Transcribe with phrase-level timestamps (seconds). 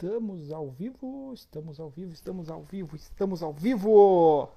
[0.00, 4.48] Estamos ao vivo, estamos ao vivo, estamos ao vivo, estamos ao vivo!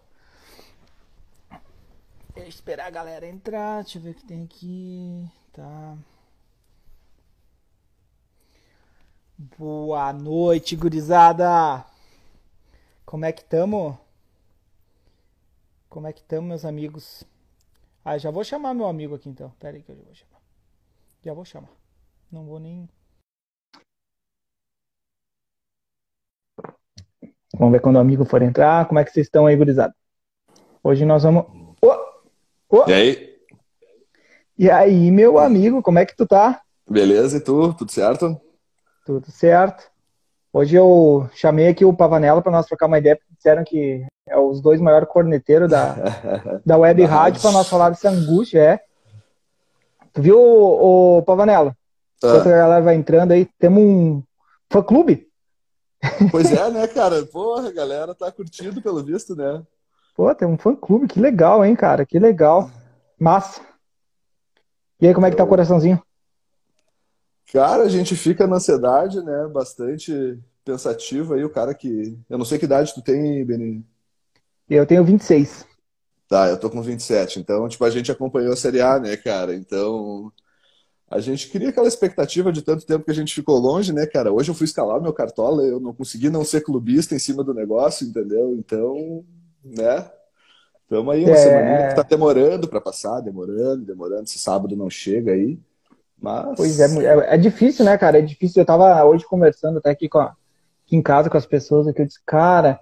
[2.35, 5.27] Eu esperar a galera entrar, deixa eu ver o que tem aqui.
[5.51, 5.97] Tá.
[9.57, 11.83] Boa noite, gurizada!
[13.03, 13.99] Como é que tamo?
[15.89, 17.23] Como é que tamo, meus amigos?
[18.05, 19.49] Ah, já vou chamar meu amigo aqui então.
[19.59, 20.41] Pera aí que eu já vou chamar.
[21.23, 21.71] Já vou chamar.
[22.31, 22.87] Não vou nem.
[27.61, 28.87] Vamos ver quando o amigo for entrar.
[28.87, 29.93] Como é que vocês estão aí, gurizada?
[30.83, 31.45] Hoje nós vamos.
[31.79, 31.95] Oh!
[32.67, 32.89] Oh!
[32.89, 33.35] E aí?
[34.57, 36.59] E aí, meu amigo, como é que tu tá?
[36.89, 37.71] Beleza, e tu?
[37.75, 38.35] Tudo certo?
[39.05, 39.83] Tudo certo.
[40.51, 44.35] Hoje eu chamei aqui o Pavanella para nós trocar uma ideia, porque disseram que é
[44.35, 45.95] os dois maiores corneteiros da,
[46.65, 48.79] da web rádio para nós falar dessa angústia, é.
[50.13, 51.77] Tu viu, o, o Pavanella?
[52.23, 52.27] Ah.
[52.27, 54.23] Enquanto a galera vai entrando aí, temos um
[54.67, 55.30] fã-clube.
[56.31, 57.25] Pois é, né, cara?
[57.25, 59.63] Porra, a galera tá curtindo pelo visto, né?
[60.15, 62.05] Pô, tem um fã-clube, que legal, hein, cara?
[62.05, 62.69] Que legal.
[63.19, 63.61] Massa.
[64.99, 66.01] E aí, como é que tá o coraçãozinho?
[67.51, 69.47] Cara, a gente fica na ansiedade, né?
[69.47, 72.17] Bastante pensativo aí, o cara que.
[72.29, 73.83] Eu não sei que idade tu tem, Beninho.
[74.69, 75.65] Eu tenho 26.
[76.29, 77.39] Tá, eu tô com 27.
[77.39, 79.53] Então, tipo, a gente acompanhou a Série A, né, cara?
[79.53, 80.31] Então,
[81.11, 84.31] a gente cria aquela expectativa de tanto tempo que a gente ficou longe, né, cara?
[84.31, 87.43] Hoje eu fui escalar o meu cartola, eu não consegui não ser clubista em cima
[87.43, 88.55] do negócio, entendeu?
[88.57, 89.23] Então,
[89.63, 90.09] né?
[90.83, 91.35] Estamos aí uma É.
[91.35, 94.23] semana que tá demorando pra passar, demorando, demorando.
[94.23, 95.59] Esse sábado não chega aí.
[96.19, 96.55] Mas.
[96.55, 98.19] Pois é, é, é difícil, né, cara?
[98.19, 98.61] É difícil.
[98.61, 100.33] Eu tava hoje conversando até aqui, com a-
[100.85, 102.79] aqui em casa com as pessoas, que eu disse, cara,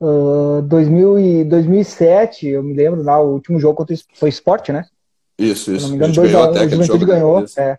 [0.00, 4.84] ah, 2000 e 2007, eu me lembro lá, o último jogo contra foi esporte, né?
[5.44, 5.82] Isso, Se isso.
[5.84, 7.12] não me engano, 2 ganhou a 1 até o Juventude né?
[7.12, 7.44] ganhou.
[7.56, 7.78] É.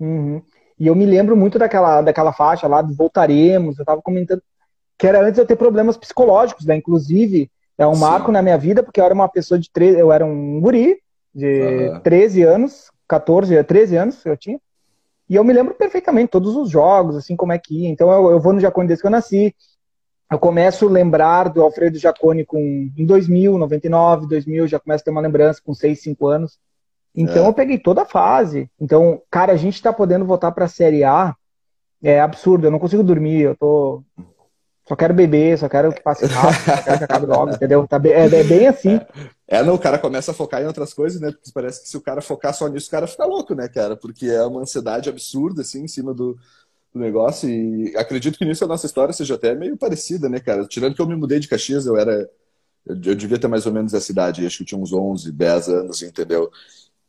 [0.00, 0.42] Uhum.
[0.78, 4.42] E eu me lembro muito daquela, daquela faixa lá, do voltaremos, eu tava comentando
[4.98, 6.76] que era antes de eu ter problemas psicológicos, né?
[6.76, 8.00] Inclusive, é um Sim.
[8.00, 10.98] marco na minha vida, porque eu era uma pessoa de 13, eu era um guri
[11.34, 12.00] de Aham.
[12.00, 14.60] 13 anos, 14, 13 anos eu tinha.
[15.28, 17.88] E eu me lembro perfeitamente todos os jogos, assim como é que ia.
[17.88, 19.54] Então eu, eu vou no Jacone desde que eu nasci.
[20.30, 22.58] Eu começo a lembrar do Alfredo Jacone com,
[22.96, 26.58] em 2000, 99, 2000, já começo a ter uma lembrança com 6, 5 anos.
[27.14, 27.48] Então É.
[27.48, 28.68] eu peguei toda a fase.
[28.80, 31.34] Então, cara, a gente tá podendo voltar pra Série A.
[32.02, 34.02] É absurdo, eu não consigo dormir, eu tô.
[34.86, 37.88] Só quero beber, só quero que passe rápido, só quero que acabe logo, entendeu?
[37.88, 39.00] Tá bem, é, é bem assim.
[39.48, 41.30] É, não, o cara começa a focar em outras coisas, né?
[41.30, 43.96] Porque parece que se o cara focar só nisso, o cara fica louco, né, cara?
[43.96, 46.36] Porque é uma ansiedade absurda, assim, em cima do,
[46.92, 47.48] do negócio.
[47.48, 50.66] E acredito que nisso a nossa história seja até meio parecida, né, cara?
[50.66, 52.28] Tirando que eu me mudei de Caxias, eu era.
[52.86, 55.32] Eu, eu devia ter mais ou menos essa idade, acho que eu tinha uns 11,
[55.32, 56.50] 10 anos, entendeu?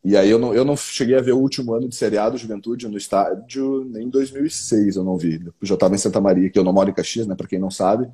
[0.05, 2.29] E aí eu não, eu não cheguei a ver o último ano de Série A
[2.29, 5.43] do Juventude no estádio, nem em 2006 eu não vi.
[5.43, 7.57] Eu já estava em Santa Maria, que eu não moro em Caxias, né, pra quem
[7.57, 8.07] não sabe.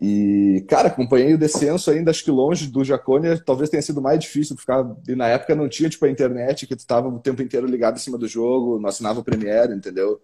[0.00, 4.20] E, cara, acompanhei o descenso ainda, acho que longe do Jacone, talvez tenha sido mais
[4.20, 4.86] difícil ficar.
[5.08, 7.96] E na época não tinha, tipo, a internet, que tu tava o tempo inteiro ligado
[7.96, 10.20] em cima do jogo, não assinava o Premiere, entendeu?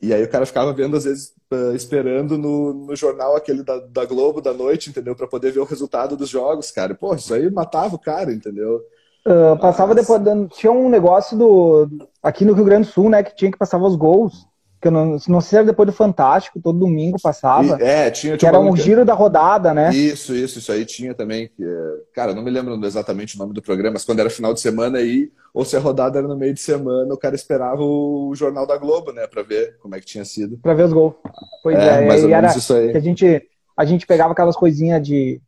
[0.00, 3.78] E aí o cara ficava vendo, às vezes, eh, esperando no, no jornal aquele da,
[3.80, 5.16] da Globo da noite, entendeu?
[5.16, 6.94] Pra poder ver o resultado dos jogos, cara.
[6.94, 8.82] Pô, isso aí matava o cara, entendeu?
[9.26, 10.20] Ah, passava depois.
[10.54, 11.88] Tinha um negócio do.
[12.22, 13.22] Aqui no Rio Grande do Sul, né?
[13.22, 14.46] Que tinha que passava os gols.
[14.80, 17.78] Que eu não, não sei se era depois do Fantástico, todo domingo passava.
[17.80, 19.90] E- é, tinha, que era um giro da rodada, né?
[19.92, 21.48] Isso, isso, isso aí tinha também.
[21.48, 21.66] que, é,
[22.12, 24.98] Cara, não me lembro exatamente o nome do programa, mas quando era final de semana
[24.98, 28.66] aí, ou se a rodada era no meio de semana, o cara esperava o Jornal
[28.66, 30.58] da Globo, né, pra ver como é que tinha sido.
[30.58, 31.14] Pra ver os gols.
[31.62, 32.92] Pois É, é, mais ou e era menos isso aí.
[32.92, 33.42] que a gente,
[33.76, 35.40] a gente pegava aquelas coisinhas de.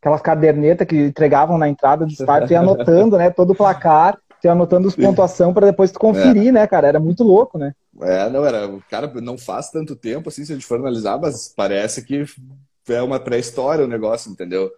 [0.00, 3.30] Aquelas cadernetas que entregavam na entrada do estádio, tu ia anotando, né?
[3.30, 5.02] Todo o placar, tu ia anotando os Sim.
[5.02, 6.88] pontuação pra depois tu conferir, né, cara?
[6.88, 7.74] Era muito louco, né?
[8.00, 8.66] É, não, era.
[8.66, 12.24] O cara não faz tanto tempo assim, se a gente for analisar, mas parece que
[12.88, 14.70] é uma pré-história o negócio, entendeu?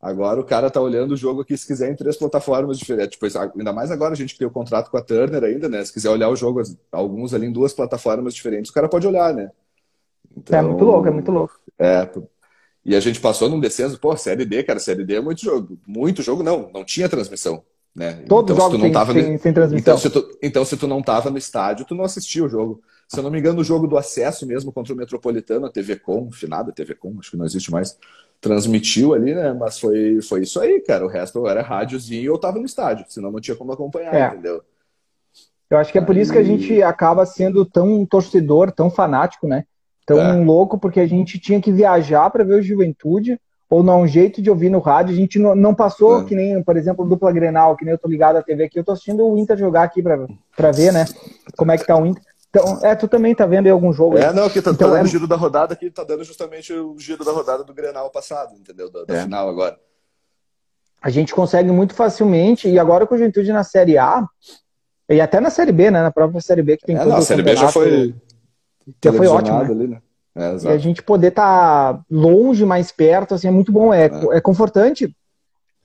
[0.00, 3.18] Agora o cara tá olhando o jogo aqui, se quiser, em três plataformas diferentes.
[3.18, 3.26] Tipo,
[3.56, 5.82] ainda mais agora a gente tem o contrato com a Turner ainda, né?
[5.82, 6.62] Se quiser olhar o jogo,
[6.92, 9.44] alguns ali em duas plataformas diferentes, o cara pode olhar, né?
[9.44, 9.50] É
[10.36, 11.58] Então, muito louco, é muito louco.
[11.78, 12.06] É,
[12.84, 15.78] e a gente passou num descenso, pô, Série D, cara, Série D é muito jogo.
[15.86, 17.64] Muito jogo, não, não tinha transmissão,
[17.94, 18.24] né?
[18.28, 19.94] Todos os Então, se jogos tu não tava sem, no- sem transmissão.
[19.94, 22.82] então, se tu, então, se tu não tava no estádio, tu não assistia o jogo.
[23.08, 25.96] Se eu não me engano, o jogo do acesso mesmo contra o Metropolitano, a TV
[25.96, 27.98] Com, finada TV Com, acho que não existe mais,
[28.40, 29.52] transmitiu ali, né?
[29.52, 31.04] Mas foi, foi isso aí, cara.
[31.04, 34.26] O resto era rádiozinho e eu tava no estádio, senão não tinha como acompanhar, É.
[34.28, 34.62] entendeu?
[35.70, 39.46] Eu acho que é por isso que a gente acaba sendo tão torcedor, tão fanático,
[39.46, 39.64] né?
[40.06, 40.44] Tão É.
[40.44, 43.40] louco, porque a gente tinha que viajar para ver o Juventude,
[43.70, 45.14] ou não, um jeito de ouvir no rádio.
[45.14, 46.24] A gente não, não passou É.
[46.24, 48.84] que nem, por exemplo, dupla Grenal, que nem eu tô ligado à TV aqui, eu
[48.84, 51.06] tô assistindo o Inter jogar aqui para ver, né?
[51.56, 52.22] Como é que tá o Inter.
[52.50, 54.16] Então, é, tu também tá vendo aí algum jogo?
[54.16, 55.08] É, não, que tá, então, tá dando é...
[55.08, 58.54] o giro da rodada aqui, tá dando justamente o giro da rodada do Grenal passado,
[58.54, 58.88] entendeu?
[58.88, 59.22] Da, da é.
[59.22, 59.76] final agora.
[61.02, 64.24] A gente consegue muito facilmente, e agora com a Juventude na Série A,
[65.08, 66.00] e até na Série B, né?
[66.00, 68.14] Na própria Série B que tem é, não, a Série B já foi.
[69.02, 69.58] Já foi ótimo.
[69.58, 69.64] Né?
[69.64, 69.98] Ali, né?
[70.36, 73.94] É, e a gente poder estar tá longe, mais perto, assim, é muito bom.
[73.94, 74.36] É, é.
[74.36, 75.14] é confortante,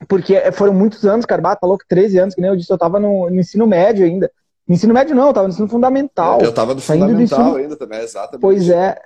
[0.07, 1.55] porque foram muitos anos, cara.
[1.55, 4.31] Tá louco, 13 anos, que nem eu disse, eu tava no, no ensino médio ainda.
[4.67, 6.41] No ensino médio não, eu tava no ensino fundamental.
[6.41, 7.55] Eu tava no fundamental ensino...
[7.55, 8.41] ainda também, exatamente.
[8.41, 8.99] Pois é.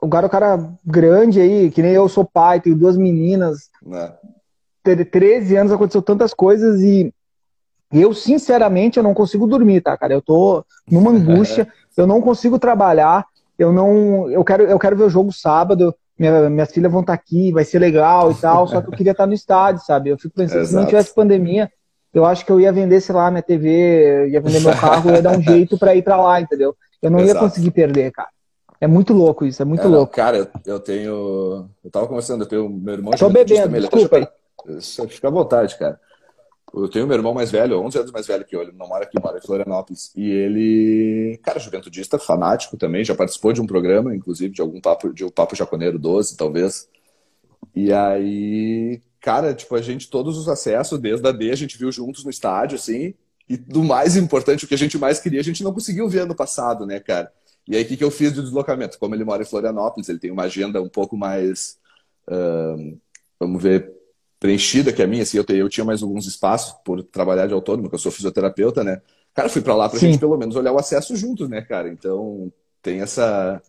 [0.00, 3.68] O cara, o cara grande aí, que nem eu sou pai, tenho duas meninas.
[3.92, 4.12] É.
[5.04, 7.12] 13 anos aconteceu tantas coisas e
[7.92, 10.12] eu, sinceramente, eu não consigo dormir, tá, cara?
[10.12, 11.66] Eu tô numa angústia,
[12.02, 13.26] eu não consigo trabalhar,
[13.58, 14.30] eu não.
[14.30, 17.52] Eu quero, eu quero ver o jogo sábado, minha, minhas filhas vão estar tá aqui,
[17.52, 20.10] vai ser legal e tal, só que eu queria estar no estádio, sabe?
[20.10, 20.68] Eu fico pensando, Exato.
[20.68, 21.70] se não tivesse pandemia,
[22.12, 25.22] eu acho que eu ia vender, sei lá, minha TV, ia vender meu carro, ia
[25.22, 26.74] dar um jeito para ir para lá, entendeu?
[27.02, 27.36] Eu não Exato.
[27.36, 28.28] ia conseguir perder, cara.
[28.80, 30.12] É muito louco isso, é muito é, louco.
[30.12, 31.68] Cara, eu, eu, tenho.
[31.84, 33.12] Eu tava conversando, eu tenho meu irmão.
[33.12, 34.28] Tô bebendo, também, desculpa aí.
[35.08, 35.98] Fica à vontade, cara.
[36.74, 39.04] Eu tenho meu irmão mais velho, 11 anos mais velho que eu, ele não mora
[39.04, 40.12] aqui, mora em Florianópolis.
[40.14, 45.12] E ele, cara, juventudista, fanático também, já participou de um programa, inclusive, de algum papo,
[45.12, 46.88] de um Papo Jaconeiro 12, talvez.
[47.74, 51.90] E aí, cara, tipo, a gente, todos os acessos, desde a D, a gente viu
[51.90, 53.14] juntos no estádio, assim.
[53.48, 56.20] E do mais importante, o que a gente mais queria, a gente não conseguiu ver
[56.20, 57.32] ano passado, né, cara?
[57.66, 58.98] E aí, o que, que eu fiz de deslocamento?
[58.98, 61.78] Como ele mora em Florianópolis, ele tem uma agenda um pouco mais.
[62.26, 62.98] Uh,
[63.38, 63.97] vamos ver,
[64.40, 67.88] preenchida que a minha, assim, eu, eu tinha mais alguns espaços por trabalhar de autônomo,
[67.88, 69.00] que eu sou fisioterapeuta, né?
[69.34, 70.06] Cara, fui para lá pra Sim.
[70.06, 71.88] gente pelo menos olhar o acesso juntos, né, cara?
[71.88, 72.52] Então,
[72.82, 73.60] tem essa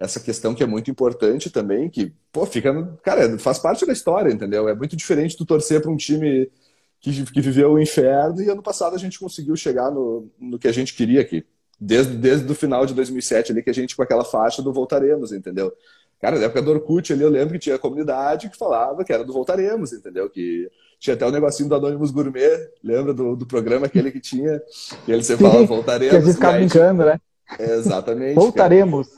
[0.00, 2.72] essa questão que é muito importante também, que, pô, fica,
[3.02, 4.66] cara, faz parte da história, entendeu?
[4.66, 6.50] É muito diferente tu torcer para um time
[7.00, 10.68] que, que viveu o inferno e ano passado a gente conseguiu chegar no, no que
[10.68, 11.44] a gente queria aqui.
[11.78, 15.32] Desde, desde o final de 2007 ali, que a gente com aquela faixa do voltaremos,
[15.32, 15.72] entendeu?
[16.20, 19.24] Cara, na época do Orkut ali, eu lembro que tinha comunidade que falava que era
[19.24, 20.28] do Voltaremos, entendeu?
[20.28, 24.20] Que tinha até o um negocinho do Anonymous Gourmet, lembra do, do programa aquele que
[24.20, 24.60] tinha?
[25.06, 26.10] Que ele sempre falava Voltaremos.
[26.10, 27.20] Que a gente ficava brincando, né?
[27.58, 28.34] exatamente.
[28.34, 29.08] Voltaremos.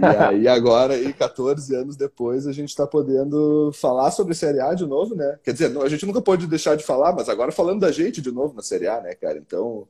[0.00, 0.32] Cara.
[0.32, 4.74] E aí agora, aí, 14 anos depois, a gente está podendo falar sobre Série A
[4.74, 5.38] de novo, né?
[5.44, 8.32] Quer dizer, a gente nunca pode deixar de falar, mas agora falando da gente de
[8.32, 9.38] novo na Série A, né, cara?
[9.38, 9.86] Então,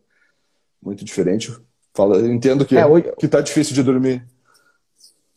[0.82, 1.56] muito diferente.
[1.94, 3.10] Fala, entendo que, é, hoje...
[3.18, 4.22] que tá difícil de dormir.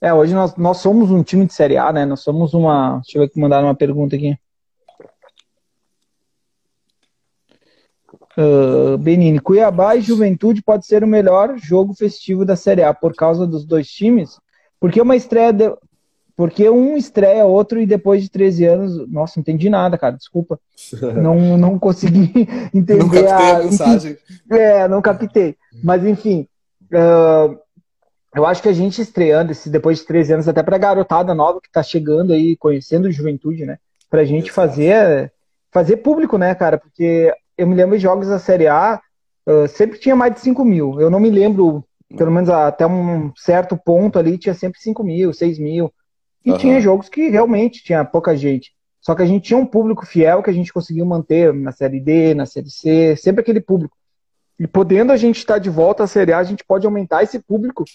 [0.01, 2.06] É, hoje nós, nós somos um time de Série A, né?
[2.06, 3.01] Nós somos uma.
[3.04, 4.38] Deixa eu ver que mandaram uma pergunta aqui.
[8.38, 13.13] Uh, Benini, Cuiabá e Juventude pode ser o melhor jogo festivo da Série A por
[13.13, 14.40] causa dos dois times?
[14.80, 15.51] Porque uma estreia.
[15.51, 15.75] De...
[16.38, 19.10] Porque um estreia outro e depois de 13 anos.
[19.10, 20.16] Nossa, não entendi nada, cara.
[20.16, 20.57] Desculpa.
[21.22, 24.18] Não, não consegui entender não captei a, a mensagem.
[24.50, 25.57] É, não captei.
[25.84, 26.48] Mas enfim.
[26.86, 27.60] Uh,
[28.36, 31.34] eu acho que a gente estreando esse, depois de 13 anos, até para a garotada
[31.34, 33.78] nova que está chegando aí, conhecendo juventude, né?
[34.10, 34.54] Para a gente Exato.
[34.54, 35.34] fazer,
[35.72, 36.78] fazer público, né, cara?
[36.78, 39.02] Porque eu me lembro de jogos da Série A,
[39.48, 41.02] uh, sempre tinha mais de 5 mil.
[41.02, 41.84] Eu não me lembro,
[42.16, 45.92] pelo menos até um certo ponto ali, tinha sempre 5 mil, 6 mil.
[46.46, 46.58] E uhum.
[46.58, 48.72] tinha jogos que realmente tinha pouca gente.
[49.02, 52.00] Só que a gente tinha um público fiel que a gente conseguiu manter na Série
[52.00, 53.98] D, na Série C, sempre aquele público.
[54.60, 57.40] E podendo a gente estar de volta à Série A, a gente pode aumentar esse
[57.40, 57.86] público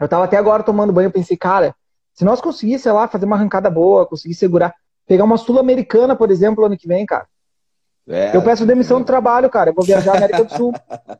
[0.00, 1.74] eu tava até agora tomando banho, pensei, cara,
[2.12, 4.74] se nós conseguir, sei lá, fazer uma arrancada boa, conseguir segurar,
[5.06, 7.26] pegar uma sul-americana, por exemplo, ano que vem, cara.
[8.06, 9.70] É, eu peço demissão do trabalho, cara.
[9.70, 10.74] Eu vou viajar à América do Sul.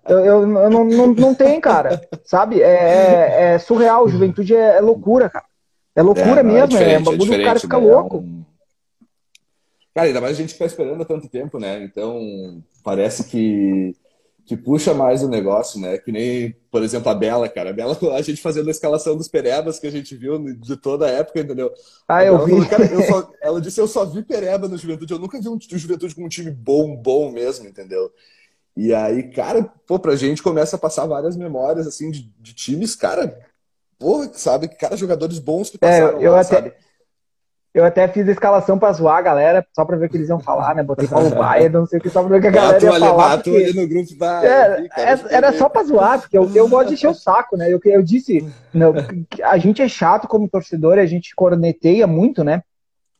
[0.06, 2.06] Eu, eu, eu não, não, não tem, cara.
[2.24, 2.60] Sabe?
[2.60, 4.06] É, é, é surreal.
[4.06, 5.46] Juventude é, é, loucura, cara.
[5.96, 6.76] É loucura é, mesmo.
[6.76, 7.86] É, é um bagulho do cara fica né?
[7.86, 8.18] É louco.
[8.18, 8.44] Um...
[9.94, 11.82] Cara, ainda mais a gente ficar esperando há tanto tempo, né?
[11.82, 13.96] Então, parece que
[14.46, 15.96] que puxa mais o negócio, né?
[15.96, 17.70] Que nem, por exemplo, a Bela, cara.
[17.70, 21.06] A Bela, a gente fazendo a escalação dos Perebas que a gente viu de toda
[21.06, 21.72] a época, entendeu?
[22.06, 22.52] Ah, eu vi.
[22.52, 25.12] Falou, cara, eu só, ela disse, eu só vi Pereba no Juventude.
[25.12, 28.12] Eu nunca vi um, Juventude com um time bom, bom mesmo, entendeu?
[28.76, 32.94] E aí, cara, pô, pra gente começa a passar várias memórias, assim, de, de times,
[32.94, 33.38] cara,
[33.98, 34.68] pô, sabe?
[34.68, 36.56] Cara, jogadores bons que é, passaram é, eu lá, até...
[36.56, 36.72] sabe?
[37.74, 40.28] Eu até fiz a escalação pra zoar a galera, só pra ver o que eles
[40.28, 40.82] iam falar, né?
[40.84, 42.92] Botei Paulo Baia, não sei o que, só pra ver o que a galera ia
[43.00, 43.36] falar.
[43.38, 43.72] Porque...
[43.72, 47.08] no grupo vai, é, é, era só pra zoar, porque eu, eu gosto de encher
[47.08, 47.72] o saco, né?
[47.72, 48.94] Eu, eu disse, não,
[49.42, 52.62] a gente é chato como torcedor, a gente corneteia muito, né?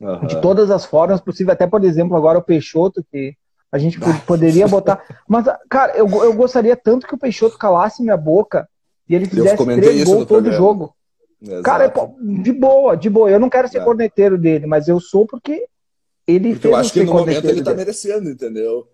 [0.01, 0.27] Uhum.
[0.27, 3.35] De todas as formas possíveis, até por exemplo, agora o Peixoto, que
[3.73, 5.03] a gente poderia botar.
[5.27, 8.69] Mas, cara, eu, eu gostaria tanto que o Peixoto calasse minha boca
[9.09, 10.95] e ele fizesse três gols todo jogo.
[11.45, 11.63] Exato.
[11.63, 11.93] Cara,
[12.43, 13.31] de boa, de boa.
[13.31, 13.85] Eu não quero ser é.
[13.85, 15.67] corneteiro dele, mas eu sou porque
[16.27, 18.89] ele porque fez eu acho que no momento ele tá merecendo, entendeu?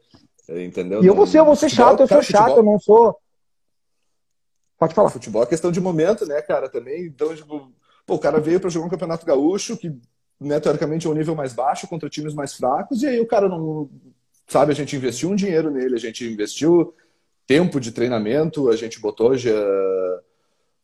[0.48, 1.02] Entendeu?
[1.02, 3.16] E eu vou ser, eu vou ser chato, eu sou chato, eu não sou.
[4.76, 5.10] Pode falar.
[5.10, 6.68] Futebol é questão de momento, né, cara?
[6.68, 7.04] Também.
[7.04, 7.70] Então, tipo,
[8.04, 9.94] pô, o cara veio para jogar um campeonato gaúcho que,
[10.40, 13.48] né, teoricamente, é um nível mais baixo contra times mais fracos, e aí o cara
[13.48, 13.88] não.
[14.48, 16.92] Sabe, a gente investiu um dinheiro nele, a gente investiu
[17.46, 19.52] tempo de treinamento, a gente botou já.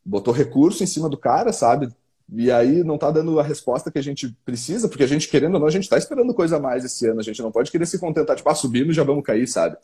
[0.07, 1.89] Botou recurso em cima do cara, sabe?
[2.33, 5.55] E aí não tá dando a resposta que a gente precisa, porque a gente, querendo
[5.55, 7.21] ou não, a gente tá esperando coisa a mais esse ano.
[7.21, 9.77] A gente não pode querer se contentar, tipo, ah, subimos já vamos cair, sabe?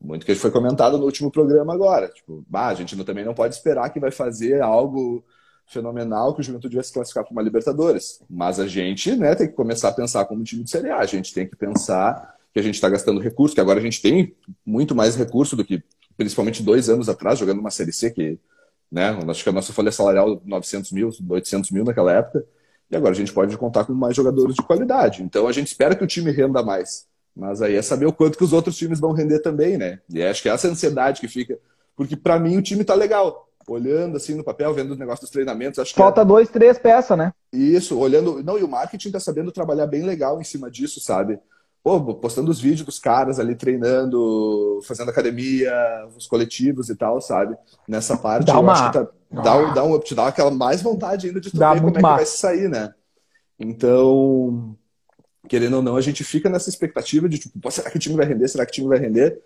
[0.00, 2.08] Muito que foi comentado no último programa agora.
[2.08, 5.24] Tipo, bah, a gente não, também não pode esperar que vai fazer algo
[5.66, 8.20] fenomenal que o Juventude vai se classificar para uma Libertadores.
[8.30, 10.98] Mas a gente né, tem que começar a pensar como time de Série A.
[10.98, 14.00] A gente tem que pensar que a gente está gastando recurso, que agora a gente
[14.00, 14.34] tem
[14.64, 15.82] muito mais recurso do que
[16.16, 18.38] principalmente dois anos atrás, jogando uma Série C, que
[18.90, 22.44] né, acho que a nossa folha salarial 900 mil, 800 mil naquela época,
[22.90, 25.22] e agora a gente pode contar com mais jogadores de qualidade.
[25.22, 27.06] Então a gente espera que o time renda mais.
[27.36, 30.00] Mas aí é saber o quanto que os outros times vão render também, né?
[30.12, 31.58] E acho que é essa ansiedade que fica.
[31.94, 33.48] Porque para mim o time tá legal.
[33.68, 36.16] Olhando assim no papel, vendo os negócios dos treinamentos, acho Falta que.
[36.16, 36.24] Falta é...
[36.24, 37.32] dois, três peças, né?
[37.52, 38.42] Isso, olhando.
[38.42, 41.38] Não, e o marketing tá sabendo trabalhar bem legal em cima disso, sabe?
[41.88, 45.72] Pô, postando os vídeos dos caras ali treinando, fazendo academia,
[46.14, 47.56] os coletivos e tal, sabe?
[47.88, 48.72] Nessa parte, dá uma...
[48.72, 49.08] eu acho que tá,
[49.42, 51.96] dá, um, dá um, te dá aquela mais vontade ainda de tu dá ver como
[51.96, 52.12] é massa.
[52.12, 52.92] que vai sair, né?
[53.58, 54.76] Então,
[55.48, 58.26] querendo ou não, a gente fica nessa expectativa de, tipo, será que o time vai
[58.26, 58.48] render?
[58.48, 59.40] Será que o time vai render?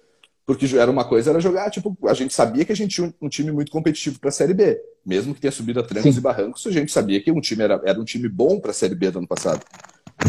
[0.45, 3.29] Porque era uma coisa, era jogar, tipo, a gente sabia que a gente tinha um
[3.29, 4.83] time muito competitivo para a Série B.
[5.07, 6.19] Mesmo que tenha subido a trancos Sim.
[6.19, 8.75] e barrancos, a gente sabia que um time era, era um time bom para a
[8.75, 9.65] Série B do ano passado.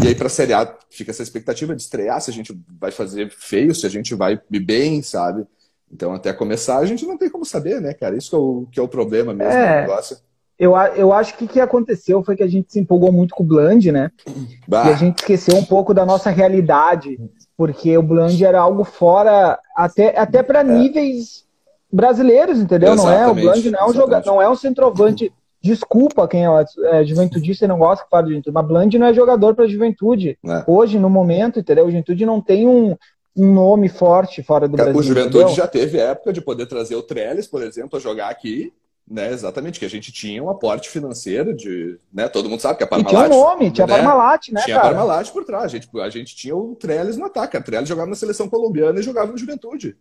[0.02, 2.92] E aí, para a Série A, fica essa expectativa de estrear, se a gente vai
[2.92, 5.46] fazer feio, se a gente vai bem, sabe?
[5.92, 8.18] Então, até começar, a gente não tem como saber, né, cara?
[8.18, 9.82] Isso que é o, que é o problema mesmo é...
[9.82, 10.18] do negócio.
[10.58, 13.44] Eu, eu acho que o que aconteceu foi que a gente se empolgou muito com
[13.44, 14.12] o Bland, né?
[14.68, 14.88] Bah.
[14.88, 17.20] E a gente esqueceu um pouco da nossa realidade,
[17.58, 20.64] porque o Bland era algo fora, até, até para é.
[20.64, 21.46] níveis
[21.92, 22.94] brasileiros, entendeu?
[22.94, 23.32] Exatamente, não é?
[23.32, 25.32] O Bland não é um jogador, não é um centroavante.
[25.64, 29.08] Desculpa quem é, é juventudista e não gosta que fala de juventude, mas Bland não
[29.08, 30.38] é jogador para juventude.
[30.46, 30.64] É.
[30.68, 31.86] Hoje, no momento, entendeu?
[31.86, 32.98] O juventude não tem um,
[33.36, 34.96] um nome forte fora do Brasil.
[34.96, 35.56] O Juventude entendeu?
[35.56, 38.74] já teve época de poder trazer o Trellis, por exemplo, a jogar aqui
[39.10, 42.00] né, exatamente, que a gente tinha um aporte financeiro de.
[42.12, 43.14] Né, todo mundo sabe que a Parmalat.
[43.14, 44.62] E tinha um nome, tinha né, a Parmalat, né?
[44.64, 44.88] Tinha cara?
[44.88, 45.66] a Parmalat por trás.
[45.66, 47.58] A gente, a gente tinha o Trellis no ataque.
[47.58, 49.96] A Trellis jogava na seleção colombiana e jogava no Juventude.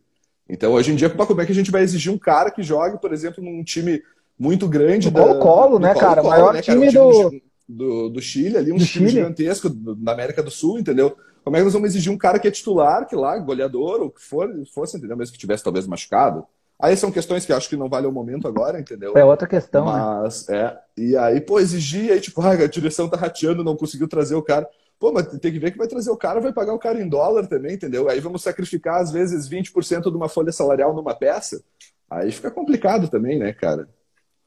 [0.48, 3.00] Então, hoje em dia, como é que a gente vai exigir um cara que jogue,
[3.00, 4.02] por exemplo, num time
[4.42, 5.10] muito grande.
[5.10, 6.22] Colo-Colo, né, Colo -Colo, cara?
[6.22, 7.42] O maior né, time, cara, um time do...
[7.68, 9.22] do, do Chile, ali, um do time Chile.
[9.22, 11.16] gigantesco da América do Sul, entendeu?
[11.44, 14.10] Como é que nós vamos exigir um cara que é titular, que lá, goleador, ou
[14.10, 15.16] que for, fosse, entendeu?
[15.16, 16.44] Mesmo que tivesse talvez machucado.
[16.80, 19.16] Aí são questões que acho que não vale o momento agora, entendeu?
[19.16, 19.92] É outra questão, né?
[19.92, 20.58] Mas, né?
[20.58, 20.78] é.
[20.96, 24.42] E aí, pô, exigir, aí, tipo, ah, a direção tá rateando, não conseguiu trazer o
[24.42, 24.68] cara.
[24.98, 27.08] Pô, mas tem que ver que vai trazer o cara, vai pagar o cara em
[27.08, 28.08] dólar também, entendeu?
[28.08, 31.62] Aí vamos sacrificar, às vezes, 20% de uma folha salarial numa peça.
[32.10, 33.88] Aí fica complicado também, né, cara?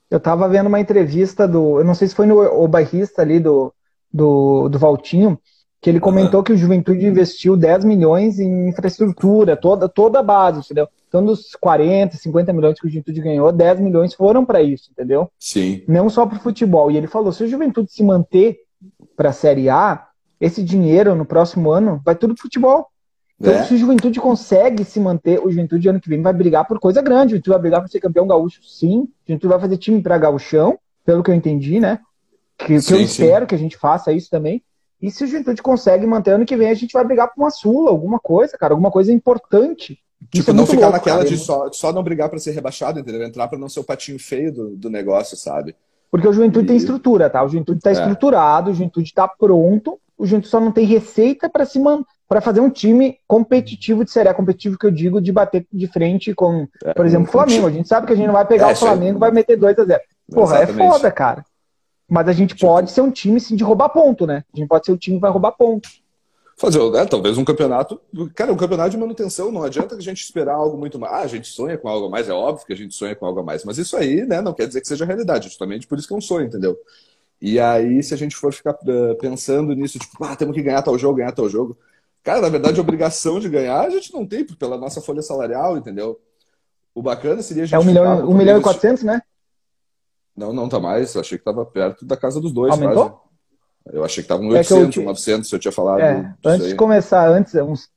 [0.09, 1.79] Eu tava vendo uma entrevista do.
[1.79, 3.73] Eu não sei se foi no o bairrista ali do,
[4.13, 5.39] do, do Valtinho,
[5.81, 6.43] que ele comentou uhum.
[6.43, 10.87] que o Juventude investiu 10 milhões em infraestrutura, toda, toda a base, entendeu?
[11.07, 15.29] Então, dos 40, 50 milhões que o Juventude ganhou, 10 milhões foram para isso, entendeu?
[15.39, 15.83] Sim.
[15.87, 16.91] Não só para o futebol.
[16.91, 18.57] E ele falou: se o Juventude se manter
[19.15, 20.07] para a Série A,
[20.39, 22.87] esse dinheiro no próximo ano vai tudo para futebol.
[23.39, 23.63] Então, é.
[23.63, 27.01] se o Juventude consegue se manter, o Juventude ano que vem vai brigar por coisa
[27.01, 27.27] grande.
[27.27, 29.01] O Juventude vai brigar para ser campeão gaúcho, sim.
[29.01, 31.99] O Juventude vai fazer time para gauchão, pelo que eu entendi, né?
[32.57, 33.03] Que, sim, que eu sim.
[33.03, 34.63] espero que a gente faça isso também.
[35.01, 37.51] E se o Juventude consegue manter ano que vem, a gente vai brigar por uma
[37.51, 39.99] Sula, alguma coisa, cara, alguma coisa importante.
[40.31, 41.29] Tipo, é não ficar louco, naquela cara.
[41.29, 43.23] de só, só não brigar para ser rebaixado, entendeu?
[43.23, 45.75] Entrar para não ser o patinho feio do, do negócio, sabe?
[46.09, 46.67] Porque o Juventude e...
[46.69, 47.43] tem estrutura, tá?
[47.43, 47.93] O Juventude está é.
[47.93, 52.03] estruturado, o Juventude está pronto, o Juventude só não tem receita para se man...
[52.27, 56.33] para fazer um time competitivo de série competitivo que eu digo de bater de frente
[56.33, 57.67] com, é, por exemplo, o Flamengo.
[57.67, 59.57] A gente sabe que a gente não vai pegar é, o Flamengo e vai meter
[59.57, 60.01] 2 a 0
[60.31, 60.81] Porra, Exatamente.
[60.81, 61.45] é foda, cara.
[62.09, 62.67] Mas a gente tipo...
[62.67, 64.43] pode ser um time sim de roubar ponto, né?
[64.53, 65.89] A gente pode ser o time que vai roubar ponto
[66.57, 67.99] fazer, né, talvez um campeonato.
[68.33, 71.13] Cara, um campeonato de manutenção, não adianta a gente esperar algo muito mais.
[71.13, 73.25] Ah, a gente sonha com algo a mais, é óbvio que a gente sonha com
[73.25, 75.97] algo a mais, mas isso aí, né, não quer dizer que seja realidade, justamente por
[75.97, 76.77] isso que é um sonho, entendeu?
[77.41, 80.81] E aí, se a gente for ficar uh, pensando nisso, tipo, ah, temos que ganhar
[80.81, 81.77] tal jogo, ganhar tal jogo.
[82.25, 85.77] Cara, na verdade, a obrigação de ganhar a gente não tem pela nossa folha salarial,
[85.77, 86.19] entendeu?
[86.95, 87.75] O bacana seria a gente.
[87.75, 89.21] É um milhão, um milhão e quatrocentos, né?
[90.35, 91.13] Não, não tá mais.
[91.13, 92.73] Eu achei que tava perto da casa dos dois.
[92.73, 93.11] Aumentou?
[93.11, 93.25] Quase.
[93.93, 95.99] Eu achei que estava um 800, é 900, se eu tinha falado.
[95.99, 97.87] É, antes de começar, antes, uns,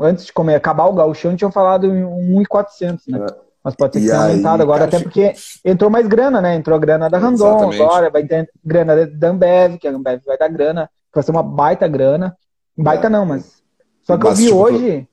[0.00, 3.26] antes de comer, acabar o gauchão, tinham falado em 1,400, né?
[3.30, 3.48] É.
[3.62, 6.56] Mas pode ter que ser aumentado agora, cara, até porque entrou mais grana, né?
[6.56, 10.36] Entrou a grana da Randon agora, vai ter grana da Ambev, que a Ambev vai
[10.36, 12.36] dar grana, vai ser uma baita grana.
[12.76, 13.10] Baita é.
[13.10, 13.62] não, mas.
[14.08, 15.08] Só que mas, eu vi tipo, hoje.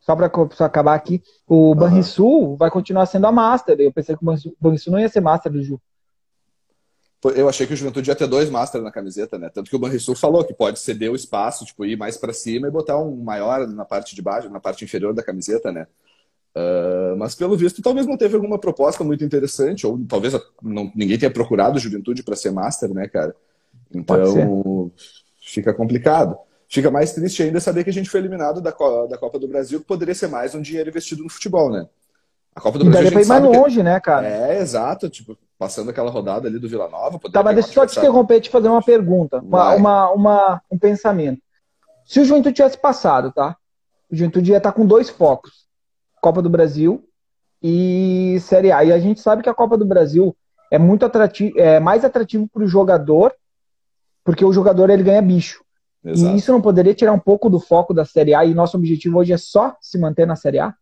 [0.00, 0.30] só para
[0.64, 3.78] acabar aqui, o Banrisul vai continuar sendo a Master.
[3.78, 5.78] Eu pensei que o Banrisul não ia ser Master do Ju.
[7.36, 9.50] Eu achei que o Juventude ia ter dois Master na camiseta, né?
[9.50, 12.66] Tanto que o Banrisul falou que pode ceder o espaço, tipo, ir mais para cima
[12.66, 15.86] e botar um maior na parte de baixo, na parte inferior da camiseta, né?
[16.56, 20.32] Uh, mas pelo visto, talvez não teve alguma proposta muito interessante, ou talvez
[20.62, 23.36] não, ninguém tenha procurado Juventude para ser Master, né, cara?
[23.94, 24.90] Então
[25.40, 26.38] fica complicado.
[26.72, 29.80] Fica mais triste ainda saber que a gente foi eliminado da, da Copa do Brasil,
[29.80, 31.86] que poderia ser mais um dinheiro investido no futebol, né?
[32.56, 33.10] A Copa do e Brasil.
[33.10, 33.82] Daria pra ir mais longe, que...
[33.82, 34.26] né, cara?
[34.26, 35.10] É, exato.
[35.10, 37.20] Tipo, passando aquela rodada ali do Vila Nova.
[37.30, 40.62] Tá, mas deixa eu só te interromper e te fazer uma pergunta, uma, uma, uma,
[40.70, 41.42] um pensamento.
[42.06, 43.54] Se o Juventude tivesse passado, tá?
[44.10, 45.66] O Juventude ia estar tá com dois focos:
[46.22, 47.04] Copa do Brasil
[47.62, 48.82] e Série A.
[48.82, 50.34] E a gente sabe que a Copa do Brasil
[50.70, 53.34] é muito atrativo, é mais atrativo para o jogador,
[54.24, 55.61] porque o jogador ele ganha bicho.
[56.04, 56.34] Exato.
[56.34, 59.18] E isso não poderia tirar um pouco do foco da Série A e nosso objetivo
[59.18, 60.74] hoje é só se manter na Série A?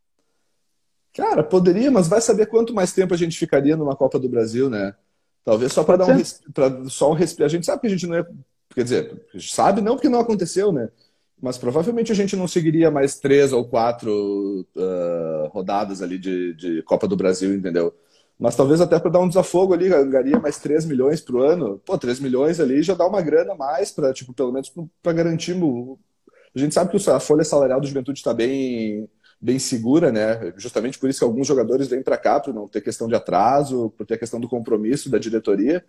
[1.14, 4.70] Cara, poderia, mas vai saber quanto mais tempo a gente ficaria numa Copa do Brasil,
[4.70, 4.94] né?
[5.44, 6.22] Talvez só para dar um,
[6.54, 7.46] pra, só um respiro.
[7.46, 8.26] A gente sabe que a gente não é.
[8.74, 10.88] Quer dizer, sabe não porque não aconteceu, né?
[11.42, 16.82] Mas provavelmente a gente não seguiria mais três ou quatro uh, rodadas ali de, de
[16.82, 17.92] Copa do Brasil, entendeu?
[18.40, 21.78] Mas talvez até para dar um desafogo ali, ganharia mais 3 milhões pro ano.
[21.84, 25.12] Pô, 3 milhões ali já dá uma grana a mais para, tipo, pelo menos para
[25.12, 25.54] garantir.
[26.54, 29.06] A gente sabe que a folha salarial do Juventude está bem,
[29.38, 30.54] bem segura, né?
[30.56, 33.92] Justamente por isso que alguns jogadores vêm para cá, para não ter questão de atraso,
[33.94, 35.84] por ter questão do compromisso da diretoria.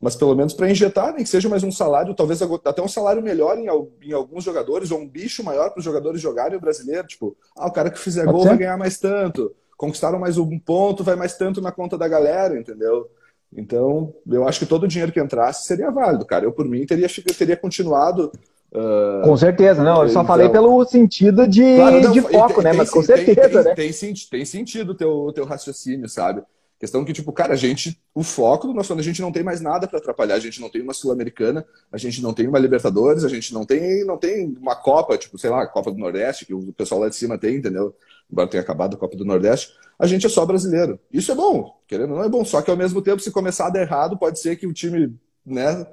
[0.00, 3.22] Mas pelo menos para injetar, nem que seja mais um salário, talvez até um salário
[3.22, 3.66] melhor em,
[4.02, 7.06] em alguns jogadores, ou um bicho maior para os jogadores jogarem o brasileiro.
[7.06, 11.02] Tipo, ah, o cara que fizer gol vai ganhar mais tanto conquistaram mais um ponto,
[11.02, 13.10] vai mais tanto na conta da galera, entendeu?
[13.52, 16.44] Então, eu acho que todo o dinheiro que entrasse seria válido, cara.
[16.44, 18.30] Eu, por mim, teria, teria continuado.
[18.72, 19.24] Uh...
[19.24, 20.04] Com certeza, não.
[20.04, 20.24] Eu só então...
[20.24, 22.70] falei pelo sentido de, claro, não, de foco, tem, né?
[22.70, 23.74] Tem, Mas com certeza, tem, né?
[23.74, 26.44] Tem, tem sentido o teu, teu raciocínio, sabe?
[26.78, 29.42] Questão que, tipo, cara, a gente, o foco do nosso ano, a gente não tem
[29.42, 30.36] mais nada para atrapalhar.
[30.36, 33.66] A gente não tem uma Sul-Americana, a gente não tem uma Libertadores, a gente não
[33.66, 37.08] tem, não tem uma Copa, tipo, sei lá, Copa do Nordeste, que o pessoal lá
[37.08, 37.92] de cima tem, entendeu?
[38.30, 40.98] Embora tenha acabado a Copa do Nordeste, a gente é só brasileiro.
[41.12, 42.44] Isso é bom, querendo ou não é bom.
[42.44, 45.14] Só que ao mesmo tempo, se começar a dar errado, pode ser que o time
[45.44, 45.86] né,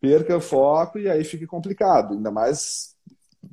[0.00, 2.14] perca foco e aí fique complicado.
[2.14, 2.94] Ainda mais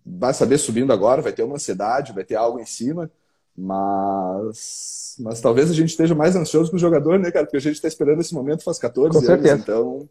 [0.05, 3.11] vai saber subindo agora, vai ter uma ansiedade, vai ter algo em cima,
[3.55, 7.45] mas, mas talvez a gente esteja mais ansioso que o jogador, né, cara?
[7.45, 10.09] Porque a gente está esperando esse momento faz 14 Com anos, então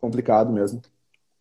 [0.00, 0.80] complicado mesmo.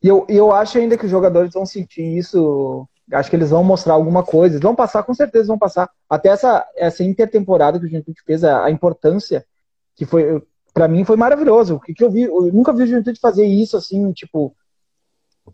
[0.02, 3.64] E eu, eu acho ainda que os jogadores vão sentir isso Acho que eles vão
[3.64, 4.56] mostrar alguma coisa.
[4.56, 5.90] Eles vão passar, com certeza vão passar.
[6.10, 9.46] Até essa, essa intertemporada que a gente fez, a, a importância,
[9.96, 10.42] que foi,
[10.74, 11.76] para mim, foi maravilhoso.
[11.76, 14.56] O que, que eu vi, eu nunca vi o Juventude fazer isso assim, tipo,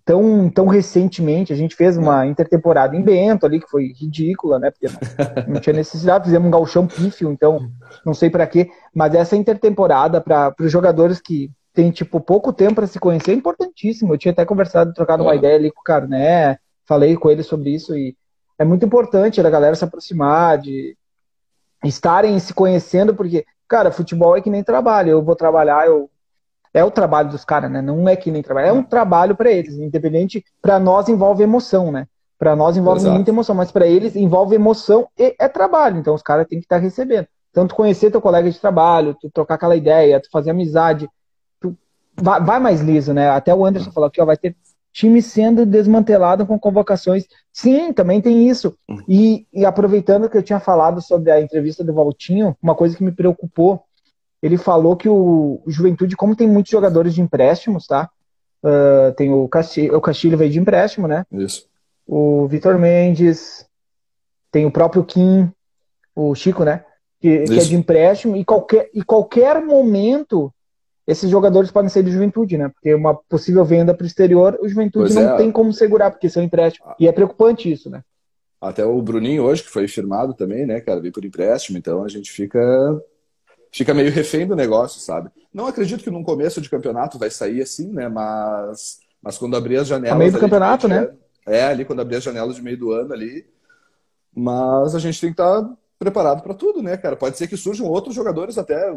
[0.04, 1.54] tão, tão recentemente.
[1.54, 4.72] A gente fez uma intertemporada em Bento ali, que foi ridícula, né?
[4.72, 7.70] Porque não, não tinha necessidade, fizemos um galchão pífio, então
[8.06, 8.70] não sei para quê.
[8.94, 13.36] Mas essa intertemporada, para os jogadores que têm, tipo, pouco tempo para se conhecer, é
[13.36, 14.14] importantíssimo.
[14.14, 17.72] Eu tinha até conversado, trocado uma ideia ali com o Carné, falei com ele sobre
[17.72, 18.16] isso e
[18.58, 20.96] é muito importante a galera se aproximar, de
[21.84, 25.10] estarem se conhecendo, porque, cara, futebol é que nem trabalho.
[25.10, 26.10] Eu vou trabalhar, eu
[26.74, 27.82] é o trabalho dos caras, né?
[27.82, 30.44] Não é que nem trabalho, é um trabalho para eles, independente.
[30.60, 32.08] Para nós envolve emoção, né?
[32.40, 33.14] Para nós envolve Exato.
[33.14, 36.00] muita emoção, mas para eles envolve emoção e é trabalho.
[36.00, 37.28] Então os caras têm que estar tá recebendo.
[37.54, 41.08] Tanto conhecer teu colega de trabalho, tu trocar aquela ideia, tu fazer amizade,
[41.62, 41.78] tu
[42.20, 43.30] vai, vai mais liso, né?
[43.30, 44.56] Até o Anderson falou aqui, ó, vai ter
[44.94, 47.26] time sendo desmantelado com convocações.
[47.52, 48.78] Sim, também tem isso.
[49.08, 53.04] E, e, aproveitando que eu tinha falado sobre a entrevista do Valtinho, uma coisa que
[53.04, 53.84] me preocupou,
[54.42, 58.10] ele falou que o, o Juventude, como tem muitos jogadores de empréstimos, tá?
[58.64, 61.26] Uh, tem o Castilho, o Castilho veio de empréstimo, né?
[61.32, 61.68] Isso.
[62.06, 63.66] O Vitor Mendes,
[64.52, 65.52] tem o próprio Kim,
[66.16, 66.86] o Chico, né?
[67.20, 70.54] Que, que é de empréstimo, e qualquer, e qualquer momento
[71.06, 72.70] esses jogadores podem ser de juventude, né?
[72.70, 75.38] Porque uma possível venda para o exterior, o juventude pois não é.
[75.38, 76.94] tem como segurar, porque são empréstimos.
[77.00, 78.02] E é preocupante isso, né?
[78.62, 82.08] Até o Bruninho hoje, que foi firmado também, né, cara, veio por empréstimo, então a
[82.08, 82.62] gente fica
[83.74, 85.30] fica meio refém do negócio, sabe?
[85.54, 88.08] Não acredito que num começo de campeonato vai sair assim, né?
[88.08, 90.16] Mas, mas quando abrir as janelas.
[90.16, 91.10] A meio do campeonato, né?
[91.46, 93.46] É, é, ali quando abrir as janelas de meio do ano ali.
[94.34, 97.16] Mas a gente tem que estar tá preparado para tudo, né, cara?
[97.16, 98.94] Pode ser que surjam outros jogadores até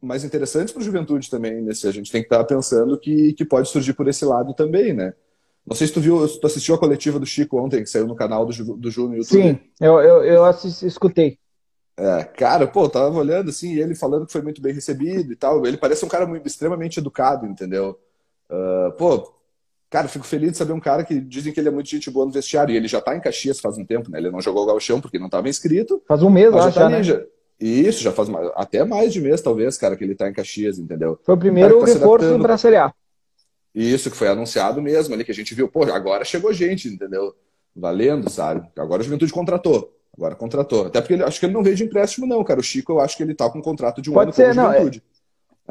[0.00, 1.62] mais interessantes para o Juventude também.
[1.62, 4.52] Nesse, a gente tem que estar tá pensando que, que pode surgir por esse lado
[4.52, 5.14] também, né?
[5.66, 8.06] Não sei se tu viu, se tu assistiu a coletiva do Chico ontem, que saiu
[8.06, 9.42] no canal do, Ju, do Ju no YouTube.
[9.42, 11.38] Sim, eu, eu, eu assisti, escutei.
[11.96, 15.66] É, cara, pô, tava olhando assim, ele falando que foi muito bem recebido e tal.
[15.66, 17.98] Ele parece um cara muito, extremamente educado, entendeu?
[18.50, 19.32] Uh, pô,
[19.90, 22.24] cara, fico feliz de saber um cara que dizem que ele é muito gente boa
[22.24, 22.72] no vestiário.
[22.72, 24.18] E ele já tá em Caxias faz um tempo, né?
[24.18, 26.00] Ele não jogou o Galchão porque não estava inscrito.
[26.06, 27.02] Faz um mês, acho, já, tá né?
[27.02, 27.20] já,
[27.60, 30.78] Isso, já faz mais, até mais de mês, talvez, cara, que ele tá em Caxias,
[30.78, 31.18] entendeu?
[31.24, 32.94] Foi o primeiro tá reforço para a Série A.
[33.74, 37.34] Isso, que foi anunciado mesmo ali, que a gente viu, pô, agora chegou gente, entendeu?
[37.74, 38.68] Valendo, sabe?
[38.76, 39.96] Agora a Juventude contratou.
[40.16, 40.86] Agora contratou.
[40.86, 42.60] Até porque ele, acho que ele não veio de empréstimo, não, cara.
[42.60, 44.54] O Chico, eu acho que ele tá com um contrato de um Pode ano ser,
[44.54, 44.90] não, é...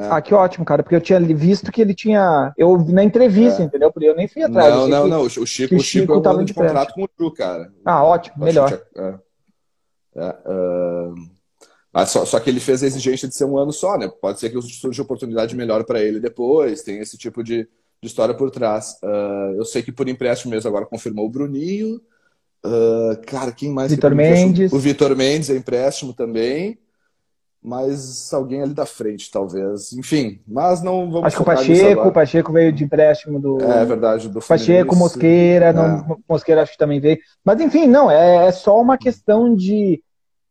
[0.00, 0.08] É.
[0.10, 2.54] Ah, que ótimo, cara, porque eu tinha visto que ele tinha.
[2.56, 3.66] Eu vi na entrevista, é.
[3.66, 3.92] entendeu?
[3.92, 4.74] Porque eu nem fui atrás.
[4.74, 5.22] Não, não, não.
[5.22, 7.70] O Chico, o Chico, o Chico é ano de, de contrato com o Ju, cara.
[7.84, 8.80] Ah, ótimo, melhor.
[8.96, 9.14] É.
[10.16, 12.06] é uh...
[12.06, 14.10] só, só que ele fez a exigência de ser um ano só, né?
[14.22, 17.68] Pode ser que surja oportunidade melhor para ele depois, tem esse tipo de,
[18.02, 18.96] de história por trás.
[19.04, 22.00] Uh, eu sei que por empréstimo mesmo agora confirmou o Bruninho.
[22.64, 23.90] Uh, cara, quem mais?
[23.90, 24.72] Vitor Mendes.
[24.72, 26.78] O Vitor Mendes é empréstimo também.
[27.62, 29.92] Mas alguém ali da frente, talvez.
[29.92, 33.60] Enfim, mas não vamos Acho que o Pacheco, o Pacheco veio de empréstimo do.
[33.60, 35.72] É verdade, do Pacheco, Mosqueira, é.
[35.72, 37.18] não, Mosqueira acho que também veio.
[37.44, 40.02] Mas enfim, não, é, é só uma questão de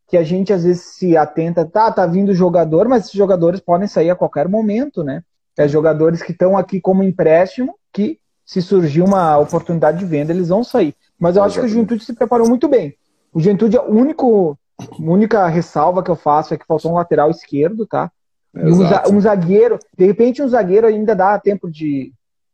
[0.07, 3.87] que a gente às vezes se atenta, tá, tá vindo jogador, mas esses jogadores podem
[3.87, 5.23] sair a qualquer momento, né?
[5.57, 10.49] É jogadores que estão aqui como empréstimo, que se surgir uma oportunidade de venda, eles
[10.49, 10.95] vão sair.
[11.19, 12.95] Mas eu acho que o Juventude se preparou muito bem.
[13.31, 14.57] O Juventude é o único,
[14.99, 18.11] única ressalva que eu faço é que faltou um lateral esquerdo, tá?
[18.55, 22.11] E um, um, zagueiro, de repente um zagueiro ainda dá tempo de,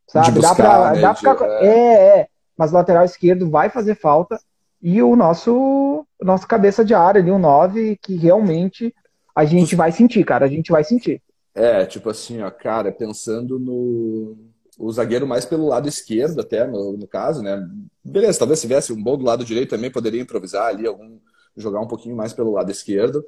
[0.08, 0.28] sabe?
[0.28, 1.02] De buscar, dá pra, né?
[1.02, 1.68] dá pra ficar, é...
[1.68, 2.28] é, é.
[2.58, 4.40] Mas o lateral esquerdo vai fazer falta
[4.82, 8.94] e o nosso, o nosso cabeça de área ali, o um 9, que realmente
[9.36, 11.22] a gente vai sentir, cara, a gente vai sentir.
[11.54, 14.38] É, tipo assim, ó, cara, pensando no
[14.78, 17.66] o zagueiro mais pelo lado esquerdo, até no, no, caso, né?
[18.04, 21.18] Beleza, talvez se tivesse um bom do lado direito também poderia improvisar ali, algum,
[21.56, 23.24] jogar um pouquinho mais pelo lado esquerdo.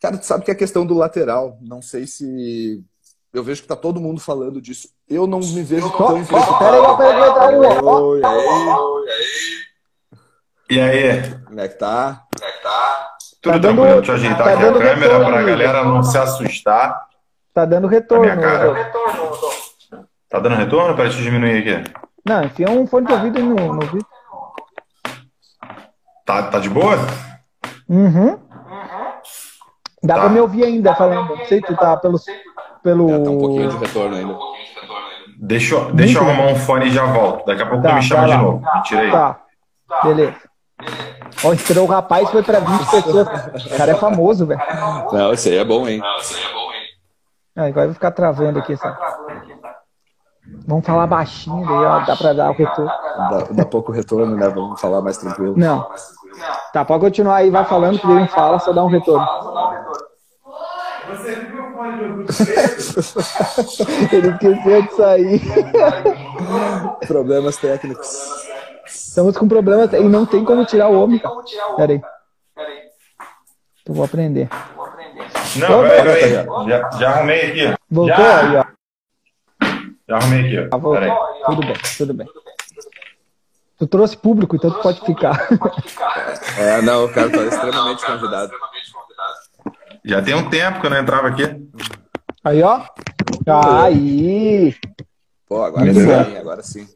[0.00, 2.82] Cara, tu sabe que a questão do lateral, não sei se.
[3.32, 4.88] Eu vejo que tá todo mundo falando disso.
[5.08, 6.96] Eu não me vejo tão preocupado.
[6.98, 8.22] Peraí, peraí,
[10.70, 11.40] E aí?
[11.44, 12.22] Como é que tá?
[12.36, 13.10] Como é que tá?
[13.42, 16.02] Tudo tá tranquilo, dando, deixa eu ajeitar tá aqui a câmera retorno, pra galera não
[16.02, 17.08] se assustar.
[17.52, 18.24] Tá dando retorno.
[18.24, 18.92] minha cara.
[20.28, 20.94] Tá dando retorno?
[20.94, 21.92] Peraí, deixa eu diminuir aqui.
[22.24, 24.06] Não, enfia um fone de ouvido no, no ouvido.
[26.24, 26.96] Tá, tá de boa?
[27.88, 28.38] Uhum.
[30.02, 30.20] Dá tá.
[30.20, 31.36] pra me ouvir ainda falando.
[31.36, 32.18] Não sei se tu tá pelo.
[32.82, 33.10] pelo...
[33.10, 34.38] É, tá um pouquinho de retorno ainda.
[35.38, 37.44] Deixa, eu, deixa eu arrumar um fone e já volto.
[37.46, 38.60] Daqui a pouco tá, tu me chama de novo.
[38.74, 39.10] Me tira aí.
[39.10, 39.40] Tá.
[40.02, 40.36] Beleza.
[41.44, 43.28] Ó, esperou o rapaz foi pra 20 pessoas.
[43.66, 44.60] O cara é famoso, velho.
[45.12, 45.98] Não, esse aí é bom, hein?
[45.98, 46.82] Não, esse aí é bom, hein?
[47.56, 48.96] Ah, agora vai ficar travando aqui, sabe?
[50.66, 52.86] Vamos falar baixinho, daí ó, dá pra dar o retorno.
[52.86, 54.48] Dá, dá pouco retorno, né?
[54.48, 55.54] Vamos falar mais tranquilo.
[55.56, 55.88] Não.
[56.72, 59.26] Tá, pode continuar aí, vai falando, que ele fala, só dá um retorno.
[61.08, 65.42] Você viu o fone de Ele esqueceu de sair.
[67.06, 68.44] Problemas técnicos.
[68.86, 71.20] Estamos com problemas e não tem como tirar o homem.
[71.76, 72.00] Pera aí.
[73.86, 74.48] Eu vou aprender.
[75.56, 76.32] Não, peraí,
[76.68, 77.78] já, já arrumei aqui.
[77.90, 78.40] Voltou já.
[78.40, 78.64] aí, ó.
[80.08, 80.76] Já arrumei aqui, ó.
[80.76, 82.26] Ah, tudo bem, tudo bem.
[83.76, 85.48] Tu trouxe público, então tu pode ficar.
[86.56, 88.52] É, não, o cara tá extremamente convidado.
[90.04, 91.42] Já tem um tempo que eu não entrava aqui.
[92.44, 92.82] Aí, ó.
[93.46, 94.74] Aí.
[95.48, 96.88] Pô, agora sim, agora sim.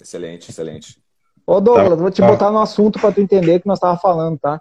[0.00, 1.00] Excelente, excelente.
[1.46, 1.96] Ô, Douglas, tá.
[1.96, 4.60] vou te botar no assunto para tu entender o que nós tava falando, tá?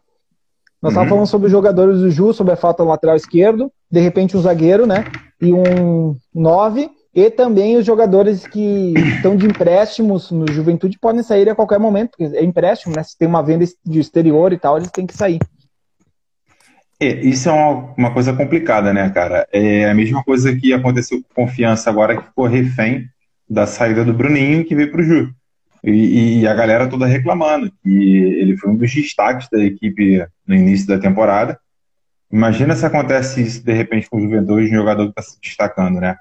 [0.82, 1.08] Nós uhum.
[1.08, 4.42] falando sobre os jogadores do Ju, sobre a falta no lateral esquerdo, de repente um
[4.42, 5.06] zagueiro, né?
[5.42, 11.50] E um 9 e também os jogadores que estão de empréstimos no Juventude podem sair
[11.50, 13.04] a qualquer momento, porque é empréstimo, né?
[13.04, 15.40] Se tem uma venda de exterior e tal, eles têm que sair.
[16.98, 19.46] É, isso é uma, uma, coisa complicada, né, cara?
[19.52, 23.10] É a mesma coisa que aconteceu com confiança agora, que ficou refém
[23.50, 25.34] da saída do Bruninho, que veio para o Ju.
[25.84, 30.56] E, e, a galera toda reclamando que ele foi um dos destaques da equipe no
[30.56, 31.60] início da temporada.
[32.32, 36.00] Imagina se acontece isso de repente com o Juventude, um jogador que está se destacando,
[36.00, 36.16] né?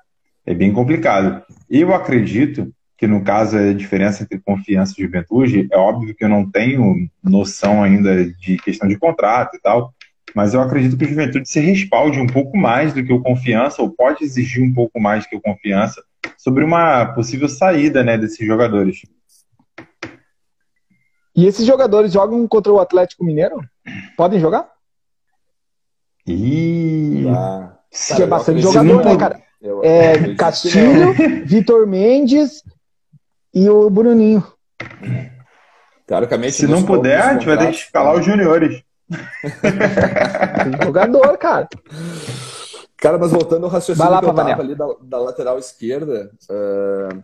[0.49, 1.43] É bem complicado.
[1.69, 6.29] Eu acredito que no caso a diferença entre confiança e juventude, é óbvio que eu
[6.29, 9.93] não tenho noção ainda de questão de contrato e tal,
[10.35, 13.83] mas eu acredito que o juventude se respalde um pouco mais do que o confiança,
[13.83, 16.03] ou pode exigir um pouco mais do que o confiança,
[16.39, 19.03] sobre uma possível saída né, desses jogadores.
[21.37, 23.61] E esses jogadores jogam contra o Atlético Mineiro?
[24.17, 24.67] Podem jogar?
[26.27, 27.27] E...
[27.29, 27.77] Ah,
[28.09, 29.48] cara, é bastante jogador, né, cara?
[29.61, 31.13] Eu, é, Castilho,
[31.45, 32.63] Vitor Mendes
[33.53, 34.45] e o Bruninho.
[36.07, 38.83] Teoricamente, Se não puder, a gente vai ter que escalar os juniores.
[40.85, 41.69] jogador, cara.
[42.97, 47.23] Cara, mas voltando ao raciocínio lá, que eu tava ali da, da, lateral esquerda, uh,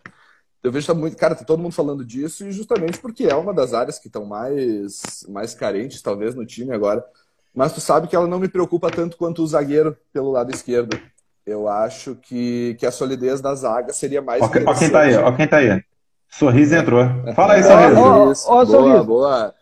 [0.63, 3.53] eu vejo tá muito, cara, tá todo mundo falando disso e justamente porque é uma
[3.53, 7.05] das áreas que estão mais, mais carentes, talvez, no time agora.
[7.53, 10.99] Mas tu sabe que ela não me preocupa tanto quanto o zagueiro pelo lado esquerdo.
[11.47, 14.43] Eu acho que, que a solidez da zaga seria mais.
[14.43, 15.83] Ó, ó quem tá aí, ó quem tá aí.
[16.29, 17.05] Sorriso entrou.
[17.35, 18.01] Fala aí, Sorriso.
[18.01, 19.05] Ó, ó, ó, boa, sorriso.
[19.05, 19.55] boa.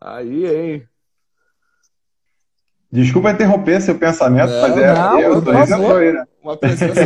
[0.00, 0.82] Aí, hein?
[2.92, 6.24] Desculpa interromper seu pensamento, não, mas é, não, eu, Sorriso entrou aí, né?
[6.42, 7.00] Uma presença,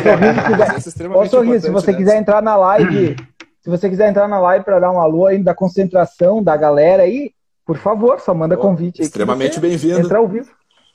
[1.15, 3.17] Ô, Sorriso, se você quiser entrar na live,
[3.63, 7.05] se você quiser entrar na live para dar uma alô aí da concentração da galera
[7.05, 7.33] aí,
[7.65, 9.07] por favor, só manda convite aí.
[9.07, 10.01] Extremamente bem-vindo.
[10.01, 10.51] Entrar ao vivo.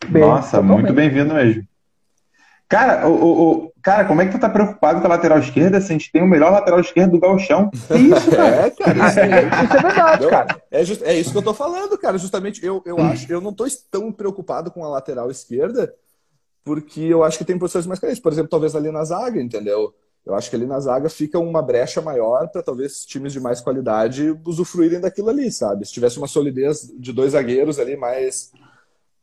[0.07, 0.81] Bem, Nossa, totalmente.
[0.81, 1.63] muito bem-vindo mesmo.
[2.67, 5.80] Cara, o, o, o, cara, como é que tu tá preocupado com a lateral esquerda
[5.80, 7.69] se a gente tem o melhor lateral esquerdo do galchão?
[7.73, 8.56] Isso, cara.
[8.56, 10.62] É, cara, isso, é, isso é verdade, não, cara.
[10.71, 12.17] É, just, é, isso que eu tô falando, cara.
[12.17, 15.93] Justamente, eu, eu acho, eu não tô tão preocupado com a lateral esquerda,
[16.63, 18.21] porque eu acho que tem posições mais carentes.
[18.21, 19.93] Por exemplo, talvez ali na zaga, entendeu?
[20.25, 23.62] Eu acho que ali na zaga fica uma brecha maior para talvez times de mais
[23.62, 25.86] qualidade usufruírem daquilo ali, sabe?
[25.86, 28.51] Se tivesse uma solidez de dois zagueiros ali mais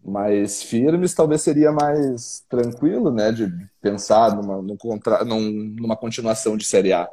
[0.05, 6.57] mais firmes, talvez seria mais tranquilo, né, de pensar numa, num contra, num, numa continuação
[6.57, 7.09] de Série A.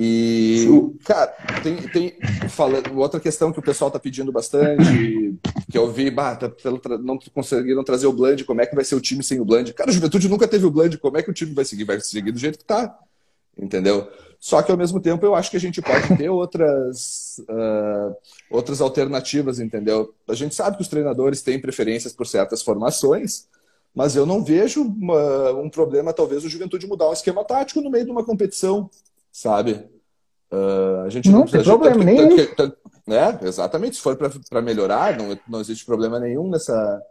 [0.00, 0.64] E,
[1.04, 1.26] cara,
[1.60, 5.36] tem, tem falando, outra questão que o pessoal tá pedindo bastante,
[5.68, 6.48] que eu vi, bah, tá,
[7.00, 9.72] não conseguiram trazer o Bland, como é que vai ser o time sem o Bland?
[9.74, 11.82] Cara, a Juventude nunca teve o Bland, como é que o time vai seguir?
[11.82, 12.96] Vai seguir do jeito que tá,
[13.56, 14.08] entendeu?
[14.40, 18.14] Só que ao mesmo tempo eu acho que a gente pode ter outras, uh,
[18.50, 20.14] outras alternativas, entendeu?
[20.28, 23.48] A gente sabe que os treinadores têm preferências por certas formações,
[23.94, 27.90] mas eu não vejo uma, um problema, talvez, o Juventude mudar um esquema tático no
[27.90, 28.88] meio de uma competição,
[29.32, 29.84] sabe?
[30.52, 32.28] Uh, a gente não, não tem problema nem
[33.06, 33.38] né?
[33.42, 37.02] Exatamente, se for para melhorar, não, não existe problema nenhum nessa,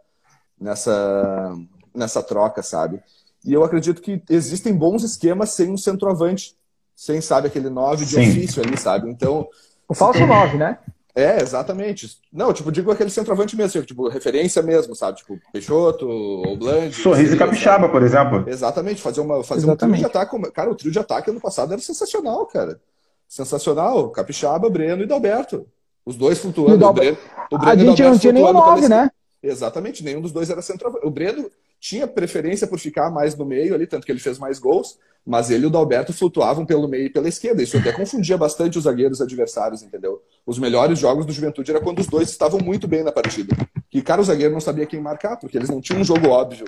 [0.58, 1.54] nessa,
[1.94, 3.02] nessa troca, sabe?
[3.44, 6.56] E eu acredito que existem bons esquemas sem um centroavante
[6.98, 8.28] sem, sabe, aquele 9 de Sim.
[8.28, 9.08] ofício ali, sabe?
[9.08, 9.46] Então.
[9.88, 10.78] O falso 9, né?
[11.14, 12.18] É, exatamente.
[12.32, 15.18] Não, tipo, digo aquele centroavante mesmo, tipo, referência mesmo, sabe?
[15.18, 16.92] Tipo, Peixoto, ou Blanc.
[16.92, 17.92] Sorriso e Capixaba, sabe?
[17.92, 18.44] por exemplo.
[18.48, 20.50] Exatamente, fazer, uma, fazer um trio de ataque.
[20.50, 22.80] Cara, o trio de ataque ano passado era sensacional, cara.
[23.28, 24.10] Sensacional.
[24.10, 25.68] Capixaba, Breno e Dalberto.
[26.04, 26.84] Os dois flutuando.
[26.84, 27.16] O, Breno,
[27.52, 29.08] o Breno a gente não tinha nenhum 9, né?
[29.40, 31.06] Exatamente, nenhum dos dois era centroavante.
[31.06, 31.48] O Breno
[31.80, 35.50] tinha preferência por ficar mais no meio ali, tanto que ele fez mais gols mas
[35.50, 37.62] ele e o Dalberto flutuavam pelo meio e pela esquerda.
[37.62, 40.22] Isso até confundia bastante os zagueiros adversários, entendeu?
[40.46, 43.54] Os melhores jogos do Juventude era quando os dois estavam muito bem na partida.
[43.92, 46.66] E, cara, o zagueiro não sabia quem marcar, porque eles não tinham um jogo óbvio.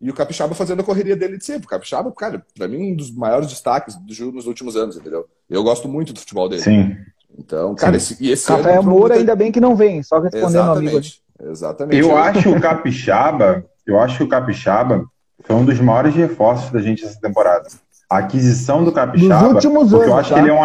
[0.00, 1.66] E o Capixaba fazendo a correria dele de sempre.
[1.66, 5.26] O Capixaba, cara, pra mim, um dos maiores destaques do Ju nos últimos anos, entendeu?
[5.48, 6.62] Eu gosto muito do futebol dele.
[6.62, 6.96] Sim.
[7.38, 8.14] Então, cara, Sim.
[8.14, 11.00] esse, e esse Rafael Moura, ainda bem que não vem, só respondendo ao amigo.
[11.38, 11.98] Exatamente.
[11.98, 15.04] Eu acho o Capixaba, eu acho que o Capixaba
[15.44, 17.68] foi um dos maiores reforços da gente essa temporada
[18.10, 20.34] a aquisição do Capixaba, Nos últimos anos, eu acho tá?
[20.34, 20.64] que ele é um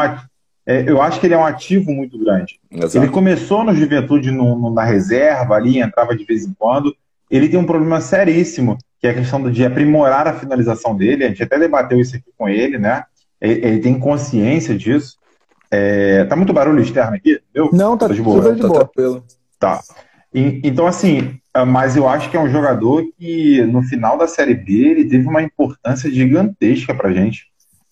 [0.67, 2.60] é, eu acho que ele é um ativo muito grande.
[2.71, 2.97] Exato.
[2.97, 6.95] Ele começou no Juventude no, no, na reserva ali, entrava de vez em quando.
[7.30, 11.23] Ele tem um problema seríssimo, que é a questão de aprimorar a finalização dele.
[11.23, 13.04] A gente até debateu isso aqui com ele, né?
[13.39, 15.17] Ele, ele tem consciência disso.
[15.69, 17.39] É, tá muito barulho externo aqui?
[17.54, 18.41] Eu, Não, tá, tá de boa.
[18.41, 18.80] Super de tá boa.
[18.86, 19.23] Tranquilo.
[19.60, 19.82] Tá.
[20.36, 24.28] E, então, assim, ah, mas eu acho que é um jogador que no final da
[24.28, 27.45] Série B ele teve uma importância gigantesca pra gente,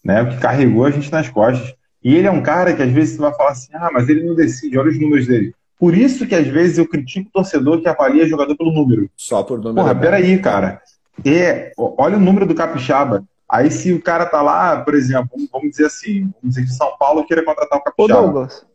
[0.03, 0.21] né?
[0.21, 1.73] O que carregou a gente nas costas.
[2.03, 4.25] E ele é um cara que às vezes você vai falar assim, ah, mas ele
[4.25, 5.56] não decide, olha os números dele.
[5.79, 9.10] Por isso que às vezes eu critico o torcedor que avalia jogador pelo número.
[9.15, 9.75] Só por número.
[9.75, 10.82] Porra, peraí, cara.
[11.23, 13.23] É, olha o número do Capixaba.
[13.47, 16.97] Aí se o cara tá lá, por exemplo, vamos dizer assim, vamos dizer que São
[16.97, 18.19] Paulo queira contratar o Capixaba.
[18.19, 18.65] Ô Douglas.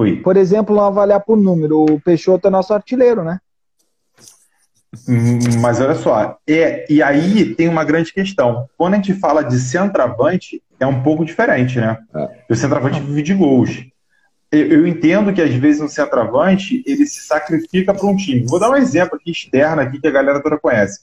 [0.00, 0.16] Oi.
[0.16, 1.84] Por exemplo, não avaliar por número.
[1.84, 3.38] O Peixoto é nosso artilheiro, né?
[5.06, 8.66] Hum, mas olha só, é, e aí tem uma grande questão.
[8.78, 11.98] Quando a gente fala de centroavante, é um pouco diferente, né?
[12.14, 12.44] É.
[12.48, 13.84] O centroavante vive de gols.
[14.50, 18.46] Eu, eu, entendo que às vezes um centroavante ele se sacrifica para um time.
[18.46, 21.00] Vou dar um exemplo aqui externo aqui que a galera toda conhece.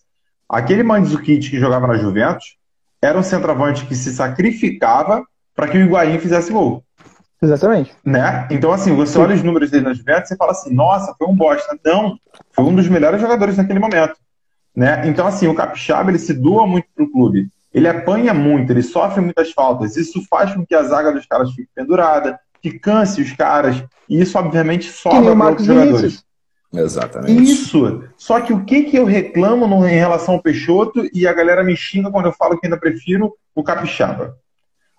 [0.49, 2.57] Aquele Mandzukic que jogava na Juventus
[2.99, 5.23] era um centroavante que se sacrificava
[5.55, 6.83] para que o Higuaín fizesse gol.
[7.41, 7.95] Exatamente.
[8.03, 8.47] Né?
[8.49, 11.35] Então, assim, você olha os números dele na Juventus e fala assim, nossa, foi um
[11.35, 11.77] bosta.
[11.85, 12.17] Não,
[12.51, 14.15] foi um dos melhores jogadores naquele momento.
[14.75, 15.07] Né?
[15.07, 17.49] Então, assim, o Capixaba, ele se doa muito pro clube.
[17.73, 19.95] Ele apanha muito, ele sofre muitas faltas.
[19.97, 23.83] Isso faz com que a zaga dos caras fique pendurada, que canse os caras.
[24.09, 26.23] E isso, obviamente, sobra para outros jogadores.
[26.73, 27.43] Exatamente.
[27.43, 28.03] Isso.
[28.17, 31.63] Só que o que, que eu reclamo no, em relação ao Peixoto e a galera
[31.63, 34.37] me xinga quando eu falo que ainda prefiro o Capixaba?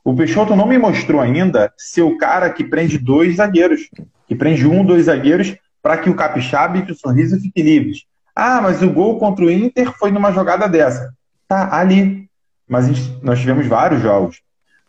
[0.05, 3.89] O Peixoto não me mostrou ainda ser o cara que prende dois zagueiros,
[4.27, 8.05] que prende um, dois zagueiros, para que o Capixaba e que o Sorriso fiquem livres.
[8.35, 11.13] Ah, mas o gol contra o Inter foi numa jogada dessa.
[11.47, 12.29] Tá ali.
[12.69, 14.41] Mas gente, nós tivemos vários jogos.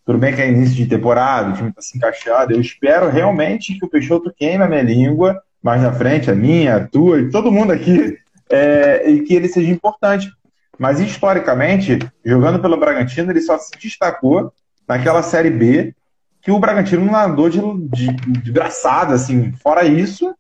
[0.06, 2.54] Tudo bem que é início de temporada, o time está se encaixado.
[2.54, 6.78] Eu espero realmente que o Peixoto queime a minha língua mais na frente, a minha,
[6.78, 8.17] a tua e todo mundo aqui,
[8.50, 10.32] é, e que ele seja importante.
[10.78, 14.52] Mas historicamente, jogando pelo Bragantino, ele só se destacou
[14.89, 15.93] naquela Série B
[16.41, 19.52] que o Bragantino não andou de, de, de braçada, assim.
[19.62, 20.34] Fora isso,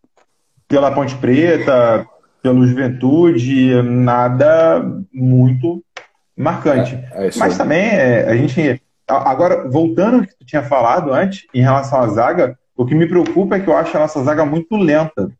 [0.67, 2.07] pela Ponte Preta,
[2.41, 4.83] pelo Juventude, nada
[5.13, 5.83] muito
[6.35, 6.95] marcante.
[7.11, 8.81] É, é Mas também é, a gente.
[9.07, 13.07] Agora, voltando ao que tu tinha falado antes, em relação à zaga, o que me
[13.07, 15.31] preocupa é que eu acho a nossa zaga muito lenta.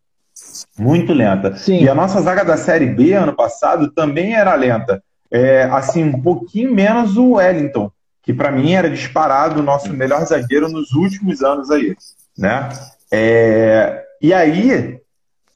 [0.77, 1.55] Muito lenta.
[1.55, 1.83] Sim.
[1.83, 5.01] E a nossa zaga da Série B ano passado também era lenta.
[5.31, 7.91] É, assim, um pouquinho menos o Wellington,
[8.29, 11.95] que para mim era disparado o nosso melhor zagueiro nos últimos anos aí.
[12.37, 12.69] Né?
[13.11, 14.99] É, e aí,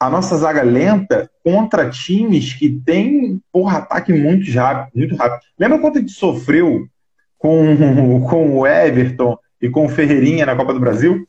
[0.00, 5.40] a nossa zaga lenta contra times que tem, porra, ataque muito rápido, muito rápido.
[5.56, 6.88] Lembra quanto a gente sofreu
[7.38, 11.28] com, com o Everton e com o Ferreirinha na Copa do Brasil?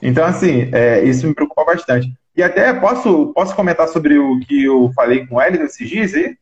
[0.00, 2.10] Então, assim, é, isso me preocupa bastante.
[2.34, 6.14] E até posso, posso comentar sobre o que eu falei com o Hélio esses dias
[6.14, 6.34] aí?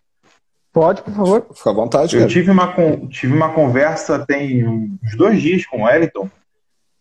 [0.73, 1.47] Pode, por favor.
[1.55, 2.17] Fica à vontade.
[2.17, 2.75] Eu tive uma,
[3.11, 6.31] tive uma conversa tem uns dois dias com o Wellington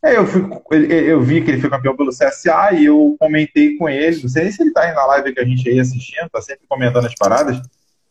[0.02, 3.90] é, eu, fui, eu vi que ele foi campeão pelo CSA e eu comentei com
[3.90, 4.22] ele.
[4.22, 6.42] Não sei nem se ele tá aí na live que a gente aí assistindo, tá
[6.42, 7.62] sempre comentando as paradas.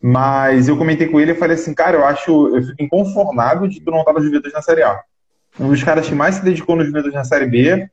[0.01, 3.81] Mas eu comentei com ele e falei assim, cara, eu acho, eu fico inconformado de
[3.81, 5.01] tu não estar no Juventude na Série A.
[5.59, 7.89] Um dos caras que mais se dedicou no Juventude na Série B,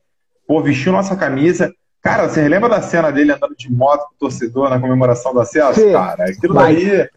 [0.46, 1.72] pô, vestiu nossa camisa.
[2.02, 5.40] Cara, você lembra da cena dele andando de moto com o torcedor na comemoração do
[5.40, 5.80] acesso?
[5.80, 5.92] Sim.
[5.92, 7.08] Cara, aquilo dali,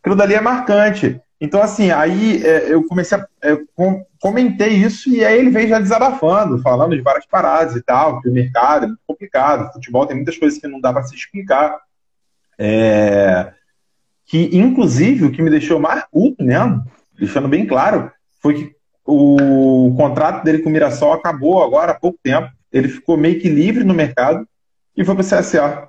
[0.00, 1.20] aquilo dali é marcante.
[1.40, 3.26] Então, assim, aí é, eu comecei a.
[3.42, 7.82] É, com, comentei isso e aí ele veio já desabafando, falando de várias paradas e
[7.82, 11.04] tal, que o mercado é muito complicado, futebol tem muitas coisas que não dá para
[11.04, 11.78] se explicar.
[12.58, 13.52] É,
[14.26, 16.84] que, inclusive, o que me deixou mais puto mesmo,
[17.16, 18.10] deixando bem claro,
[18.42, 22.50] foi que o contrato dele com o Mirassol acabou agora há pouco tempo.
[22.70, 24.46] Ele ficou meio que livre no mercado
[24.94, 25.88] e foi para o CSA.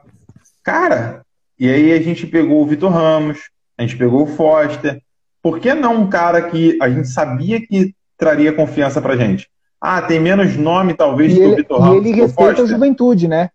[0.64, 1.26] Cara,
[1.60, 5.02] e aí a gente pegou o Vitor Ramos, a gente pegou o Foster,
[5.42, 9.50] por que não um cara que a gente sabia que traria confiança pra gente?
[9.80, 12.06] Ah, tem menos nome, talvez, que o Vitor Ramos.
[12.06, 13.50] E ele respeita a juventude, né?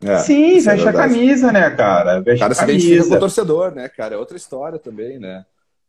[0.00, 2.20] É, Sim, é veste é a camisa, né, cara?
[2.20, 2.78] Veste cara a camisa.
[2.78, 4.14] se identifica com o torcedor, né, cara?
[4.14, 5.44] É outra história também, né?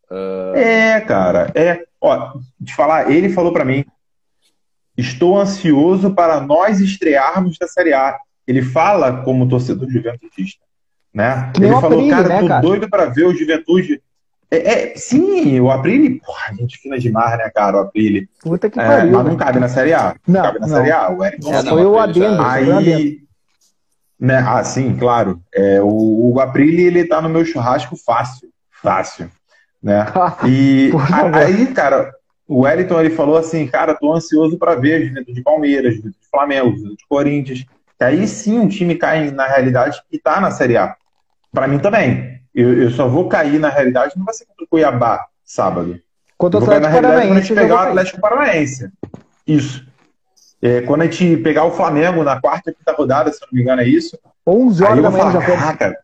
[0.10, 0.56] Uh...
[0.56, 1.52] É, cara.
[1.54, 1.84] É.
[2.02, 3.86] Ó, de falar, ele falou para mim:
[4.98, 8.18] estou ansioso para nós estrearmos da Série A.
[8.48, 10.65] Ele fala como torcedor juventudista.
[11.16, 11.50] Né?
[11.58, 12.62] ele falou, cara, né, tô cara?
[12.62, 14.02] doido para ver o Juventude
[14.52, 18.30] é, é, sim, o Aprile, porra, gente fina demais, né, cara, o Aprile.
[18.42, 19.12] Puta que é, pariu.
[19.14, 20.16] Mas não cabe na Série A.
[20.28, 20.76] Não, cabe na não.
[20.78, 21.10] Série A.
[21.10, 22.42] O Eric é, foi o adendo.
[22.42, 23.22] Aí,
[24.20, 25.42] né, ah, sim, claro.
[25.54, 28.50] É, o, o Aprile, ele tá no meu churrasco fácil.
[28.82, 29.30] Fácil.
[29.82, 30.06] Né?
[30.46, 30.92] E
[31.34, 32.14] aí, cara,
[32.48, 36.30] o Wellington, ele falou assim, cara, tô ansioso para ver Juventude de Palmeiras, Juventude de
[36.30, 37.66] Flamengo, Juventude de Corinthians.
[37.98, 40.96] Que aí sim o time cai na realidade e tá na Série A.
[41.56, 42.40] Para mim também.
[42.54, 46.00] Eu, eu só vou cair na realidade, não vai ser contra o Cuiabá sábado.
[46.38, 47.28] Contra o Atlético Paranaense.
[47.28, 48.92] Quando a gente pegar o Atlético Paranaense.
[49.48, 49.88] Isso.
[50.62, 53.82] É, quando a gente pegar o Flamengo na quarta quinta rodada, se não me engano,
[53.82, 54.18] é isso.
[54.46, 55.98] 11 horas da manhã já Caraca,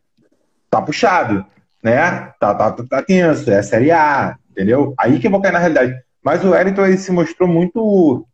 [0.69, 1.45] tá puxado,
[1.83, 2.31] né?
[2.39, 4.93] Tá, tá, tá tenso, é Série A, entendeu?
[4.97, 5.95] Aí que eu vou cair na realidade.
[6.23, 8.25] Mas o Wellington ele se mostrou muito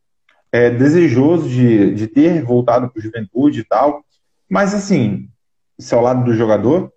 [0.52, 4.04] é, desejoso de, de ter voltado para o Juventude e tal.
[4.50, 5.28] Mas assim,
[5.78, 6.92] isso é o lado do jogador.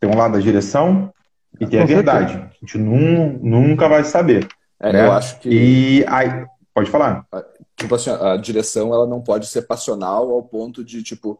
[0.00, 1.12] Tem um lado da direção
[1.60, 2.34] e tem a verdade.
[2.34, 4.46] A gente num, nunca vai saber.
[4.80, 5.06] É, né?
[5.06, 5.48] Eu acho que.
[5.48, 7.26] E aí, pode falar.
[7.76, 11.38] Tipo assim, a direção ela não pode ser passional ao ponto de, tipo,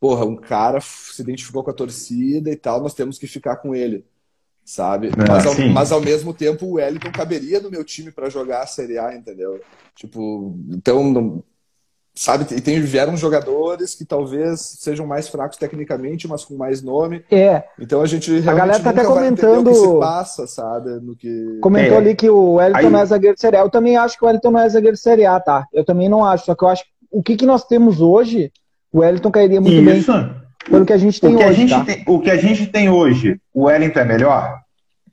[0.00, 3.74] porra, um cara se identificou com a torcida e tal, nós temos que ficar com
[3.74, 4.04] ele.
[4.64, 5.08] Sabe?
[5.08, 8.62] É, mas, ao, mas, ao, mesmo tempo o Wellington caberia no meu time para jogar
[8.62, 9.58] a Série A, entendeu?
[9.94, 11.42] Tipo, então
[12.18, 17.24] sabe, e tem, vieram jogadores que talvez sejam mais fracos tecnicamente, mas com mais nome.
[17.30, 17.62] É.
[17.78, 21.58] Então a gente a galera tá até comentando o que se passa, sabe, no que
[21.60, 21.96] Comentou é.
[21.98, 22.90] ali que o Wellington Aí...
[22.90, 23.60] não é zagueiro de Série A.
[23.60, 25.64] Eu também acho que o Wellington não é zagueiro de Série A, tá?
[25.72, 28.52] Eu também não acho, só que eu acho o que que nós temos hoje,
[28.92, 30.12] o Wellington cairia muito Isso.
[30.12, 30.34] bem.
[30.68, 31.84] Pelo que a gente tem o que hoje, a gente tá?
[31.84, 34.58] tem, o que a gente tem hoje, o Wellington é melhor?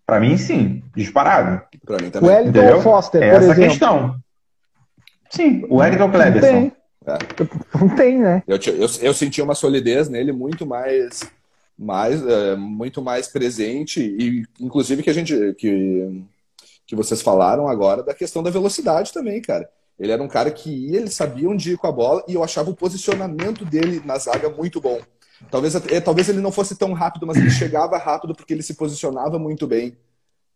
[0.05, 1.61] Para mim sim, disparado.
[1.85, 2.29] Para mim também.
[2.29, 3.69] O Wellington ou Foster, é por essa exemplo.
[3.69, 4.15] questão.
[5.29, 6.71] Sim, o Wellington Cleberson.
[7.07, 7.77] É.
[7.79, 8.43] Não tem, né?
[8.47, 11.21] Eu, eu, eu, senti uma solidez nele muito mais,
[11.77, 16.23] mais é, muito mais presente e inclusive que a gente que,
[16.87, 19.69] que vocês falaram agora da questão da velocidade também, cara.
[19.97, 22.43] Ele era um cara que ia, ele sabia onde ir com a bola e eu
[22.43, 24.99] achava o posicionamento dele na zaga muito bom.
[25.49, 28.73] Talvez, é, talvez ele não fosse tão rápido, mas ele chegava rápido porque ele se
[28.73, 29.95] posicionava muito bem.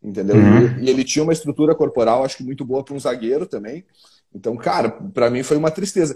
[0.03, 0.35] entendeu?
[0.35, 0.79] Uhum.
[0.79, 3.85] E, e, ele tinha uma estrutura corporal, acho que muito boa para um zagueiro também.
[4.33, 6.15] Então, cara, para mim foi uma tristeza.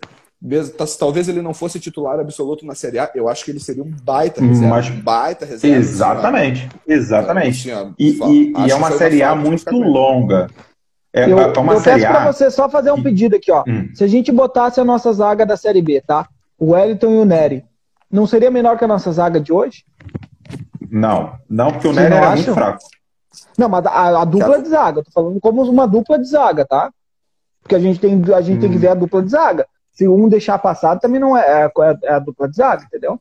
[0.99, 3.91] Talvez ele não fosse titular absoluto na Série A, eu acho que ele seria um
[4.03, 4.76] baita reserva.
[4.76, 5.78] Mas, um baita reserva.
[5.78, 7.72] Exatamente, assim, exatamente.
[7.72, 10.49] Assim, e, e, e é uma Série A muito longa.
[11.14, 13.64] É, eu, é uma eu peço para você só fazer um pedido aqui, ó.
[13.68, 13.89] Hum.
[13.93, 16.28] Se a gente botasse a nossa zaga da Série B, tá?
[16.57, 17.64] O Wellington e o Nery,
[18.11, 19.86] não seria menor que a nossa zaga de hoje?
[20.89, 22.36] Não, não, porque o Nery era acham?
[22.36, 22.84] muito fraco.
[23.57, 26.66] Não, mas a, a dupla de zaga, eu tô falando como uma dupla de zaga,
[26.66, 26.91] tá?
[27.64, 28.61] Porque a gente tem, a gente hum.
[28.61, 28.82] tem que hum.
[28.82, 29.66] ver a dupla de zaga.
[29.91, 31.72] Se um deixar passado, também não é, é,
[32.03, 33.20] é a dupla de zaga, entendeu?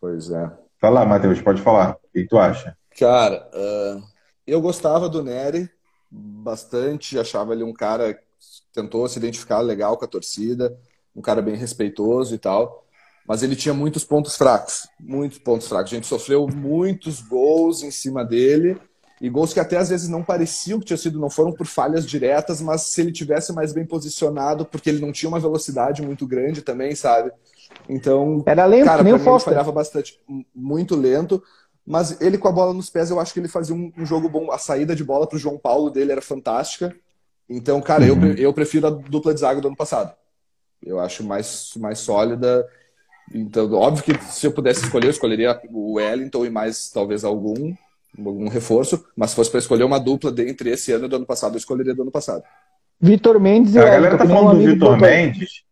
[0.00, 0.50] Pois é.
[0.80, 1.92] Fala, Matheus, pode falar.
[1.92, 2.76] O que tu acha?
[2.98, 4.02] Cara, uh,
[4.46, 5.70] eu gostava do Nery
[6.10, 8.20] bastante, achava ele um cara que
[8.72, 10.76] tentou se identificar legal com a torcida,
[11.14, 12.84] um cara bem respeitoso e tal,
[13.26, 15.92] mas ele tinha muitos pontos fracos, muitos pontos fracos.
[15.92, 18.80] A gente sofreu muitos gols em cima dele
[19.20, 22.06] e gols que até às vezes não pareciam que tinha sido, não foram por falhas
[22.06, 26.26] diretas, mas se ele tivesse mais bem posicionado, porque ele não tinha uma velocidade muito
[26.26, 27.30] grande também, sabe?
[27.88, 29.52] Então, era lento, cara, nem o Foster.
[29.52, 30.18] Ele falhava bastante,
[30.54, 31.42] muito lento.
[31.86, 34.28] Mas ele com a bola nos pés, eu acho que ele fazia um, um jogo
[34.28, 34.50] bom.
[34.52, 36.94] A saída de bola para o João Paulo dele era fantástica.
[37.48, 38.26] Então, cara, uhum.
[38.26, 40.14] eu, eu prefiro a dupla de zaga do ano passado.
[40.80, 42.66] Eu acho mais, mais sólida.
[43.34, 47.74] Então, óbvio que se eu pudesse escolher, eu escolheria o Wellington e mais talvez algum,
[48.18, 49.04] algum reforço.
[49.16, 51.54] Mas se fosse para escolher uma dupla de, entre esse ano e do ano passado,
[51.54, 52.42] eu escolheria do ano passado.
[53.00, 55.62] Vitor Mendes e A galera tá falando do Vitor Mendes.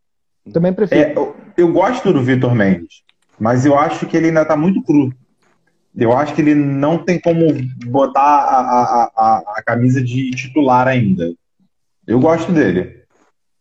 [0.52, 1.00] Também prefiro.
[1.00, 3.02] É, eu, eu gosto do Vitor Mendes,
[3.38, 5.12] mas eu acho que ele ainda tá muito cru.
[5.96, 7.46] Eu acho que ele não tem como
[7.86, 11.32] botar a, a, a, a camisa de titular ainda.
[12.06, 13.02] Eu gosto dele.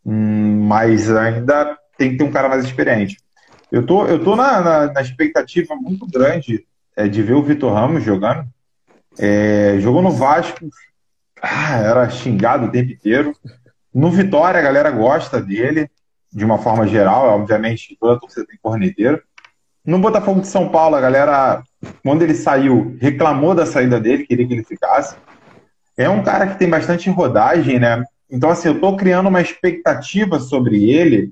[0.05, 3.17] Hum, mas ainda tem que ter um cara mais experiente.
[3.71, 6.65] Eu tô, eu tô na, na, na expectativa muito grande
[6.95, 8.47] é, de ver o Vitor Ramos jogando.
[9.19, 10.69] É, jogou no Vasco,
[11.41, 13.33] ah, era xingado o tempo inteiro.
[13.93, 15.89] No Vitória, a galera gosta dele,
[16.31, 17.27] de uma forma geral.
[17.39, 19.21] Obviamente, toda a torcida tem corneteiro.
[19.85, 21.63] No Botafogo de São Paulo, a galera,
[22.03, 25.15] quando ele saiu, reclamou da saída dele, queria que ele ficasse.
[25.95, 28.03] É um cara que tem bastante rodagem, né?
[28.29, 31.31] Então, assim, eu tô criando uma expectativa sobre ele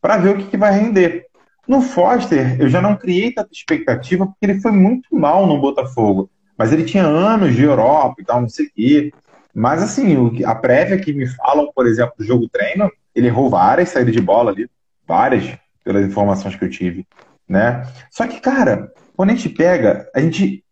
[0.00, 1.26] para ver o que, que vai render.
[1.66, 6.30] No Foster, eu já não criei tanta expectativa porque ele foi muito mal no Botafogo.
[6.56, 9.12] Mas ele tinha anos de Europa e tal, não sei o quê.
[9.54, 13.88] Mas, assim, a prévia que me falam, por exemplo, do jogo treino, ele errou várias
[13.88, 14.68] saídas de bola ali,
[15.06, 17.06] várias, pelas informações que eu tive
[17.48, 17.86] né?
[18.10, 20.64] Só que, cara, quando a gente pega, a gente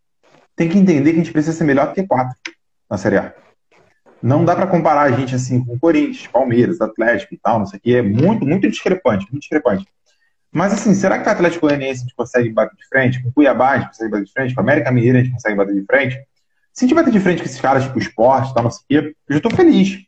[0.56, 2.36] tem que entender que a gente precisa ser melhor do que quatro
[2.90, 3.34] na Série A.
[4.22, 7.78] Não dá para comparar a gente assim com Corinthians, Palmeiras, Atlético e tal, não sei
[7.78, 7.94] o que.
[7.94, 9.86] É muito, muito discrepante, muito discrepante.
[10.54, 13.20] Mas assim, será que o Atlético Goianiense a gente consegue bater de frente?
[13.20, 14.54] Com o Cuiabá a gente consegue bater de frente?
[14.54, 16.16] Com o América Mineira a gente consegue bater de frente?
[16.72, 18.80] Se a gente bater de frente com esses caras, tipo esporte e tal, não sei
[18.82, 19.98] o quê, eu já tô feliz.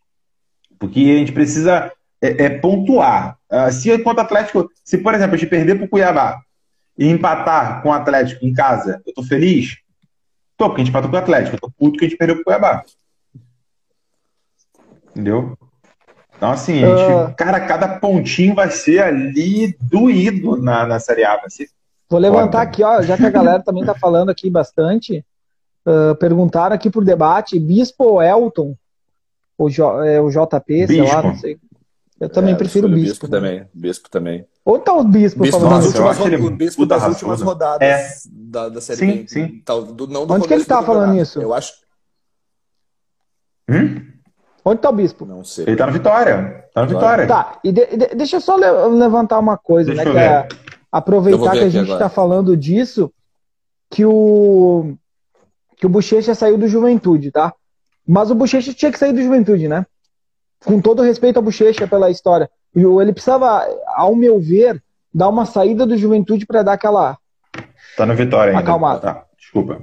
[0.79, 1.93] Porque a gente precisa
[2.23, 3.37] é, é pontuar.
[3.51, 6.41] Uh, se enquanto Atlético, se por exemplo a gente perder pro Cuiabá
[6.97, 9.77] e empatar com o Atlético em casa, eu tô feliz?
[10.57, 11.57] Tô, porque a gente empatou com o Atlético.
[11.57, 12.85] Eu tô puto que a gente perdeu pro Cuiabá.
[15.11, 15.59] Entendeu?
[16.37, 17.35] Então, assim, a gente, uh...
[17.35, 21.37] cara, cada pontinho vai ser ali doído na, na Série A.
[21.37, 21.69] Vai ser
[22.09, 22.63] Vou levantar foda.
[22.63, 25.25] aqui, ó, já que a galera também tá falando aqui bastante.
[25.85, 28.77] Uh, perguntaram aqui por debate: Bispo ou Elton?
[29.59, 30.93] O, J, é, o JP, Bispo.
[30.93, 31.59] sei lá, não sei.
[32.19, 33.09] Eu também é, prefiro o bispo.
[33.09, 33.67] Bispo também.
[33.75, 34.47] Bispo também.
[34.65, 38.09] Ou tá o bispo, bispo falando das últimas, o bispo das últimas rodadas é.
[38.31, 39.29] da, da Série sim, B.
[39.29, 39.63] Sim.
[39.65, 41.41] Tal, do, não do Onde que ele tá falando isso?
[41.41, 41.75] Eu acho.
[43.69, 44.16] Hum?
[44.69, 45.25] Onde tá o bispo?
[45.25, 45.65] Não sei.
[45.67, 46.65] Ele tá na Vitória.
[46.75, 47.27] Tá na Vitória.
[47.27, 50.13] Tá, e de, de, deixa eu só levantar uma coisa, deixa né?
[50.13, 50.49] Que é
[50.91, 51.99] aproveitar que a gente agora.
[52.01, 53.13] tá falando disso,
[53.91, 54.97] que o
[55.77, 57.55] que o Bochecha saiu do Juventude, tá?
[58.07, 59.87] Mas o Bochecha tinha que sair do Juventude, né?
[60.65, 63.65] com todo respeito ao Bochecha pela história, ele precisava,
[63.95, 64.83] ao meu ver,
[65.15, 67.17] dar uma saída do Juventude para dar aquela.
[67.97, 68.63] Tá no Vitória ainda.
[68.63, 69.01] Acalmada.
[69.01, 69.83] Tá, desculpa.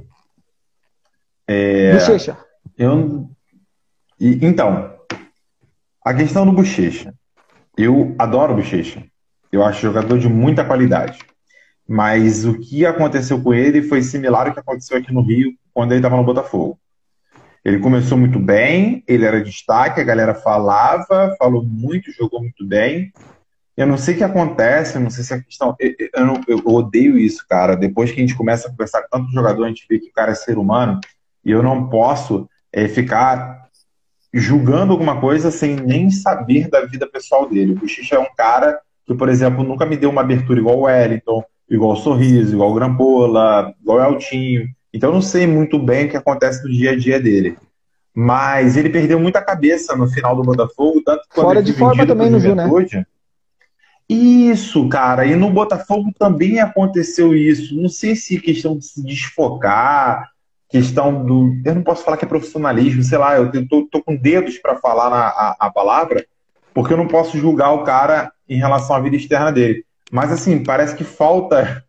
[1.47, 1.93] É...
[1.93, 2.37] Bochecha.
[2.77, 3.29] Eu...
[4.23, 4.89] E, então,
[6.01, 7.13] a questão do Bochecha.
[7.77, 9.03] Eu adoro o Bochecha.
[9.51, 11.19] Eu acho jogador de muita qualidade.
[11.85, 15.91] Mas o que aconteceu com ele foi similar ao que aconteceu aqui no Rio quando
[15.91, 16.79] ele estava no Botafogo.
[17.65, 23.11] Ele começou muito bem, ele era destaque, a galera falava, falou muito, jogou muito bem.
[23.75, 25.75] Eu não sei o que acontece, não sei se a questão.
[25.77, 27.75] Eu, eu, eu, odeio isso, cara.
[27.75, 30.13] Depois que a gente começa a conversar com tanto jogador, a gente vê que o
[30.13, 31.01] cara é ser humano,
[31.43, 33.62] e eu não posso é, ficar
[34.33, 37.77] julgando alguma coisa sem nem saber da vida pessoal dele.
[37.81, 40.81] O Xixi é um cara que, por exemplo, nunca me deu uma abertura igual o
[40.83, 44.67] Wellington, igual o Sorriso, igual o Grampola, igual o Altinho.
[44.91, 47.57] Então eu não sei muito bem o que acontece no dia a dia dele.
[48.15, 52.05] Mas ele perdeu muita cabeça no final do Botafogo, tanto quando Fora ele de forma
[52.05, 52.43] também no né?
[52.47, 53.07] Juventude.
[54.07, 55.25] Isso, cara.
[55.25, 57.75] E no Botafogo também aconteceu isso.
[57.75, 60.29] Não sei se questão de se desfocar,
[60.73, 61.55] questão do.
[61.63, 64.75] Eu não posso falar que é profissionalismo, sei lá, eu tô, tô com dedos para
[64.77, 66.25] falar na, a, a palavra,
[66.73, 69.85] porque eu não posso julgar o cara em relação à vida externa dele.
[70.11, 71.83] Mas assim, parece que falta.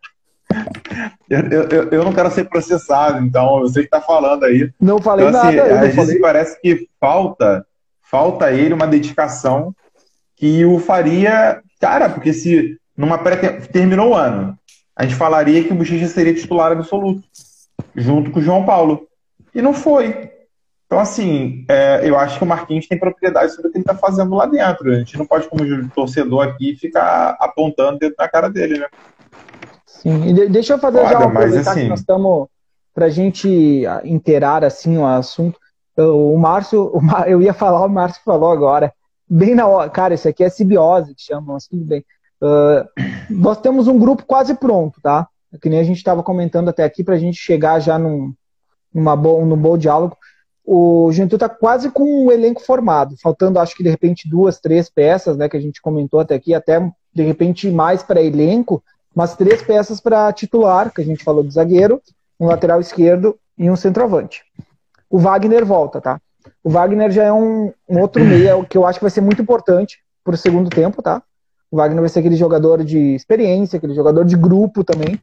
[1.28, 4.70] Eu, eu, eu não quero ser processado, então você que está falando aí.
[4.78, 5.68] Não falei Então, assim, nada.
[5.68, 7.66] eu às vezes parece que falta,
[8.02, 9.74] falta a ele uma dedicação
[10.36, 14.56] que o faria, cara, porque se numa pré terminou o ano,
[14.94, 17.26] a gente falaria que o Bochecha seria titular absoluto,
[17.94, 19.06] junto com o João Paulo.
[19.54, 20.30] E não foi.
[20.86, 23.94] Então, assim, é, eu acho que o Marquinhos tem propriedade sobre o que ele está
[23.94, 24.90] fazendo lá dentro.
[24.92, 28.86] A gente não pode, como torcedor aqui, ficar apontando dentro da cara dele, né?
[29.86, 32.46] Sim, e de- deixa eu fazer Olha, já uma mas aproveitar assim- que nós estamos
[32.94, 35.58] para a gente inteirar assim o assunto.
[35.96, 38.92] Eu- O Márcio, o Má- eu ia falar, o Márcio falou agora,
[39.28, 39.88] bem na hora.
[39.90, 42.04] Cara, isso aqui é simbiose que chamam, mas tudo bem.
[42.42, 42.86] Ah,
[43.30, 45.26] nós temos um grupo quase pronto, tá?
[45.60, 48.32] Que nem a gente estava comentando até aqui para a gente chegar já num,
[48.92, 50.16] numa bo, num bom diálogo.
[50.64, 54.88] O Juventude está quase com o elenco formado, faltando acho que de repente duas, três
[54.88, 55.48] peças, né?
[55.48, 56.80] Que a gente comentou até aqui, até
[57.12, 58.82] de repente mais para elenco,
[59.14, 62.00] mas três peças para titular, que a gente falou de zagueiro,
[62.40, 64.42] um lateral esquerdo e um centroavante.
[65.08, 66.20] O Wagner volta, tá?
[66.62, 69.42] O Wagner já é um, um outro meia que eu acho que vai ser muito
[69.42, 71.22] importante para o segundo tempo, tá?
[71.70, 75.20] O Wagner vai ser aquele jogador de experiência, aquele jogador de grupo também.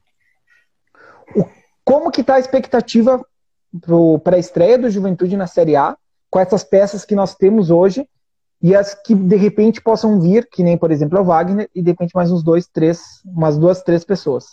[1.36, 1.48] O-
[1.84, 3.26] como que tá a expectativa
[4.24, 5.98] para a estreia do Juventude na Série A,
[6.30, 8.08] com essas peças que nós temos hoje
[8.62, 11.82] e as que de repente possam vir, que nem, por exemplo, é o Wagner, e
[11.82, 14.46] de repente mais uns dois, três, umas duas, três pessoas.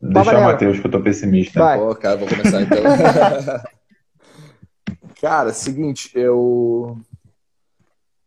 [0.00, 0.42] Deixa o.
[0.42, 1.60] Matheus, que eu tô pessimista.
[1.60, 1.78] Vai.
[1.78, 2.82] Pô, cara, vou começar então.
[5.20, 6.98] cara, seguinte, eu.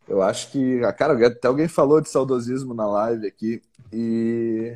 [0.08, 0.84] Eu acho que.
[0.86, 3.62] ah, Cara, até alguém falou de saudosismo na live aqui.
[3.92, 4.74] E.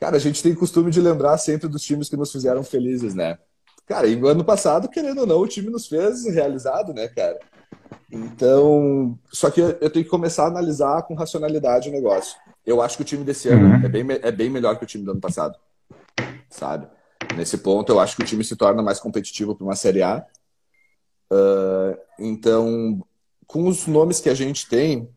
[0.00, 3.38] Cara, a gente tem costume de lembrar sempre dos times que nos fizeram felizes, né?
[3.86, 7.38] Cara, e no ano passado, querendo ou não, o time nos fez realizado, né, cara?
[8.10, 9.18] Então.
[9.30, 12.36] Só que eu tenho que começar a analisar com racionalidade o negócio.
[12.64, 13.84] Eu acho que o time desse ano Uhum.
[13.84, 15.58] é, bem, é bem melhor que o time do ano passado.
[16.48, 16.88] Sabe?
[17.36, 20.24] Nesse ponto, eu acho que o time se torna mais competitivo para uma Série A.
[21.30, 23.04] Ah, então,
[23.46, 25.08] com os nomes que a gente tem,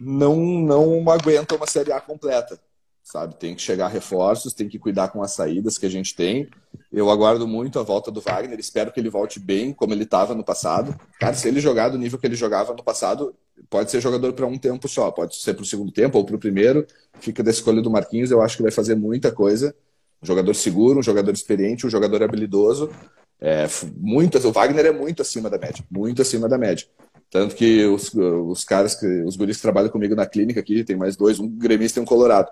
[0.00, 2.58] não, não aguenta uma Série A completa.
[3.02, 3.34] Sabe?
[3.34, 6.48] Tem que chegar reforços, tem que cuidar com as saídas que a gente tem.
[6.90, 10.34] Eu aguardo muito a volta do Wagner, espero que ele volte bem, como ele estava
[10.34, 10.94] no passado.
[11.18, 13.34] Cara, se ele jogar do nível que ele jogava no passado,
[13.68, 16.36] pode ser jogador para um tempo só, pode ser para o segundo tempo ou para
[16.36, 16.86] o primeiro.
[17.20, 19.74] Fica da escolha do Marquinhos, eu acho que vai fazer muita coisa.
[20.22, 22.90] Um jogador seguro, um jogador experiente, um jogador habilidoso.
[23.40, 26.86] É, muitas, o Wagner é muito acima da média, muito acima da média.
[27.28, 30.96] Tanto que os, os caras, que, os guris que trabalham comigo na clínica aqui, tem
[30.96, 32.48] mais dois, um gremista e um colorado.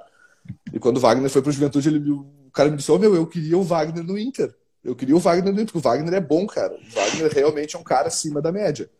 [0.72, 3.26] E quando o Wagner foi pro Juventude, ele, o cara me disse: Ô meu, eu
[3.26, 4.55] queria o Wagner no Inter.
[4.82, 6.74] Eu queria o Wagner no Inter, porque o Wagner é bom, cara.
[6.74, 8.91] O Wagner realmente é um cara acima da média,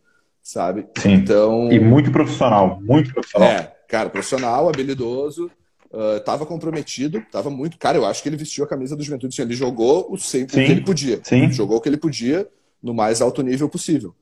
[0.41, 0.87] sabe?
[0.97, 1.13] Sim.
[1.13, 1.71] Então.
[1.71, 3.49] E muito profissional, muito profissional.
[3.49, 5.49] É, cara, profissional, habilidoso,
[5.93, 7.77] ah, tava comprometido, tava muito.
[7.77, 10.55] Cara, eu acho que ele vestiu a camisa do Juventude, assim, ele jogou o, sempre,
[10.55, 11.19] Sim, o que ele podia.
[11.23, 11.51] sim.
[11.51, 12.47] Jogou o que ele podia
[12.81, 14.15] no mais alto nível possível.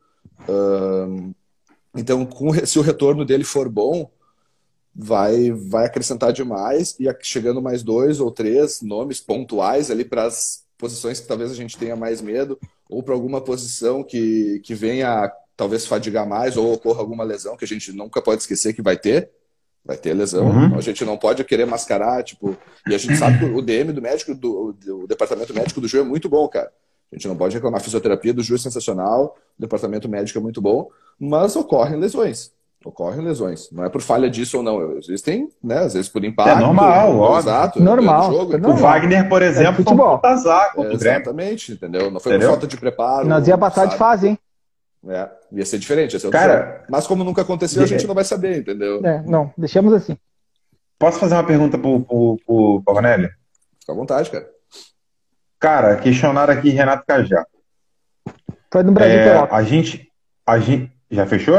[0.48, 1.32] Ahn,
[1.96, 4.10] então, com o se o retorno dele for bom,
[5.02, 10.66] vai, vai acrescentar demais e chegando mais dois ou três nomes pontuais ali para as
[10.78, 15.32] posições que talvez a gente tenha mais medo ou para alguma posição que, que venha
[15.56, 18.98] talvez fadigar mais ou ocorra alguma lesão que a gente nunca pode esquecer que vai
[18.98, 19.32] ter.
[19.86, 20.48] Vai ter lesão.
[20.48, 20.66] Uhum.
[20.66, 22.56] Então, a gente não pode querer mascarar, tipo.
[22.88, 26.00] E a gente sabe que o DM do médico, do, do departamento médico do Ju
[26.00, 26.70] é muito bom, cara.
[27.12, 27.80] A gente não pode reclamar.
[27.80, 32.52] A fisioterapia do Ju é sensacional, o departamento médico é muito bom, mas ocorrem lesões.
[32.86, 33.70] Ocorrem lesões.
[33.72, 34.98] Não é por falha disso ou não.
[34.98, 35.80] Existem, né?
[35.80, 36.58] Às vezes por impacto.
[36.58, 37.40] É normal, óbvio.
[37.40, 37.84] Exato.
[37.84, 40.16] Normal, no jogo, é então, O Wagner, por exemplo, foi um futebol.
[40.18, 41.18] puta azar contra é, o Grêmio.
[41.20, 42.10] exatamente, entendeu?
[42.10, 42.48] Não foi Entendeu?
[42.50, 43.28] por falta de preparo.
[43.28, 44.00] Nós ia passar de sabe?
[44.00, 44.40] fase, hein?
[45.10, 46.14] É, ia ser diferente.
[46.14, 49.06] Ia ser Cara, mas como nunca aconteceu, a de- gente não vai saber, entendeu?
[49.06, 50.18] É, não, deixamos assim.
[50.98, 53.30] Posso fazer uma pergunta pro, pro, pro Cornélio?
[53.80, 54.48] Fica à vontade, cara.
[55.60, 57.46] Cara, questionaram aqui Renato Cajá.
[58.72, 59.54] Foi no Brasil É, Pelotas.
[59.58, 60.10] a gente,
[60.46, 60.92] a gente.
[61.12, 61.56] Já fechou?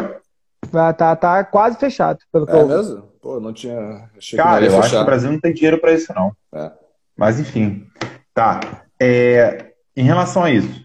[0.70, 3.02] Tá, tá, tá quase fechado, pelo que É eu mesmo?
[3.20, 4.08] Pô, não tinha.
[4.16, 6.32] Achei Cara, eu acho que o Brasil não tem dinheiro pra isso, não.
[6.54, 6.70] É.
[7.16, 7.86] Mas enfim.
[8.32, 8.60] Tá.
[8.98, 10.80] É, em relação a isso,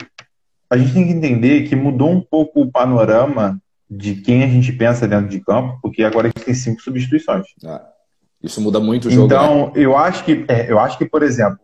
[0.70, 3.60] a gente tem que entender que mudou um pouco o panorama
[3.90, 7.46] de quem a gente pensa dentro de campo, porque agora a gente tem cinco substituições.
[7.64, 7.86] Ah,
[8.42, 9.28] isso muda muito o jogo.
[9.28, 9.36] né?
[9.36, 11.60] Então, eu acho que, é, eu acho que, por exemplo,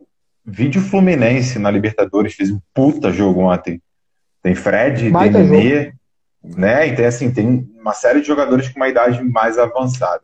[0.45, 3.81] vídeo Fluminense na Libertadores fez um puta jogo ontem.
[4.41, 5.93] Tem Fred, Baita tem Nenê,
[6.43, 6.87] né?
[6.87, 10.23] Então, assim, tem uma série de jogadores com uma idade mais avançada.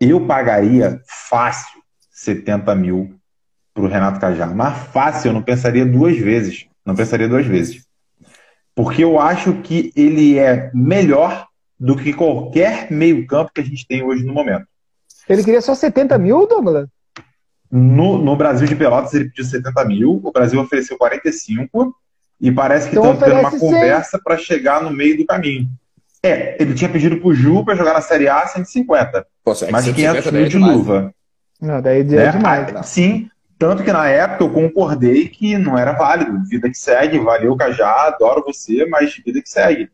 [0.00, 1.80] Eu pagaria fácil
[2.10, 3.18] 70 mil
[3.72, 4.46] pro Renato Cajá.
[4.46, 6.66] Mas fácil, eu não pensaria duas vezes.
[6.84, 7.86] Não pensaria duas vezes.
[8.74, 11.46] Porque eu acho que ele é melhor
[11.78, 14.66] do que qualquer meio-campo que a gente tem hoje no momento.
[15.28, 16.88] Ele queria só 70 mil, Douglas?
[17.70, 21.94] No, no Brasil de Pelotas ele pediu 70 mil, o Brasil ofereceu 45
[22.40, 25.68] e parece que Então estão tendo uma conversa para chegar no meio do caminho.
[26.22, 29.72] É, ele tinha pedido pro Ju para jogar na Série A 150, Pô, é que
[29.72, 30.76] mas 150 500 daí mil é de demais.
[30.76, 31.14] luva.
[31.60, 32.32] Não, daí é né?
[32.32, 32.76] demais.
[32.76, 33.28] Ah, Sim,
[33.58, 36.42] tanto que na época eu concordei que não era válido.
[36.48, 39.90] Vida que segue, valeu Cajá, adoro você, mas vida que segue.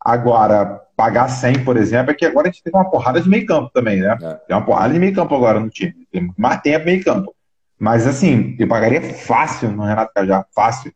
[0.00, 3.46] Agora, pagar 100, por exemplo, é que agora a gente teve uma porrada de meio
[3.46, 4.16] campo também, né?
[4.20, 4.34] É.
[4.46, 5.94] Tem uma porrada de meio campo agora no time.
[6.12, 7.34] Tem mais tempo meio campo.
[7.78, 10.92] Mas assim, eu pagaria fácil no Renato Cajá, fácil.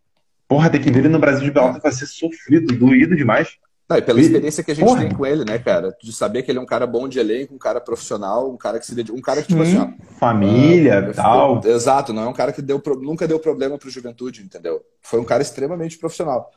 [0.51, 3.51] Porra, tem que ver ele no Brasil de Pelotas vai ser sofrido, doído demais.
[3.89, 5.01] Não, e pela E- experiência que a gente Porra.
[5.03, 5.97] tem com ele, né, cara?
[6.03, 8.81] De saber que ele é um cara bom de elenco, um cara profissional, um cara
[8.81, 9.89] que se dedica, um cara que, tipo assim, ó,
[10.19, 11.61] Família, ah, tal.
[11.65, 14.81] Exato, não é um cara que deu, pro- nunca deu problema pro juventude, entendeu?
[15.03, 16.51] Foi um cara extremamente profissional.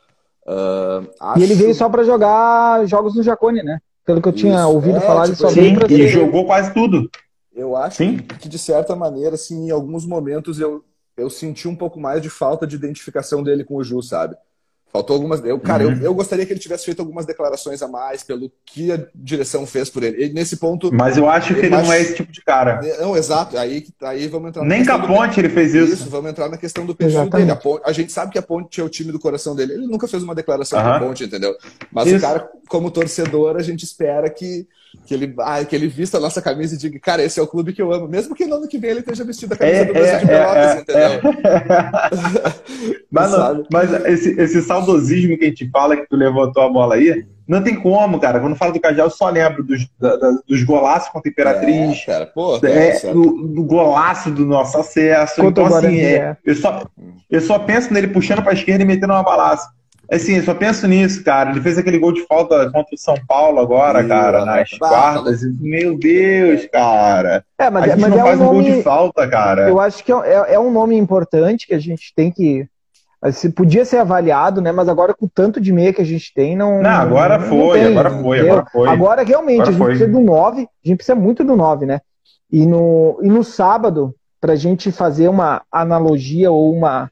[0.47, 3.79] Ah, E ele acho- veio só pra jogar jogos no Jacone, né?
[4.05, 4.69] Pelo que eu tinha Isso.
[4.69, 6.07] ouvido É, falar, ele tipo, só Sim, veio pra e ser...
[6.07, 7.09] jogou quase tudo.
[7.55, 8.17] Eu acho Sim.
[8.17, 10.83] que, de certa maneira, assim, em alguns momentos eu,
[11.17, 14.35] eu senti um pouco mais de falta de identificação dele com o Ju, sabe?
[14.91, 15.43] Faltou algumas.
[15.43, 15.93] Eu, cara, Uhum.
[15.93, 19.65] eu, eu gostaria que ele tivesse feito algumas declarações a mais pelo que a direção
[19.65, 20.23] fez por ele.
[20.25, 20.93] E nesse ponto.
[20.93, 22.79] Mas eu acho que ele não é esse tipo de cara.
[22.99, 23.57] Não, exato.
[23.57, 25.93] Aí, aí vamos entrar na Nem com a do- ponte ele fez isso.
[25.93, 27.47] Isso, vamos entrar na questão do perfil Exatamente.
[27.47, 27.51] dele.
[27.51, 29.73] A, Ponte- a gente sabe que a Ponte é o time do coração dele.
[29.73, 30.99] Ele nunca fez uma declaração Aham.
[30.99, 31.55] pra Ponte, entendeu?
[31.91, 32.17] Mas Isso.
[32.17, 34.67] o cara, como torcedor, a gente espera que,
[35.05, 37.47] que, ele, ah, que ele vista a nossa camisa e diga, cara, esse é o
[37.47, 38.07] clube que eu amo.
[38.07, 40.25] Mesmo que no ano que vem ele esteja vestido a camisa É, do Brasil de
[40.25, 41.21] é, Pelotas, é, entendeu?
[43.11, 46.95] Mas, não, mas esse, esse saudosismo que a gente fala, que tu levantou a bola
[46.95, 48.39] aí, não tem como, cara.
[48.39, 52.01] Quando falo do Cajá, eu só lembro dos, da- da- dos golaços contra a Imperatriz,
[52.01, 53.13] É, cara, pô, é, é, certo.
[53.13, 55.35] do, do golaço do nosso acesso.
[55.41, 56.37] Contra então, assim, é, é.
[56.43, 56.83] eu, só,
[57.29, 59.69] eu só penso nele puxando pra esquerda e metendo uma balaça.
[60.11, 61.51] Assim, eu só penso nisso, cara.
[61.51, 65.41] Ele fez aquele gol de falta contra o São Paulo agora, Ih, cara, nas quartas.
[65.59, 67.43] Meu Deus, cara.
[67.57, 68.75] É, mas, a gente mas não é faz um gol nome...
[68.75, 69.69] de falta, cara.
[69.69, 72.67] Eu acho que é, é- é um nome importante que a gente tem que.
[73.31, 74.73] Se podia ser avaliado, né?
[74.73, 76.81] Mas agora com o tanto de meia que a gente tem, não.
[76.81, 78.53] Não, agora não foi, tem, agora foi, entendeu?
[78.55, 78.89] agora foi.
[78.89, 79.87] Agora realmente, Agora a gente foi.
[79.91, 82.01] precisa do 9, a gente precisa muito do 9, né?
[82.51, 87.09] E no, e no sábado, pra gente fazer uma analogia ou uma,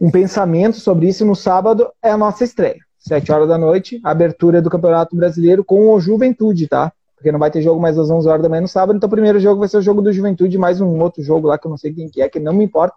[0.00, 2.78] um pensamento sobre isso, no sábado é a nossa estreia.
[2.98, 6.92] 7 horas da noite, abertura do Campeonato Brasileiro com o Juventude, tá?
[7.14, 9.10] Porque não vai ter jogo mais às 11 horas da manhã no sábado, então o
[9.10, 11.70] primeiro jogo vai ser o jogo do Juventude, mais um outro jogo lá que eu
[11.70, 12.94] não sei quem que é, que não me importa.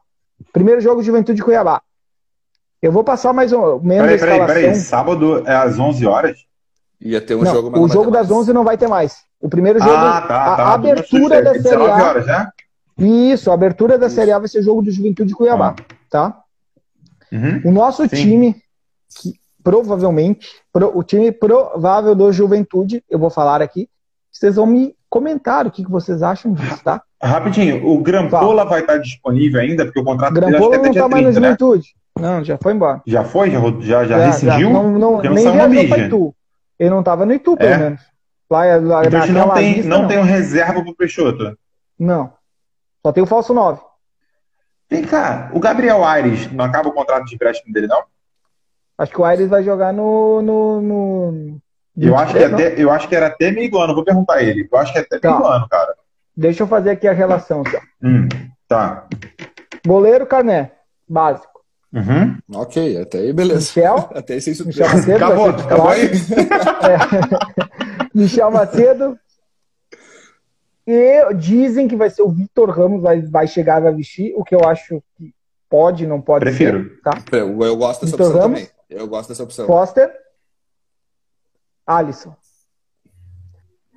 [0.51, 1.81] Primeiro jogo Juventude Cuiabá.
[2.81, 4.75] Eu vou passar mais um menos Peraí, peraí, peraí.
[4.75, 6.37] Sábado é às 11 horas?
[6.99, 8.39] Ia ter um não, jogo, mas o não vai jogo ter das mais.
[8.41, 9.17] 11 não vai ter mais.
[9.39, 10.73] O primeiro jogo, ah, tá, a tá.
[10.73, 12.03] abertura da Série 19 A.
[12.03, 12.49] horas, né?
[12.97, 14.15] Isso, a abertura da Isso.
[14.15, 15.75] Série A vai ser jogo do Juventude Cuiabá,
[16.09, 16.41] tá?
[17.31, 17.61] Uhum.
[17.65, 18.15] O nosso Sim.
[18.15, 18.55] time,
[19.21, 23.87] que provavelmente, pro- o time provável do Juventude, eu vou falar aqui,
[24.31, 27.01] vocês vão me comentar o que, que vocês acham disso, tá?
[27.21, 30.77] Rapidinho, o Grampola vai estar disponível ainda, porque o contrato dele acho que Grampola é
[30.77, 31.47] até não dia tá mais no 30, né?
[31.47, 31.87] Juventude.
[32.19, 33.01] Não, já foi embora.
[33.05, 33.49] Já foi?
[33.51, 34.69] Já, já, já rescindiu?
[34.71, 36.05] não, não, Porque não nem viajou.
[36.05, 36.35] Itu.
[36.79, 37.77] Ele não tava no Itu, pelo É?
[37.77, 38.01] menos.
[38.49, 41.57] Lá, lá Então a gente não tem, lista, não tem um reserva pro Peixoto.
[41.99, 42.31] Não.
[43.05, 43.79] Só tem o falso 9.
[44.89, 48.03] Vem cá, o Gabriel Aires não acaba o contrato de empréstimo dele, não?
[48.97, 50.41] Acho que o Aires vai jogar no.
[50.41, 51.57] no, no...
[51.97, 52.57] Eu acho, que 23, não?
[52.57, 54.67] até, eu acho que era até meio do ano, vou perguntar a ele.
[54.71, 55.29] Eu acho que é até Tá.
[55.29, 55.95] meio do ano, cara.
[56.35, 57.61] Deixa eu fazer aqui a relação.
[57.61, 57.79] Ó.
[58.07, 58.27] Hum,
[58.67, 59.05] tá.
[59.85, 60.71] Goleiro Carné,
[61.07, 61.59] básico.
[61.93, 62.37] Uhum.
[62.55, 63.59] Ok, até aí, beleza.
[63.59, 64.87] Michel, Até aí sem Michel.
[64.87, 66.11] Macedo, Acabou, acabou aí?
[68.13, 69.17] Michel Macedo.
[70.91, 74.55] E dizem que vai ser o Vitor Ramos, vai, vai chegar, vai vestir, o que
[74.55, 75.31] eu acho que
[75.69, 76.83] pode, não pode Prefiro.
[76.83, 77.01] ser.
[77.03, 77.11] Tá?
[77.31, 78.59] Eu, eu gosto dessa Vitor opção Ramos?
[78.61, 78.73] também.
[78.89, 79.67] Eu gosto dessa opção.
[79.67, 80.11] Foster.
[81.85, 82.35] Alisson.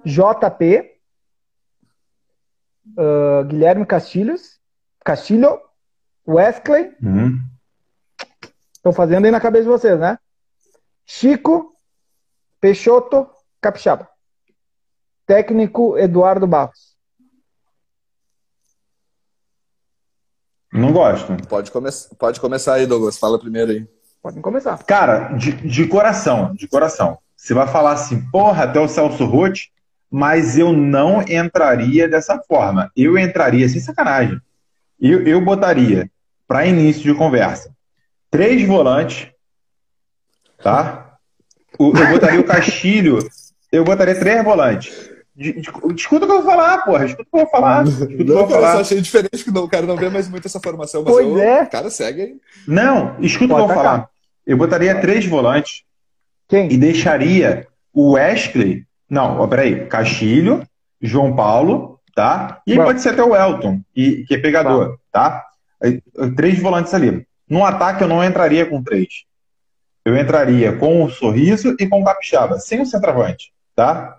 [0.05, 0.93] JP.
[2.99, 4.61] ah, Guilherme Castilhos.
[5.03, 5.59] Castilho.
[6.29, 6.95] Wesley.
[7.03, 7.41] Uhum.
[8.75, 10.19] Estou fazendo aí na cabeça de vocês, né?
[11.07, 11.73] Chico,
[12.61, 13.31] Peixoto,
[13.63, 14.12] Capixaba.
[15.27, 16.93] Técnico Eduardo Barros.
[20.73, 21.37] Não gosto.
[21.49, 23.19] Pode, come pode começar aí, Douglas.
[23.19, 23.87] Fala primeiro aí.
[24.23, 24.79] Podem começar.
[24.85, 27.19] Cara, de, de coração, de coração.
[27.37, 29.59] Você vai falar assim, porra, até o Celso Roth,
[30.11, 32.91] mas eu não entraria dessa forma.
[32.97, 34.41] Eu entraria sem sacanagem.
[35.01, 36.09] Eu, eu botaria,
[36.47, 37.75] para início de conversa,
[38.31, 39.29] três volantes,
[40.63, 41.17] tá?
[41.79, 43.19] O- Eu botaria o Castilho,
[43.73, 45.11] eu botaria três volantes.
[45.35, 47.07] De- de- Escuta o que eu vou falar, porra.
[47.07, 47.85] Escuta o que eu vou falar.
[47.87, 48.81] Escuta eu vou cara, eu só falar.
[48.81, 51.39] achei diferente que não, o cara não vê mais muito essa formação, mas Pois eu,
[51.41, 51.67] é.
[51.67, 52.35] cara, segue aí.
[52.69, 54.09] Não, escuta o que eu vou falar.
[54.47, 55.85] Eu botaria três volantes
[56.49, 56.71] Quem?
[56.71, 58.85] e deixaria o Wesley.
[59.09, 59.87] Não, ó, peraí.
[59.87, 60.63] Castilho,
[61.01, 62.61] João Paulo, tá?
[62.67, 62.85] E Bom.
[62.85, 65.45] pode ser até o Elton, e, que é pegador, tá?
[65.83, 66.03] Aí,
[66.37, 67.27] Três volantes ali.
[67.49, 69.09] No ataque eu não entraria com três.
[70.05, 74.19] Eu entraria com o Sorriso e com o Capixaba, sem o centroavante, tá?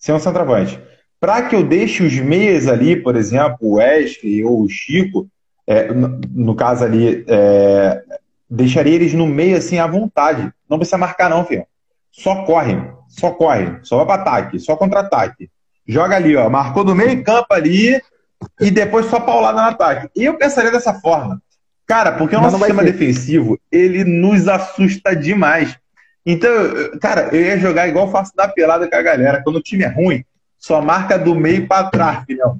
[0.00, 0.80] Sem o centroavante.
[1.20, 5.28] Para que eu deixe os meias ali, por exemplo, o Wesley ou o Chico,
[5.66, 8.02] é, no, no caso ali, é,
[8.48, 10.52] deixaria eles no meio assim à vontade.
[10.68, 11.66] Não precisa marcar, não, filho.
[12.10, 12.76] Só corre,
[13.08, 15.50] só corre, só vai para ataque, só contra-ataque.
[15.86, 18.00] Joga ali, ó, marcou do meio campo ali
[18.60, 20.08] e depois só paulada no ataque.
[20.16, 21.40] Eu pensaria dessa forma.
[21.86, 22.92] Cara, porque o nosso sistema ser.
[22.92, 25.76] defensivo, ele nos assusta demais.
[26.24, 29.42] Então, eu- cara, eu ia jogar igual eu faço na pelada com a galera.
[29.42, 30.24] Quando o time é ruim,
[30.58, 32.58] só marca do meio para trás, filhão.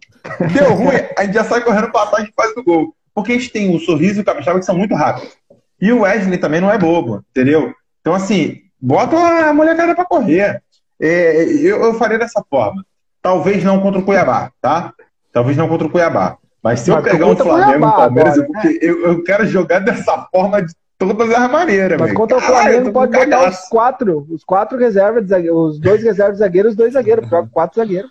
[0.53, 2.95] Deu ruim, a gente já sai correndo para trás e faz o gol.
[3.15, 5.37] Porque a gente tem o Sorriso e o Capixaba que são muito rápidos.
[5.81, 7.75] E o Wesley também não é bobo, entendeu?
[8.01, 10.63] Então, assim, bota a molecada para correr.
[11.01, 12.85] É, eu, eu faria dessa forma.
[13.23, 14.93] Talvez não contra o Cuiabá, tá?
[15.33, 16.39] Talvez não contra o Cuiabá.
[16.63, 19.25] Mas se eu Mas pegar um Flamengo e um Palmeiras, agora, é porque eu, eu
[19.25, 22.17] quero jogar dessa forma de todas as maneiras, Mas velho.
[22.19, 26.77] contra o Flamengo pode botar os quatro, os quatro reservas, os dois reservas zagueiros, os
[26.77, 28.11] dois zagueiros, joga quatro zagueiros,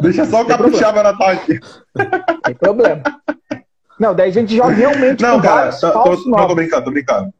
[0.00, 1.60] Deixa só o Capixaba no ataque.
[2.44, 3.02] tem problema.
[4.00, 6.90] Não, daí a gente joga realmente Não, cara, vários tô, tô, não, tô brincando, tô
[6.90, 7.32] brincando.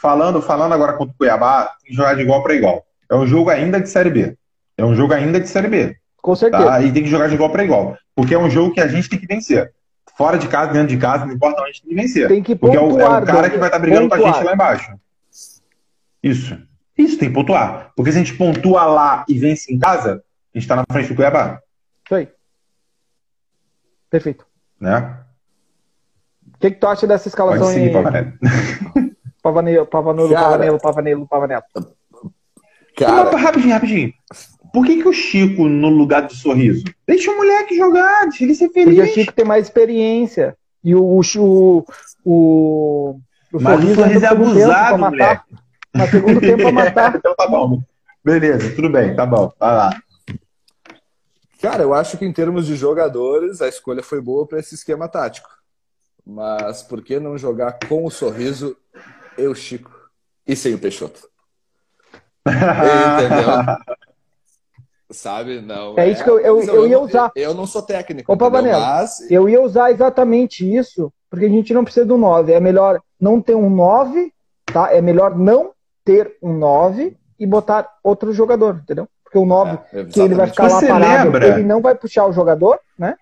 [0.00, 2.84] Falando, falando agora contra o Cuiabá, tem que jogar de igual para igual.
[3.10, 4.36] É um jogo ainda de Série B.
[4.78, 5.96] É um jogo ainda de Série B.
[6.22, 6.64] Com certeza.
[6.64, 6.80] Tá?
[6.82, 7.96] E tem que jogar de igual para igual.
[8.14, 9.72] Porque é um jogo que a gente tem que vencer.
[10.20, 12.28] Fora de casa, dentro de casa, não importa, a gente tem que vencer.
[12.28, 13.22] Tem que Porque é o, é pontuar.
[13.22, 14.34] o cara que vai estar brigando com a pontuar.
[14.34, 14.94] gente lá embaixo.
[16.22, 16.62] Isso.
[16.98, 17.90] Isso, tem que pontuar.
[17.96, 20.22] Porque se a gente pontua lá e vence em casa,
[20.54, 21.62] a gente tá na frente do Cuiabá.
[22.04, 22.28] Isso aí.
[24.10, 24.44] Perfeito.
[24.78, 25.16] Né?
[26.54, 27.92] O que, que tu acha dessa Pode escalação seguir, aí?
[27.94, 28.32] Pavanelli.
[29.42, 30.42] Pavanelo, Pavanelo, Cara.
[30.44, 31.62] Pavanelo, Pavanelo, Pavanelo.
[32.94, 34.12] Cara, Mas, rapidinho, rapidinho.
[34.72, 36.84] Por que, que o Chico no lugar do sorriso?
[37.06, 39.10] Deixa o moleque jogar, deixa ele ser Porque feliz.
[39.10, 40.56] o Chico tem mais experiência.
[40.82, 41.84] E o, o, o,
[42.24, 43.20] o,
[43.52, 45.10] o Mas o sorriso é tempo abusado, matar.
[45.10, 45.54] moleque.
[45.92, 47.16] No segundo tempo pra matar.
[47.16, 47.82] então tá bom.
[48.24, 49.52] Beleza, tudo bem, tá bom.
[49.58, 50.02] Vai lá.
[51.60, 55.08] cara, eu acho que em termos de jogadores, a escolha foi boa para esse esquema
[55.08, 55.48] tático.
[56.24, 58.76] Mas por que não jogar com o sorriso
[59.36, 59.90] e o Chico?
[60.46, 61.28] E sem o Peixoto?
[62.46, 63.76] Entendeu?
[65.10, 65.60] Sabe?
[65.60, 65.98] Não.
[65.98, 67.32] É isso que eu- eu- eu ia não- usar.
[67.34, 68.32] Eu, não sou técnico.
[68.32, 68.36] Ô?
[68.36, 72.52] Pavanello, Mas Eu ia usar exatamente isso, porque a gente não precisa do 9.
[72.52, 74.32] É melhor não ter um 9,
[74.66, 74.92] tá?
[74.94, 75.72] É melhor não
[76.04, 79.08] ter um 9 e botar outro jogador, entendeu?
[79.24, 81.46] Porque o 9, É, que ele vai ficar lá Você parado, lembra?
[81.48, 83.14] ele não vai puxar o jogador, né?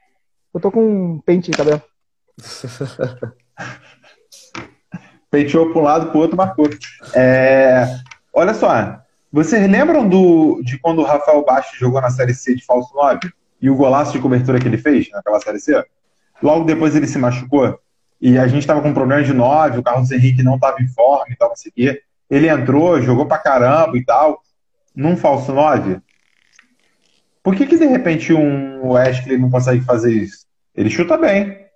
[0.55, 1.83] Eu tô com um pente no cabelo.
[5.31, 6.69] Peiteou para um lado, para o outro, marcou.
[7.15, 7.87] É,
[8.33, 8.99] Olha só,
[9.33, 10.63] vocês lembram do...
[10.63, 14.13] de quando o Rafael Bastos jogou na Série C de falso 9 e o golaço
[14.13, 15.85] de cobertura que ele fez naquela Série C?
[16.43, 17.79] Logo depois ele se machucou
[18.21, 21.33] e a gente estava com problema de 9, o Carlos Henrique não estava em forma
[21.33, 22.03] e tal, não sei o quê.
[22.29, 24.43] Ele entrou, jogou pra caramba e tal,
[24.95, 26.01] num falso 9.
[27.43, 30.47] Por que que de repente um Wesley não consegue fazer isso?
[30.75, 31.68] Ele chuta bem.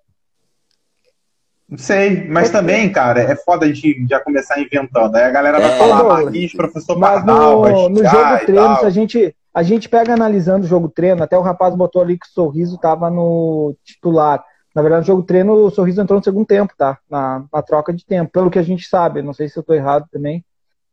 [1.73, 5.17] Não sei, mas também, cara, é foda a gente já começar inventando.
[5.17, 6.25] Aí a galera vai É, falar, Douglas.
[6.25, 10.69] Marquinhos, professor Mas Pardal, no, no jogo treino, a gente, a gente pega analisando o
[10.69, 14.45] jogo treino, até o rapaz botou ali que o Sorriso tava no titular.
[14.75, 16.99] Na verdade, no jogo treino, o Sorriso entrou no segundo tempo, tá?
[17.11, 19.23] Na, na troca de tempo, pelo que a gente sabe.
[19.23, 20.45] Não sei se eu tô errado também.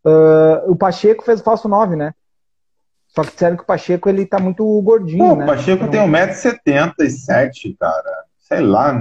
[0.06, 2.14] Ah, o Pacheco fez falso 9, né?
[3.10, 5.44] Só que disseram que o Pacheco ele tá muito gordinho, Pô, né?
[5.44, 8.24] o Pacheco Então- tem 1,77m, cara.
[8.40, 8.98] Sei lá.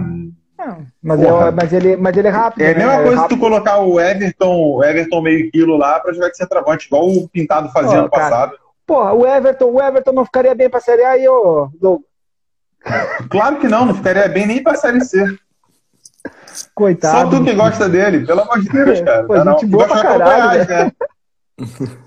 [0.59, 2.63] Não, mas, é, mas, ele, mas ele é rápido.
[2.63, 2.79] É a né?
[2.79, 3.37] mesma coisa que rápido.
[3.39, 7.29] tu colocar o Everton, o Everton meio quilo lá pra jogar de centroavante, igual o
[7.29, 8.23] Pintado fazia ano cara.
[8.25, 8.59] passado.
[8.85, 12.09] Porra, o Everton, o Everton não ficaria bem pra Série A aí, ô Douglas.
[13.31, 15.39] Claro que não, não ficaria bem nem pra Série C.
[16.75, 17.31] Coitado.
[17.31, 19.25] Só tu que gosta dele, pelo amor de Deus, cara.
[19.25, 19.53] Pô, Tá, não.
[19.53, 20.93] gente boa pra caralho, Goiás, né?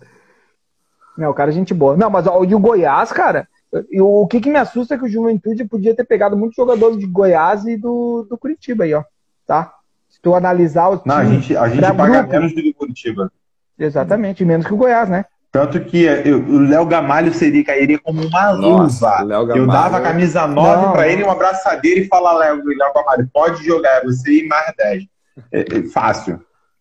[1.17, 1.95] Não, o cara é gente boa.
[1.95, 3.47] Não, mas ó, e o Goiás, cara,
[3.89, 6.55] e o, o que, que me assusta é que o Juventude podia ter pegado muitos
[6.55, 9.03] jogadores de Goiás e do, do Curitiba aí, ó.
[9.47, 9.73] Tá?
[10.09, 11.07] Se tu analisar o time.
[11.07, 12.29] Não, a gente, a gente paga grupo.
[12.29, 13.31] menos do que o Curitiba.
[13.79, 15.25] Exatamente, menos que o Goiás, né?
[15.51, 19.25] Tanto que eu, o Léo Gamalho seria, cairia como uma luva.
[19.53, 21.09] Eu dava a camisa 9 Não, pra não.
[21.09, 25.03] ele, uma abraçadeira e falar, Léo, Léo Gamalho, pode jogar, é você e mais 10.
[25.51, 26.39] É, é fácil.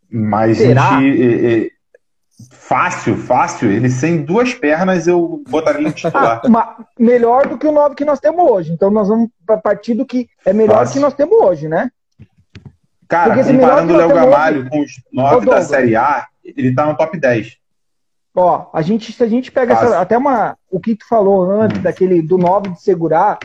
[0.09, 0.97] Mas Será?
[0.97, 1.71] a gente, é, é,
[2.51, 3.71] fácil, fácil.
[3.71, 6.41] Ele sem duas pernas eu botaria ele titular.
[6.45, 8.73] Ah, melhor do que o 9 que nós temos hoje.
[8.73, 9.29] Então nós vamos
[9.63, 10.95] partir do que é melhor Fácil.
[10.95, 11.91] que nós temos hoje, né?
[13.09, 15.63] Cara, comparando o Léo Gamalho com os Ô, 9 da.
[15.63, 17.57] Série A, ele tá no top 10.
[18.35, 21.79] Ó, a gente, se a gente pega essa- até uma, o que tu falou antes,
[21.79, 21.83] Hum.
[21.83, 23.39] daquele do 9 de segurar,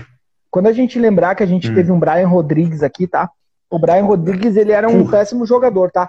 [0.52, 1.74] quando a gente lembrar que a gente Hum.
[1.74, 3.30] teve um Brian Rodrigues aqui, tá?
[3.70, 5.18] O Brian Rodrigues, ele era um Porra.
[5.18, 6.08] péssimo jogador, tá?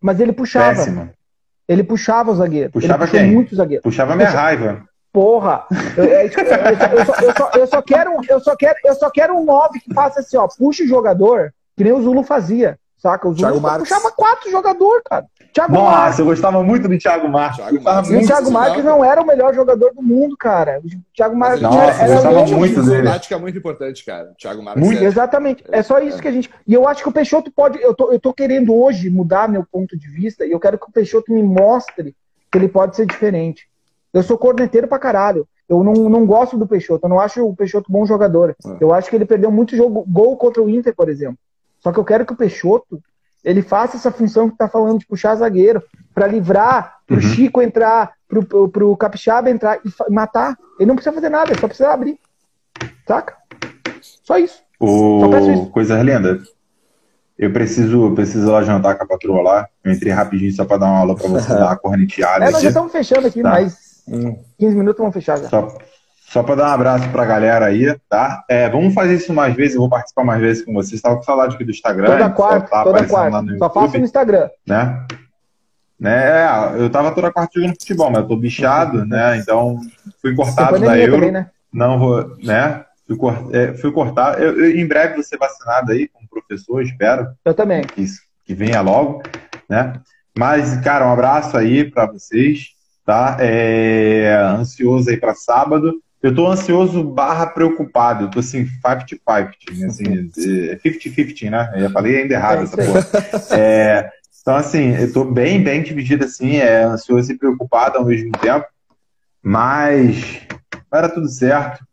[0.00, 1.10] Mas ele puxava, Péssimo.
[1.68, 2.70] Ele puxava o zagueiro.
[2.70, 3.32] Puxava quem?
[3.32, 3.82] muito o zagueiro.
[3.82, 4.82] Puxava minha Puxa- raiva.
[5.12, 5.64] Porra!
[5.96, 9.34] Eu, é eu- eu só- só- eu só quero, eu só quero, eu só quero
[9.36, 13.28] um 9 que faça assim, ó, puxa o jogador, que nem o Zulu fazia, saca?
[13.28, 13.88] O Thiago Marques.
[13.88, 15.26] puxava quatro jogadores, cara.
[15.52, 15.94] Thiago Marques.
[16.08, 17.56] Nossa, eu gostava muito do Thiago Marques.
[17.58, 18.10] Thiago Marques.
[18.10, 18.26] E o.
[18.26, 20.80] Thiago Marques não era o melhor jogador do mundo, cara.
[20.84, 22.50] O Thiago Marques Nossa, era, eu era gostava louco.
[22.54, 23.08] muito dele.
[23.08, 24.30] Tática é muito importante, cara.
[24.32, 25.02] O Thiago Marques Muito.
[25.02, 25.64] é- Exatamente.
[25.70, 26.50] É só isso que a gente.
[26.66, 27.80] E eu acho que o Peixoto pode.
[27.80, 30.88] Eu tô, eu tô querendo hoje mudar meu ponto de vista e eu quero que
[30.88, 32.16] o Peixoto me mostre
[32.50, 33.68] que ele pode ser diferente.
[34.12, 35.46] Eu sou corneteiro pra caralho.
[35.68, 37.06] Eu não, não gosto do Peixoto.
[37.06, 38.54] Eu não acho o Peixoto bom jogador.
[38.64, 38.76] É.
[38.80, 41.38] Eu acho que ele perdeu muito jogo, gol contra o Inter, por exemplo.
[41.84, 42.98] Só que eu quero que o Peixoto
[43.44, 45.82] ele faça essa função que tá falando de puxar zagueiro
[46.14, 47.22] pra livrar, pro Uhum.
[47.22, 50.56] Chico entrar, pro, pro, pro Capixaba entrar e matar.
[50.80, 52.18] Ele não precisa fazer nada, ele só precisa abrir.
[53.06, 53.36] Saca?
[54.00, 54.62] Só isso.
[54.80, 55.66] Só peço Ô, isso.
[55.70, 56.40] coisa linda.
[57.38, 59.68] Eu preciso, eu preciso lá jantar com a patroa lá.
[59.84, 62.62] Eu entrei rapidinho só pra dar uma aula pra você dar uma corneteada É, nós
[62.62, 63.50] já estamos fechando aqui, Tá.
[63.50, 64.36] mas Hum.
[64.58, 65.48] 15 minutos vamos fechar já.
[65.48, 65.78] Só,
[66.34, 68.42] só pra dar um abraço pra galera aí, tá?
[68.48, 71.00] É, vamos fazer isso mais vezes, eu vou participar mais vezes com vocês.
[71.00, 73.56] Tava com saudade aqui do Instagram, Toda quarta, tá toda quarta.
[73.56, 74.50] Só faço no YouTube, Instagram.
[74.66, 75.06] né?
[76.00, 79.36] Né, é, eu tava toda quarta jogando futebol, mas eu tô bichado, né?
[79.38, 79.78] Então
[80.20, 81.12] fui cortado da Euro.
[81.12, 81.48] também, né?
[81.72, 82.84] Não vou, né?
[83.06, 83.16] Fui,
[83.52, 84.42] é, fui cortado.
[84.42, 87.82] Eu, eu- em breve vou ser vacinado aí como professor, espero Eu também.
[87.84, 89.22] que, isso- que venha logo,
[89.70, 89.92] né?
[90.36, 92.70] Mas, cara, um abraço aí pra vocês,
[93.06, 93.36] tá?
[93.38, 96.00] É, ansioso aí pra sábado.
[96.24, 98.24] Eu tô ansioso barra preocupado.
[98.24, 99.18] Eu tô assim, 50-50,
[99.76, 99.86] né?
[99.86, 101.70] assim, é 50-50, né?
[101.74, 103.58] Eu já falei ainda errado É essa porra.
[103.60, 104.10] É,
[104.40, 108.64] então, assim, eu tô bem, bem dividido assim, é ansioso e preocupado ao mesmo tempo.
[109.42, 110.40] Mas
[110.90, 111.84] vai dar tudo certo.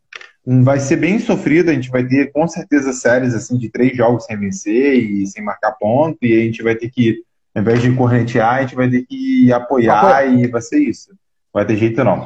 [0.46, 3.94] Hum, Vai ser bem sofrido, a gente vai ter com certeza séries assim de três
[3.94, 7.22] jogos sem vencer e sem marcar ponto, e a gente vai ter que,
[7.54, 10.24] ao invés de correntear, a gente vai ter que apoiar Apoiar.
[10.24, 11.10] e vai ser isso.
[11.10, 11.16] Não
[11.52, 12.24] vai ter jeito não.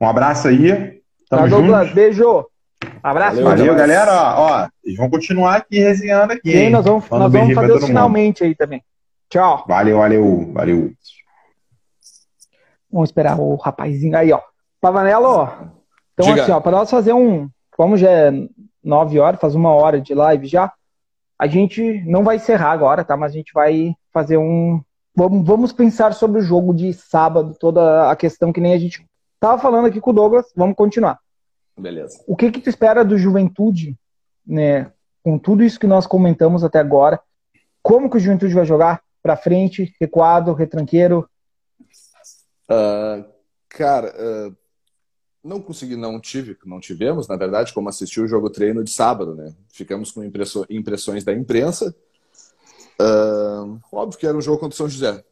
[0.00, 0.95] Um abraço aí.
[1.28, 1.94] Tá, Tamo Douglas, junto.
[1.94, 2.46] beijo.
[3.02, 3.42] Abraço.
[3.42, 4.12] Valeu, Valeu, galera.
[4.36, 6.50] Ó, ó, eles vão continuar aqui resenhando aqui.
[6.52, 7.86] Sim, nós vamos, Manda nós vamos fazer os todo mundo.
[7.88, 8.82] finalmente aí também.
[9.28, 9.64] Tchau.
[9.66, 10.92] Valeu, valeu, valeu.
[12.90, 14.40] Vamos esperar o rapazinho aí, ó.
[14.80, 15.52] Pavanello, ó.
[16.14, 16.42] Então, Diga.
[16.42, 17.48] assim, ó, para nós fazer um.
[17.76, 18.32] Como já é
[18.82, 20.72] 9 horas, faz uma hora de live já,
[21.38, 23.16] a gente não vai encerrar agora, tá?
[23.16, 24.80] Mas a gente vai fazer um.
[25.14, 29.04] Vamos, vamos pensar sobre o jogo de sábado, toda a questão que nem a gente
[29.40, 30.46] tava falando aqui com o Douglas.
[30.54, 31.18] Vamos continuar.
[31.78, 32.22] Beleza.
[32.26, 33.96] O que que tu espera do Juventude,
[34.46, 34.92] né?
[35.22, 37.20] Com tudo isso que nós comentamos até agora,
[37.82, 39.02] como que o Juventude vai jogar?
[39.22, 41.28] Pra frente, recuado, retranqueiro?
[42.68, 43.24] Ah,
[43.68, 44.52] cara, ah,
[45.42, 49.34] não consegui, não tive, não tivemos, na verdade, como assistir o jogo treino de sábado,
[49.34, 49.52] né?
[49.68, 51.94] Ficamos com impressões da imprensa.
[53.00, 55.24] Ah, óbvio que era um jogo contra o São José,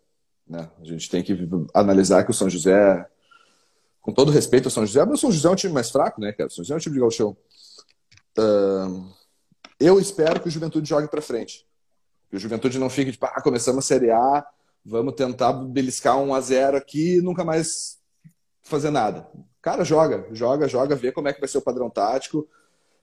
[0.46, 0.68] né?
[0.80, 1.36] A gente tem que
[1.72, 3.06] analisar que o São José,
[4.04, 6.20] com todo respeito ao São José, mas o São José é um time mais fraco,
[6.20, 6.48] né, cara?
[6.48, 7.34] O São José é um time de gauchão.
[8.36, 9.00] Ah,
[9.80, 11.66] eu espero que o Juventude jogue pra frente.
[12.28, 14.46] Que o Juventude não fique tipo, ah, começamos a Série A,
[14.84, 17.98] vamos tentar beliscar um a 0 aqui e nunca mais
[18.62, 19.26] fazer nada.
[19.62, 22.46] Cara, joga, joga, joga, vê como é que vai ser o padrão tático.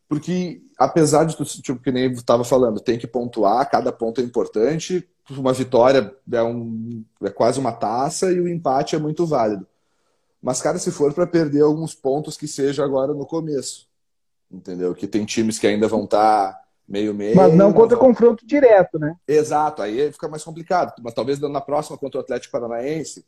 [0.07, 4.23] Porque, apesar de tudo, tipo, que nem estava falando, tem que pontuar, cada ponto é
[4.23, 5.09] importante.
[5.31, 9.65] Uma vitória é, um, é quase uma taça e o empate é muito válido.
[10.41, 13.87] Mas, cara, se for para perder alguns pontos, que seja agora no começo.
[14.49, 14.93] Entendeu?
[14.95, 17.35] Que tem times que ainda vão estar meio-meio.
[17.35, 19.15] Mas não contra vão- confronto direto, né?
[19.27, 20.93] Exato, aí fica mais complicado.
[21.01, 23.25] Mas talvez na próxima contra o Atlético Paranaense,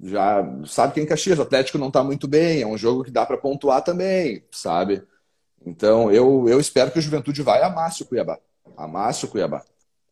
[0.00, 3.10] já sabe que em Caxias o Atlético não está muito bem, é um jogo que
[3.10, 5.02] dá para pontuar também, sabe?
[5.66, 8.38] Então eu, eu espero que o Juventude vai amasse o Cuiabá.
[8.76, 9.64] Amasse o Cuiabá.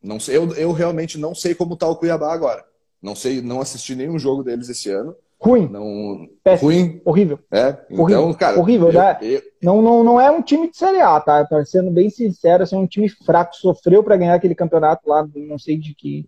[0.02, 2.64] Não sei, eu, eu realmente não sei como está o Cuiabá agora.
[3.00, 5.14] Não sei, não assisti nenhum jogo deles esse ano.
[5.38, 7.38] Ruim, Não, péssimo, ruim, horrível.
[7.50, 7.68] é.
[7.90, 9.18] Então, Horrível, cara, horrível, eu- né?
[9.20, 11.44] eu- Não, não, não é um time de Série A, tá?
[11.44, 15.26] Tá sendo bem sincero, assim, é um time fraco, sofreu para ganhar aquele campeonato lá,
[15.34, 16.26] não sei de que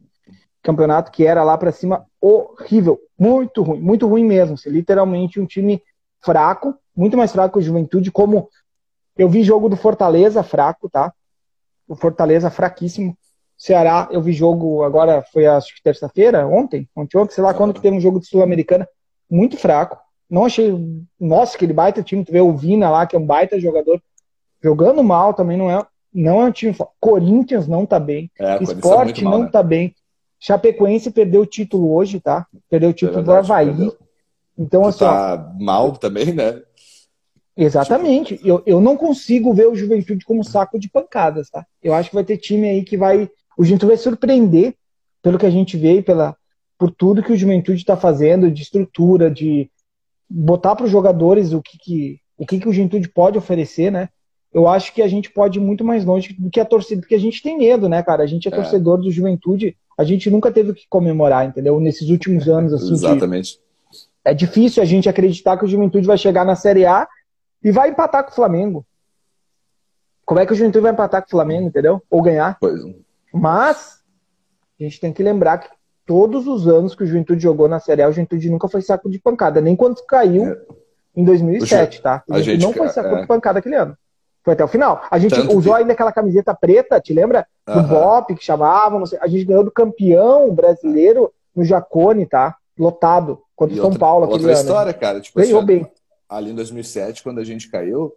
[0.62, 4.54] campeonato que era lá para cima horrível, muito ruim, muito ruim mesmo.
[4.54, 5.82] Assim, literalmente um time
[6.20, 8.48] fraco, muito mais fraco que o Juventude, como
[9.16, 11.12] eu vi jogo do Fortaleza fraco, tá?
[11.88, 13.16] O Fortaleza fraquíssimo.
[13.56, 17.74] Ceará, eu vi jogo agora, foi acho que terça-feira, ontem, ontem, ontem, sei lá quando
[17.74, 18.86] que teve um jogo de Sul-Americana,
[19.30, 19.98] muito fraco.
[20.28, 20.74] Não achei,
[21.18, 24.00] nossa, aquele baita time, tu vê o Vina lá, que é um baita jogador,
[24.62, 26.76] jogando mal também, não é, não é um time.
[27.00, 29.50] Corinthians não tá bem, é, Esporte tá mal, não né?
[29.50, 29.94] tá bem.
[30.40, 32.46] Chapecoense perdeu o título hoje, tá?
[32.70, 33.66] Perdeu o título é verdade, do Havaí.
[33.66, 33.96] Perdeu.
[34.56, 35.00] Então, assim.
[35.00, 36.62] Tá ó, mal também, né?
[37.56, 38.40] Exatamente.
[38.44, 41.66] Eu, eu não consigo ver o Juventude como saco de pancadas, tá?
[41.82, 43.28] Eu acho que vai ter time aí que vai.
[43.56, 44.74] O Juventude vai surpreender
[45.20, 46.36] pelo que a gente vê e pela,
[46.78, 49.68] por tudo que o Juventude está fazendo, de estrutura, de
[50.30, 54.08] botar para os jogadores o que, que, o que, que o Juventude pode oferecer, né?
[54.52, 57.16] Eu acho que a gente pode ir muito mais longe do que a torcida, porque
[57.16, 58.22] a gente tem medo, né, cara?
[58.22, 58.54] A gente é, é.
[58.54, 61.78] torcedor do Juventude, a gente nunca teve o que comemorar, entendeu?
[61.80, 62.92] Nesses últimos anos, assim.
[62.92, 63.58] Exatamente.
[64.24, 67.08] É difícil a gente acreditar que o Juventude vai chegar na Série A
[67.62, 68.86] e vai empatar com o Flamengo.
[70.24, 72.02] Como é que o Juventude vai empatar com o Flamengo, entendeu?
[72.08, 72.56] Ou ganhar?
[72.60, 72.80] Pois.
[73.32, 74.00] Mas
[74.78, 75.68] a gente tem que lembrar que
[76.08, 79.10] todos os anos que o Juventude jogou na Série A, o Juventude nunca foi saco
[79.10, 80.58] de pancada, nem quando caiu é.
[81.14, 82.24] em 2007, tá?
[82.26, 83.20] O a gente não foi saco é.
[83.20, 83.94] de pancada aquele ano.
[84.42, 85.02] Foi até o final.
[85.10, 85.80] A gente Tanto usou que...
[85.80, 87.46] ainda aquela camiseta preta, te lembra?
[87.66, 92.56] Do Bop, que chamavam, a gente ganhou do campeão brasileiro no Jacone, tá?
[92.78, 94.60] Lotado contra o São outra, Paulo aquele outra ano.
[94.60, 95.20] história, cara.
[95.20, 95.92] Tipo, Ganhou assim, bem.
[96.26, 98.16] Ali em 2007, quando a gente caiu,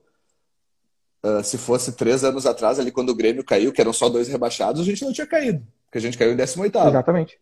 [1.25, 4.29] uh, se fosse três anos atrás, ali quando o Grêmio caiu, que eram só dois
[4.29, 5.61] rebaixados, a gente não tinha caído.
[5.85, 7.37] Porque a gente caiu em 18 Exatamente.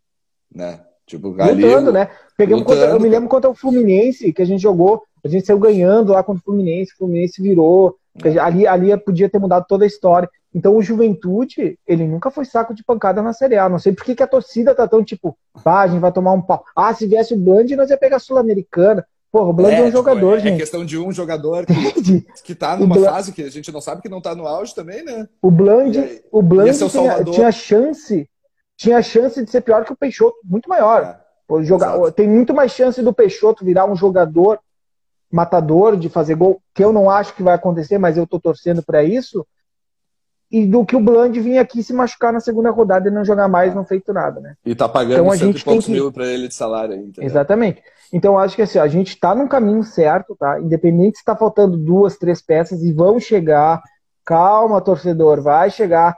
[0.53, 0.79] Né?
[1.05, 2.09] Tipo, lutando, né?
[2.37, 5.45] Pegamos lutando, contra, eu me lembro contra o Fluminense, que a gente jogou, a gente
[5.45, 7.95] saiu ganhando lá contra o Fluminense, o Fluminense virou.
[8.23, 8.37] É.
[8.37, 10.29] Ali, ali podia ter mudado toda a história.
[10.53, 13.69] Então o Juventude, ele nunca foi saco de pancada na Série A.
[13.69, 16.33] Não sei por que, que a torcida tá tão tipo, ah, a gente vai tomar
[16.33, 16.63] um pau.
[16.75, 19.05] Ah, se viesse o Band, nós ia pegar a Sul-Americana.
[19.31, 20.55] Porra, o Bland é, é um tipo, jogador, é, gente.
[20.55, 21.65] É questão de um jogador
[22.03, 23.11] que, que tá numa Bland...
[23.11, 25.27] fase que a gente não sabe que não tá no auge também, né?
[25.39, 28.27] O Bland, o Bland tinha, tinha, chance,
[28.80, 31.19] tinha chance de ser pior que o Peixoto, muito maior.
[31.51, 34.57] É, jogar, tem muito mais chance do Peixoto virar um jogador
[35.30, 38.82] matador de fazer gol, que eu não acho que vai acontecer, mas eu tô torcendo
[38.82, 39.45] para isso,
[40.49, 43.47] e do que o Bland vir aqui se machucar na segunda rodada e não jogar
[43.49, 44.55] mais, não feito nada, né?
[44.65, 45.91] E tá pagando então, a gente tem que...
[45.91, 47.23] mil para ele de salário entendeu?
[47.23, 47.84] Exatamente.
[48.11, 50.59] Então acho que assim, a gente tá no caminho certo, tá?
[50.59, 53.84] Independente se tá faltando duas, três peças e vão chegar.
[54.25, 56.17] Calma, torcedor, vai chegar.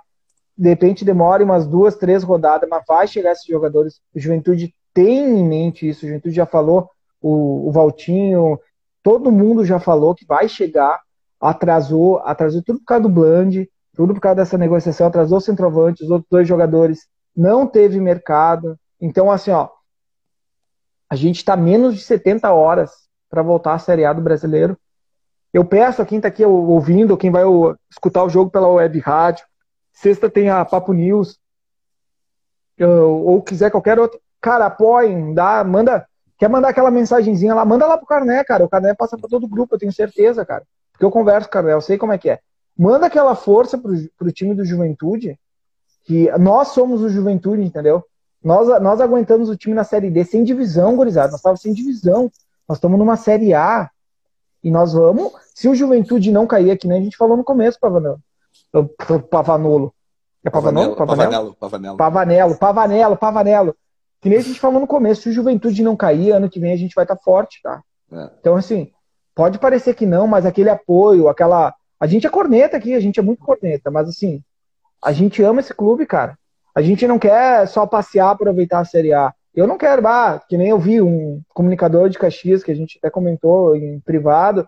[0.62, 4.02] De repente demore umas duas, três rodadas, mas vai chegar esses jogadores.
[4.14, 6.06] O Juventude tem em mente isso.
[6.06, 6.90] O Juventude já falou,
[7.22, 8.60] o, o Valtinho,
[9.02, 11.02] todo mundo já falou que vai chegar.
[11.40, 16.04] Atrasou, atrasou tudo por causa do Bland tudo por causa dessa negociação, atrasou o centroavante,
[16.04, 18.78] os outros dois jogadores não teve mercado.
[19.00, 19.70] Então, assim, ó,
[21.10, 22.92] a gente está menos de 70 horas
[23.30, 24.78] para voltar à Série A do brasileiro.
[25.54, 27.44] Eu peço a quem está aqui ouvindo, quem vai
[27.90, 29.46] escutar o jogo pela web rádio,
[29.94, 31.40] sexta tem a Papo News,
[32.80, 37.98] ou quiser qualquer outro, cara, apoiem, dá, manda, quer mandar aquela mensagenzinha lá, manda lá
[37.98, 41.06] pro Carné, cara, o Carné passa para todo o grupo, eu tenho certeza, cara, porque
[41.06, 42.40] eu converso Carné, eu sei como é que é
[42.78, 45.40] manda aquela força pro, pro time do Juventude,
[46.04, 48.04] que nós somos o Juventude, entendeu?
[48.44, 51.30] Nós, nós aguentamos o time na Série D sem divisão, gurizada.
[51.30, 52.32] Nós estávamos sem divisão.
[52.68, 53.90] Nós estamos numa Série A.
[54.64, 55.32] E nós vamos.
[55.54, 56.98] Se o Juventude não cair aqui, né?
[56.98, 58.20] A gente falou no começo, Pavanolo.
[59.30, 59.94] Pavanolo.
[60.44, 60.96] É Pavanolo?
[60.96, 61.56] Pavanelo?
[61.56, 61.98] Pavanelo.
[61.98, 63.76] Pavanelo, Pavanelo, Pavanelo.
[64.22, 65.24] Que nem a gente falou no começo.
[65.24, 67.82] Se o Juventude não cair, ano que vem a gente vai estar tá forte, tá?
[68.12, 68.30] É.
[68.40, 68.92] Então, assim,
[69.36, 73.20] pode parecer que não, mas aquele apoio, aquela a gente é corneta aqui, a gente
[73.20, 74.44] é muito corneta, mas assim,
[75.04, 76.36] a gente ama esse clube, cara.
[76.74, 79.32] A gente não quer só passear, aproveitar a Série A.
[79.54, 82.98] Eu não quero, ah, que nem eu vi um comunicador de Caxias, que a gente
[82.98, 84.68] até comentou em privado,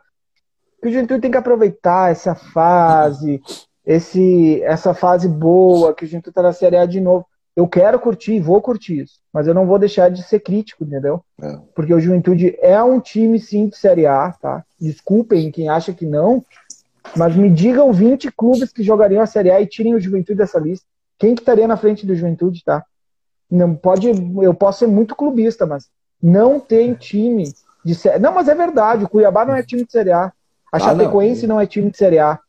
[0.80, 3.42] que o Juventude tem que aproveitar essa fase,
[3.86, 7.26] esse, essa fase boa, que o Juventude tá na Série A de novo.
[7.56, 11.24] Eu quero curtir, vou curtir isso, mas eu não vou deixar de ser crítico, entendeu?
[11.40, 11.60] É.
[11.76, 14.64] Porque o Juventude é um time, sim, de Série A, tá?
[14.80, 16.44] Desculpem quem acha que não,
[17.16, 20.60] mas me digam 20 clubes que jogariam a Série A e tirem o Juventude dessa
[20.60, 20.86] lista.
[21.20, 22.84] Quem que estaria na frente do Juventude, tá?
[23.50, 24.10] Não pode,
[24.42, 25.88] eu posso ser muito clubista, mas
[26.22, 27.54] não tem time
[27.86, 28.18] de série.
[28.18, 30.26] Não, mas é verdade, o Cuiabá não é time de Série A.
[30.26, 30.32] A
[30.72, 31.56] ah, Chapecoense não.
[31.56, 31.62] não.
[31.62, 32.40] é time de Série A.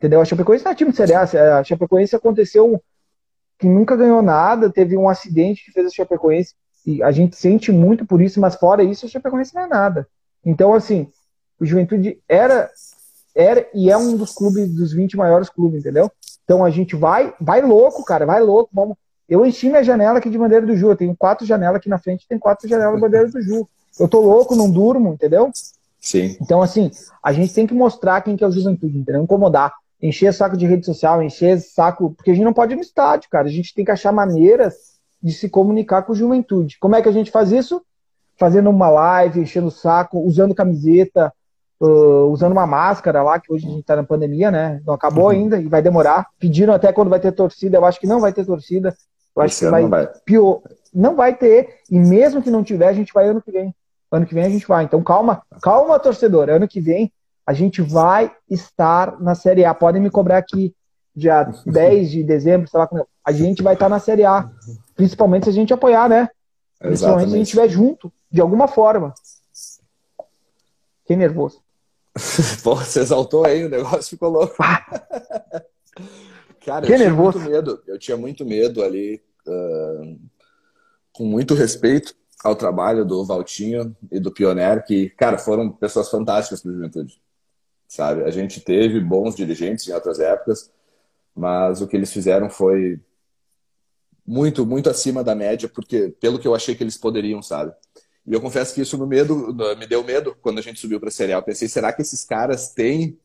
[0.00, 0.22] Entendeu?
[0.22, 1.58] A Chapecoense não é time de Série A.
[1.58, 2.82] A Chapecoense aconteceu
[3.58, 6.54] que nunca ganhou nada, teve um acidente que fez a Chapecoense
[6.86, 10.08] e a gente sente muito por isso, mas fora isso a Chapecoense não é nada.
[10.42, 11.06] Então, assim,
[11.60, 12.70] o Juventude era
[13.34, 16.10] era e é um dos clubes, dos 20 maiores clubes, entendeu?
[16.44, 18.70] Então a gente vai, vai louco, cara, vai louco.
[18.72, 18.96] Vamos.
[19.28, 20.90] Eu enchi minha janela aqui de bandeira do Ju.
[20.90, 23.68] Eu tenho quatro janelas aqui na frente, tem quatro janelas de bandeira do Ju.
[23.98, 25.52] Eu tô louco, não durmo, entendeu?
[26.00, 26.36] Sim.
[26.40, 26.90] Então, assim,
[27.22, 29.22] a gente tem que mostrar quem que é o juventude, entendeu?
[29.22, 29.72] Incomodar.
[30.02, 32.14] Encher saco de rede social, encher saco.
[32.14, 33.48] Porque a gente não pode ir no estádio, cara.
[33.48, 36.78] A gente tem que achar maneiras de se comunicar com a juventude.
[36.78, 37.82] Como é que a gente faz isso?
[38.38, 41.30] Fazendo uma live, enchendo o saco, usando camiseta,
[41.80, 44.80] uh, usando uma máscara lá, que hoje a gente tá na pandemia, né?
[44.86, 45.30] Não acabou uhum.
[45.30, 46.26] ainda e vai demorar.
[46.38, 47.76] Pediram até quando vai ter torcida.
[47.76, 48.96] Eu acho que não vai ter torcida.
[49.36, 50.62] Eu acho Esse que vai, vai pior.
[50.92, 51.80] Não vai ter.
[51.90, 53.74] E mesmo que não tiver, a gente vai ano que vem.
[54.10, 54.84] Ano que vem a gente vai.
[54.84, 56.48] Então calma, calma, torcedor.
[56.48, 57.12] Ano que vem
[57.50, 59.74] a gente vai estar na Série A.
[59.74, 60.72] Podem me cobrar aqui
[61.16, 63.04] dia 10 de dezembro, sei lá como.
[63.24, 64.48] A gente vai estar na Série A.
[64.94, 66.28] Principalmente se a gente apoiar, né?
[66.78, 69.12] Principalmente se a gente estiver junto, de alguma forma.
[71.00, 71.60] Fiquei nervoso.
[72.62, 74.54] Pô, você exaltou aí, o negócio ficou louco.
[76.64, 77.40] Cara, Fiquei eu tinha nervoso.
[77.40, 77.82] muito medo.
[77.84, 80.20] Eu tinha muito medo ali, uh,
[81.12, 86.62] com muito respeito ao trabalho do Valtinho e do Pioneiro, que, cara, foram pessoas fantásticas
[86.62, 87.20] para a juventude.
[87.90, 88.22] Sabe?
[88.22, 90.70] A gente teve bons dirigentes em outras épocas,
[91.34, 93.00] mas o que eles fizeram foi
[94.24, 97.72] muito, muito acima da média, porque pelo que eu achei que eles poderiam, sabe?
[98.24, 101.08] E eu confesso que isso no medo, me deu medo quando a gente subiu para
[101.08, 101.38] a Série A.
[101.38, 103.18] Eu pensei, será que esses caras têm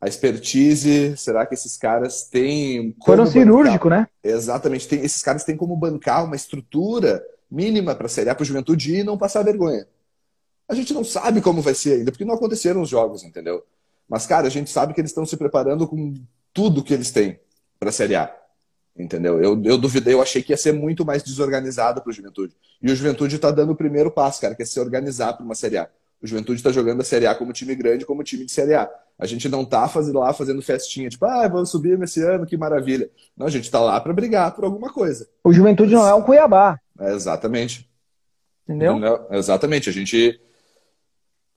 [0.00, 1.16] a expertise?
[1.16, 2.92] Será que esses caras têm.
[3.04, 4.08] Foram cirúrgico, né?
[4.20, 4.88] Exatamente.
[4.88, 8.46] Tem, esses caras têm como bancar uma estrutura mínima para a Série A para a
[8.46, 9.86] juventude e não passar vergonha.
[10.68, 13.64] A gente não sabe como vai ser ainda, porque não aconteceram os jogos, entendeu?
[14.08, 16.14] Mas, cara, a gente sabe que eles estão se preparando com
[16.52, 17.38] tudo que eles têm
[17.78, 18.34] para a Série A.
[18.98, 19.42] Entendeu?
[19.42, 22.56] Eu, eu duvidei, eu achei que ia ser muito mais desorganizado para o Juventude.
[22.80, 25.54] E o Juventude está dando o primeiro passo, cara, que é se organizar para uma
[25.54, 25.88] Série A.
[26.22, 28.88] O Juventude está jogando a Série A como time grande, como time de Série A.
[29.18, 32.56] A gente não está fazendo lá fazendo festinha, tipo, ah, vamos subir esse ano, que
[32.56, 33.10] maravilha.
[33.36, 35.28] Não, a gente está lá para brigar por alguma coisa.
[35.44, 36.78] O Juventude não é um Cuiabá.
[36.98, 37.88] É, exatamente.
[38.66, 38.98] Entendeu?
[38.98, 39.88] Não, exatamente.
[39.88, 40.40] A gente.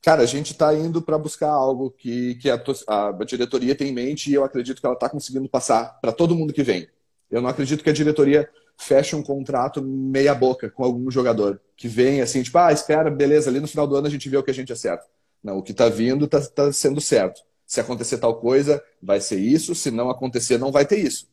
[0.02, 3.94] Cara, a gente está indo para buscar algo que, que a, a, diretoria tem em
[3.94, 6.88] mente e eu acredito que ela está conseguindo passar para todo mundo que vem.
[7.30, 11.88] Eu não acredito que a diretoria feche um contrato meia boca com algum jogador que
[11.88, 14.44] vem assim, tipo, ah, espera, beleza, ali no final do ano a gente vê o
[14.44, 15.06] que a gente acerta.
[15.44, 17.42] Não, o que está vindo está tá sendo certo.
[17.66, 19.76] Se acontecer tal coisa, vai ser isso.
[19.76, 21.30] Se não acontecer, não vai ter isso.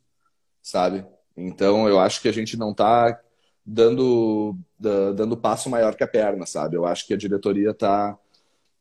[0.63, 1.05] Sabe?
[1.37, 3.19] Então, eu acho que a gente não está
[3.65, 6.77] dando, dando passo maior que a perna, sabe?
[6.77, 8.17] Eu acho que a diretoria está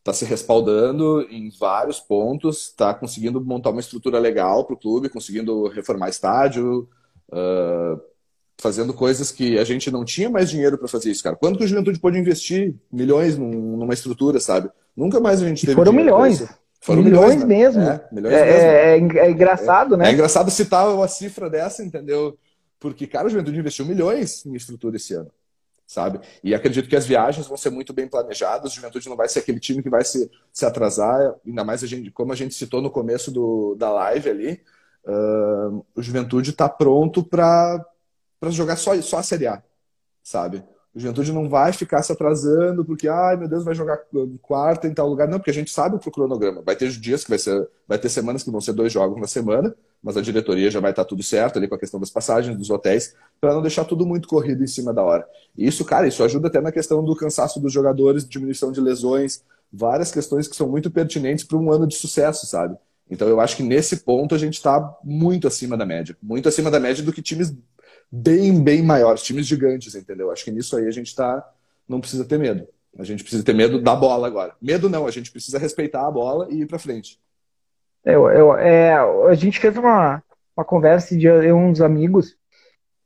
[0.06, 5.10] tá se respaldando em vários pontos, está conseguindo montar uma estrutura legal para o clube,
[5.10, 6.88] conseguindo reformar estádio,
[7.30, 7.99] uh,
[8.56, 11.36] fazendo coisas que a gente não tinha mais dinheiro para fazer isso, cara.
[11.36, 14.70] Quando que o Juventude pôde investir milhões numa estrutura, sabe?
[14.95, 15.74] Nunca mais a gente teve.
[15.76, 16.47] Foram milhões.
[16.80, 17.82] Foram milhões, milhões mesmo.
[17.82, 18.45] É, milhões é,
[18.99, 19.18] mesmo.
[19.18, 20.10] É, é, engraçado, né?
[20.10, 22.38] É engraçado citar uma cifra dessa, entendeu?
[22.80, 25.32] Porque, cara, o Juventude investiu milhões em estrutura esse ano,
[25.88, 26.19] sabe?
[26.43, 28.71] E acredito que as viagens vão ser muito bem planejadas.
[28.71, 31.88] O Juventude não vai ser aquele time que vai se, se atrasar, ainda mais a
[31.88, 34.61] gente, como a gente citou no começo do, da live ali.
[35.05, 37.86] Uh, o Juventude está pronto para
[38.49, 39.61] jogar só, só a Série A,
[40.23, 40.63] sabe?
[40.95, 43.99] O Juventude não vai ficar se atrasando porque, ai meu Deus, vai jogar
[44.41, 45.27] quarta em tal lugar.
[45.27, 46.61] Não, porque a gente sabe o cronograma.
[46.61, 49.27] Vai ter dias que vai ser, vai ter semanas que vão ser dois jogos na
[49.27, 49.75] semana,
[50.06, 52.70] mas a diretoria já vai estar tudo certo ali com a questão das passagens, dos
[52.70, 55.28] hotéis, para não deixar tudo muito corrido em cima da hora.
[55.58, 59.43] E isso, cara, isso ajuda até na questão do cansaço dos jogadores, diminuição de lesões,
[59.74, 62.78] várias questões que são muito pertinentes para um ano de sucesso, sabe?
[63.10, 66.16] Então eu acho que nesse ponto a gente está muito acima da média.
[66.22, 67.51] Muito acima da média do que times
[68.12, 70.30] bem, bem maiores, times gigantes, entendeu?
[70.30, 71.44] Acho que nisso aí a gente tá,
[71.90, 72.68] não precisa ter medo.
[72.95, 74.53] A gente precisa ter medo da bola agora.
[74.61, 77.19] Medo não, a gente precisa respeitar a bola e ir para frente.
[78.06, 80.22] Eu, eu, é, a gente fez uma,
[80.56, 82.36] uma conversa de eu uns amigos.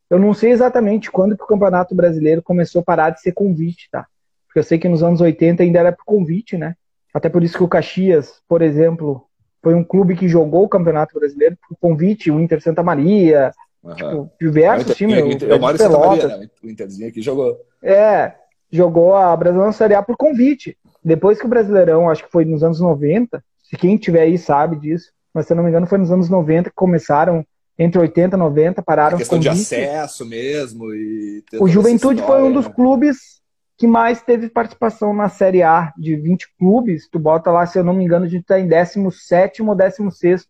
[0.10, 3.88] Eu não sei exatamente quando que o Campeonato Brasileiro começou a parar de ser convite,
[3.92, 4.06] tá?
[4.48, 6.76] Porque eu sei que nos anos 80 ainda era por convite, né?
[7.14, 9.26] Até por isso que o Caxias, por exemplo,
[9.62, 13.52] foi um clube que jogou o Campeonato Brasileiro por convite, o Inter Santa Maria,
[13.84, 13.96] Uhum.
[13.96, 15.18] Tipo, diversos times.
[15.18, 16.50] Eu, eu, eu moro em Santa Maria, né?
[16.64, 17.58] O Interzinho aqui jogou.
[17.82, 18.34] É,
[18.72, 20.78] jogou a Brasileirão Série A por convite.
[21.04, 24.78] Depois que o Brasileirão, acho que foi nos anos 90, se quem tiver aí sabe
[24.78, 27.46] disso, mas se eu não me engano foi nos anos 90 que começaram,
[27.78, 30.92] entre 80 e 90, pararam a questão de acesso mesmo.
[30.92, 32.74] e O Juventude foi um dos né?
[32.74, 33.40] clubes
[33.78, 37.84] que mais teve participação na Série A, de 20 clubes, tu bota lá, se eu
[37.84, 40.48] não me engano, a gente está em 17 ou 16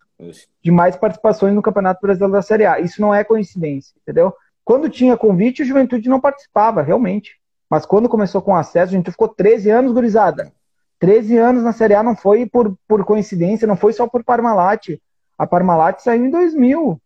[0.63, 2.79] de mais participações no Campeonato Brasileiro da Série A.
[2.79, 4.33] Isso não é coincidência, entendeu?
[4.63, 7.37] Quando tinha convite, o Juventude não participava, realmente.
[7.69, 10.51] Mas quando começou com acesso, a gente ficou 13 anos, gurizada.
[10.99, 14.99] 13 anos na Série A não foi por, por coincidência, não foi só por Parmalat.
[15.37, 16.81] A Parmalat saiu em 2000.
[16.91, 17.01] O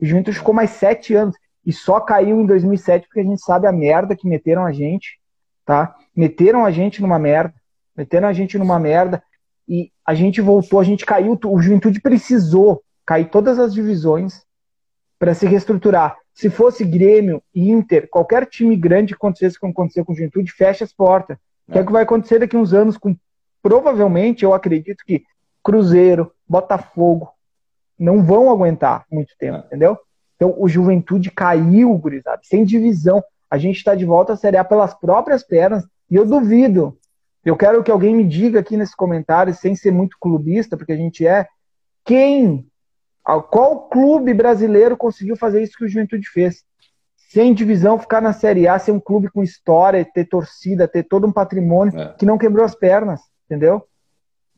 [0.00, 1.36] Juventude ficou mais 7 anos.
[1.64, 5.20] e só caiu em 2007 porque a gente sabe a merda que meteram a gente,
[5.64, 5.94] tá?
[6.16, 7.54] Meteram a gente numa merda,
[7.96, 9.22] meteram a gente numa merda
[9.68, 14.42] e a gente voltou, a gente caiu, o Juventude precisou cair todas as divisões
[15.18, 16.16] para se reestruturar.
[16.32, 20.82] Se fosse Grêmio, Inter, qualquer time grande que acontecesse como aconteceu com o Juventude, fecha
[20.82, 21.36] as portas.
[21.70, 23.16] O que é que vai acontecer daqui a uns anos com
[23.62, 25.22] provavelmente, eu acredito que
[25.62, 27.30] Cruzeiro, Botafogo
[27.96, 29.66] não vão aguentar muito tempo, é.
[29.66, 29.96] entendeu?
[30.34, 33.22] Então o Juventude caiu, gurizada, sem divisão.
[33.48, 36.98] A gente está de volta à Série A pelas próprias pernas e eu duvido.
[37.44, 40.96] Eu quero que alguém me diga aqui nesse comentário, sem ser muito clubista, porque a
[40.96, 41.46] gente é,
[42.04, 42.66] quem,
[43.22, 46.64] qual clube brasileiro conseguiu fazer isso que o Juventude fez?
[47.32, 51.28] Sem divisão, ficar na Série A, ser um clube com história, ter torcida, ter todo
[51.28, 52.14] um patrimônio é.
[52.18, 53.86] que não quebrou as pernas, entendeu?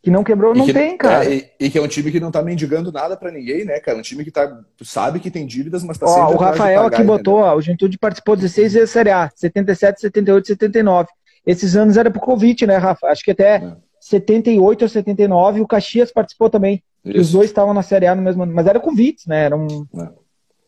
[0.03, 1.25] que não quebrou, não que, tem, cara.
[1.25, 3.79] É, e, e, que é um time que não tá mendigando nada para ninguém, né,
[3.79, 3.97] cara?
[3.97, 6.35] Um time que tá, sabe que tem dívidas, mas tá ó, sempre.
[6.35, 10.49] O Rafael pagar, aqui botou, ó, o Juventude participou 16 vezes Série A, 77, 78,
[10.49, 11.09] 79.
[11.47, 13.07] Esses anos era pro Covid, né, Rafa?
[13.07, 13.77] Acho que até é.
[14.01, 16.83] 78 ou 79 o Caxias participou também.
[17.05, 18.53] E os dois estavam na Série A no mesmo ano.
[18.53, 19.45] Mas era Covid, né?
[19.45, 19.87] Era um.
[20.01, 20.22] É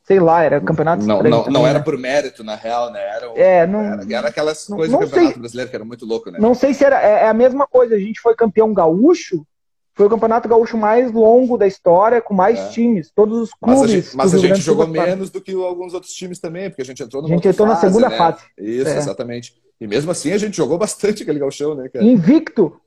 [0.04, 3.00] sei lá, era campeonato Não, não, não era por mérito, na real, né?
[3.00, 6.30] Era, é, não, era, era aquelas coisas do campeonato sei, brasileiro que era muito louco,
[6.30, 6.38] né?
[6.38, 7.02] Não sei se era.
[7.02, 9.46] É, é, a mesma coisa, a gente foi campeão gaúcho,
[9.94, 12.68] foi o campeonato gaúcho mais longo da história, com mais é.
[12.68, 13.80] times, todos os clubes.
[13.80, 16.82] Mas a gente, mas a gente jogou menos do que alguns outros times também, porque
[16.82, 18.16] a gente entrou A gente entrou fase, na segunda né?
[18.18, 18.44] fase.
[18.58, 18.98] Isso, é.
[18.98, 19.54] exatamente.
[19.80, 22.04] E mesmo assim a gente jogou bastante aquele gauchão, né, cara?
[22.04, 22.78] Invicto.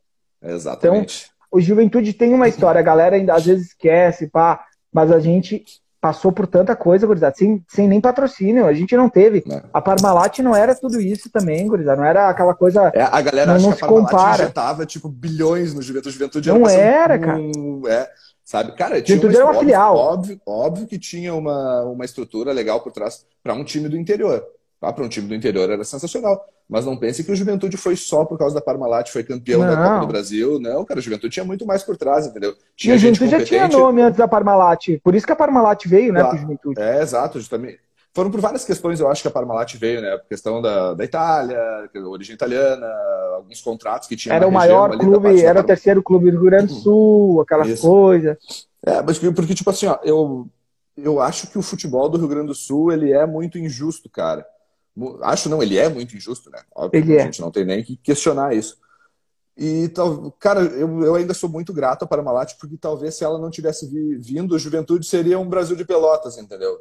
[0.42, 1.26] Exatamente.
[1.26, 4.64] Então, o Juventude tem uma história, a galera ainda às vezes esquece, pá,
[4.94, 5.64] mas a gente
[6.00, 8.66] passou por tanta coisa, gurizada, sem, sem nem patrocínio.
[8.66, 9.44] A gente não teve.
[9.50, 9.62] É.
[9.74, 11.98] A Parmalat não era tudo isso também, gurizada.
[11.98, 12.92] Não era aquela coisa.
[12.94, 16.14] É, a galera não, acha não que a Parmalat injetava, tipo, bilhões no Juventude.
[16.14, 17.40] Juventude não era, cara.
[17.88, 18.10] É,
[18.44, 18.74] sabe?
[18.74, 19.96] Cara, tinha uma, era uma filial.
[19.96, 24.46] Óbvio, óbvio que tinha uma, uma estrutura legal por trás para um time do interior.
[24.80, 24.94] Tá?
[24.94, 26.46] Para um time do interior era sensacional.
[26.70, 29.68] Mas não pense que o Juventude foi só por causa da Parmalat, foi campeão não.
[29.68, 30.60] da Copa do Brasil.
[30.60, 32.54] Não, cara, o Juventude tinha muito mais por trás, entendeu?
[32.76, 35.00] Tinha e a Juventude já tinha nome antes da Parmalat.
[35.02, 36.80] Por isso que a Parmalat veio, né, pro Juventude.
[36.82, 37.80] É, exato, justamente.
[38.14, 40.18] Foram por várias questões, eu acho que a Parmalat veio, né?
[40.18, 41.60] Por questão da, da Itália,
[42.08, 42.88] origem italiana,
[43.36, 44.34] alguns contratos que tinha.
[44.34, 46.80] Era o maior clube, era o terceiro clube do Rio Grande do uhum.
[46.80, 48.38] Sul, aquelas coisas.
[48.86, 50.48] É, mas porque, tipo assim, ó, eu,
[50.98, 54.46] eu acho que o futebol do Rio Grande do Sul ele é muito injusto, cara.
[55.22, 56.60] Acho não, ele é muito injusto, né?
[56.74, 57.26] Óbvio, ele a é.
[57.26, 58.78] gente não tem nem que questionar isso.
[59.56, 59.92] E,
[60.40, 63.88] cara, eu, eu ainda sou muito grato a Parmalat, porque talvez se ela não tivesse
[64.20, 66.80] vindo, a Juventude seria um Brasil de Pelotas, entendeu?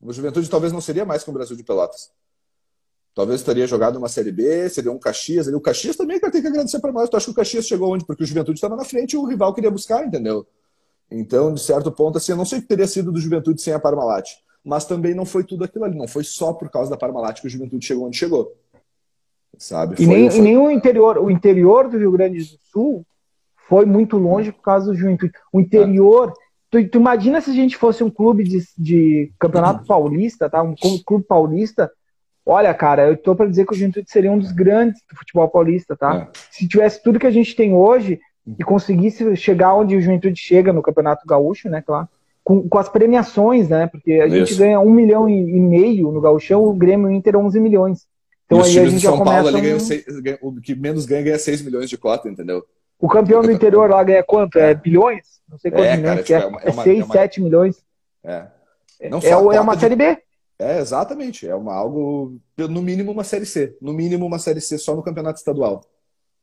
[0.00, 2.10] O Juventude talvez não seria mais que um Brasil de Pelotas.
[3.14, 5.46] Talvez estaria jogado uma Série B, seria um Caxias.
[5.46, 7.08] O Caxias também cara, tem que agradecer para nós.
[7.08, 8.04] Tu acha que o Caxias chegou onde?
[8.04, 10.46] Porque o Juventude estava na frente e o rival queria buscar, entendeu?
[11.10, 13.72] Então, de certo ponto, assim, eu não sei o que teria sido do Juventude sem
[13.72, 15.96] a Parmalat mas também não foi tudo aquilo ali.
[15.96, 18.56] Não foi só por causa da Parmalat que o Juventude chegou onde chegou.
[19.58, 19.94] Sabe?
[19.94, 20.38] E, foi, nem, foi...
[20.38, 23.06] e nem o interior, o interior do Rio Grande do Sul
[23.68, 25.32] foi muito longe por causa do Juventude.
[25.52, 26.30] O interior.
[26.30, 26.44] É.
[26.70, 29.86] Tu, tu, imagina se a gente fosse um clube de, de campeonato uhum.
[29.86, 30.62] paulista, tá?
[30.62, 30.74] Um
[31.04, 31.90] clube paulista.
[32.44, 35.48] Olha, cara, eu tô para dizer que o Juventude seria um dos grandes do futebol
[35.48, 36.16] paulista, tá?
[36.16, 36.28] É.
[36.50, 38.20] Se tivesse tudo que a gente tem hoje
[38.58, 42.08] e conseguisse chegar onde o Juventude chega no Campeonato Gaúcho, né, claro,
[42.44, 43.86] com, com as premiações, né?
[43.86, 44.36] Porque a Isso.
[44.36, 48.06] gente ganha um milhão e, e, meio no Gauchão, o Grêmio Inter 11 milhões.
[48.44, 49.62] Então aí a gente já São começa Paulo, um...
[49.62, 50.04] ganha seis,
[50.42, 52.62] o que menos ganha ganha 6 milhões de cota, entendeu?
[53.00, 54.58] O campeão do interior lá ganha quanto?
[54.58, 55.40] É, é bilhões?
[55.48, 57.76] Não sei quantos é, milhões, cara, tipo, é, é, 6, é 7 é milhões.
[58.22, 58.46] É.
[59.10, 59.80] Não é, é uma de...
[59.80, 60.18] série B.
[60.58, 61.48] É, exatamente.
[61.48, 63.76] É uma, algo, no mínimo uma série C.
[63.80, 65.82] No mínimo uma série C só no campeonato estadual.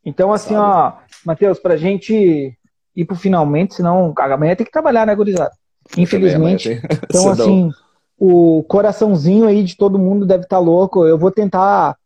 [0.04, 0.60] Então, assim, Sabe?
[0.60, 0.94] ó,
[1.26, 2.58] Matheus, pra gente
[2.96, 5.52] ir pro finalmente, senão amanhã tem que trabalhar, né, gurizada?
[5.98, 6.82] Infelizmente.
[7.10, 7.72] Então, assim,
[8.18, 11.06] o coraçãozinho aí de todo mundo deve estar tá louco.
[11.06, 11.98] Eu vou tentar.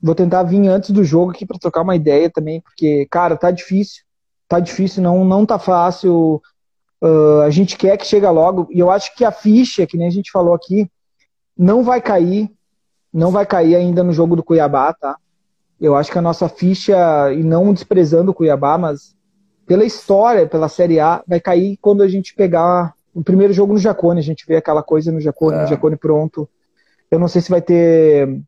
[0.00, 3.50] Vou tentar vir antes do jogo aqui para trocar uma ideia também, porque, cara, tá
[3.50, 4.02] difícil.
[4.48, 6.40] Tá difícil, não, não tá fácil.
[7.02, 8.68] Uh, a gente quer que chegue logo.
[8.70, 10.88] E eu acho que a ficha, que nem a gente falou aqui,
[11.56, 12.50] não vai cair.
[13.12, 15.16] Não vai cair ainda no jogo do Cuiabá, tá?
[15.80, 16.96] Eu acho que a nossa ficha,
[17.32, 19.14] e não desprezando o Cuiabá, mas
[19.66, 23.78] pela história, pela Série A, vai cair quando a gente pegar o primeiro jogo no
[23.78, 24.20] Jacone.
[24.20, 25.62] A gente vê aquela coisa no Jacone, é.
[25.62, 26.46] no Jacone pronto.
[27.10, 28.42] Eu não sei se vai ter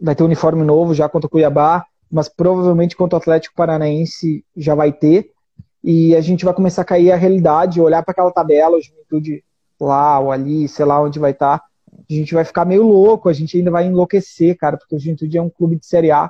[0.00, 4.74] vai ter uniforme novo já contra o Cuiabá, mas provavelmente contra o Atlético Paranaense já
[4.74, 5.30] vai ter.
[5.84, 9.44] E a gente vai começar a cair a realidade, olhar para aquela tabela, o Juventude
[9.80, 11.58] lá ou ali, sei lá onde vai estar.
[11.60, 11.64] Tá.
[12.10, 15.38] A gente vai ficar meio louco, a gente ainda vai enlouquecer, cara, porque o Juventude
[15.38, 16.28] é um clube de Série A.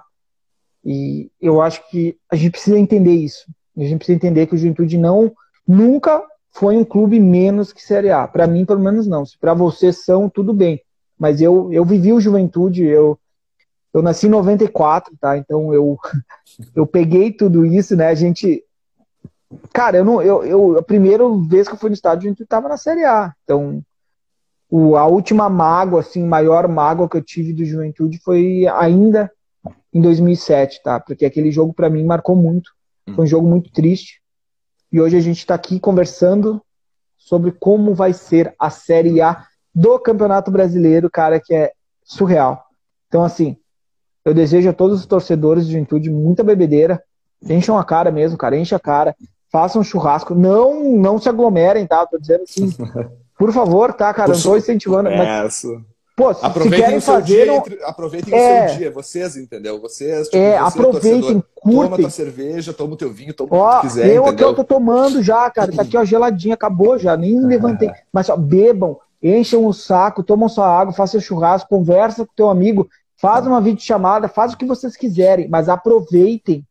[0.84, 3.46] E eu acho que a gente precisa entender isso.
[3.76, 5.32] A gente precisa entender que o Juventude não
[5.66, 6.22] nunca
[6.54, 8.28] foi um clube menos que Série A.
[8.28, 9.26] Para mim, pelo menos, não.
[9.26, 10.80] Se para vocês são, tudo bem.
[11.18, 13.18] Mas eu, eu vivi o Juventude, eu,
[13.92, 15.36] eu nasci em 94, tá?
[15.36, 15.98] Então eu,
[16.74, 18.06] eu peguei tudo isso, né?
[18.06, 18.64] A gente.
[19.72, 20.22] Cara, eu não.
[20.22, 23.04] Eu, eu, a primeira vez que eu fui no estádio, a gente tava na Série
[23.04, 23.32] A.
[23.42, 23.82] Então,
[24.70, 29.30] o, a última mágoa, assim, maior mágoa que eu tive do Juventude foi ainda
[29.92, 31.00] em 2007, tá?
[31.00, 32.70] Porque aquele jogo para mim marcou muito.
[33.12, 34.23] Foi um jogo muito triste.
[34.94, 36.62] E hoje a gente está aqui conversando
[37.18, 39.44] sobre como vai ser a Série A
[39.74, 41.72] do Campeonato Brasileiro, cara, que é
[42.04, 42.64] surreal.
[43.08, 43.56] Então, assim,
[44.24, 47.02] eu desejo a todos os torcedores de juventude muita bebedeira.
[47.42, 49.16] Encham a cara mesmo, cara, enche a cara.
[49.50, 50.32] Façam um churrasco.
[50.32, 52.06] Não, não se aglomerem, tá?
[52.06, 52.70] Tô dizendo assim.
[53.36, 54.32] Por favor, tá, cara?
[54.32, 55.10] Não tô incentivando.
[55.10, 55.64] Mas,
[56.16, 57.44] Pô, se, aproveitem se querem fazer.
[57.44, 59.80] Dia, entre, aproveitem é, o seu dia, vocês, entendeu?
[59.80, 61.82] Vocês, tipo, é, você, aproveitem, curtem.
[61.82, 64.14] Toma tua cerveja, toma o teu vinho, toma ó, o que quiser.
[64.14, 65.72] Eu aqui eu tô tomando já, cara.
[65.72, 67.90] Tá aqui, ó, geladinha, acabou já, nem levantei.
[68.12, 72.88] Mas ó, bebam, enchem o saco, tomam sua água, façam churrasco, conversa com teu amigo,
[73.16, 76.64] faz uma videochamada, faz o que vocês quiserem, mas aproveitem.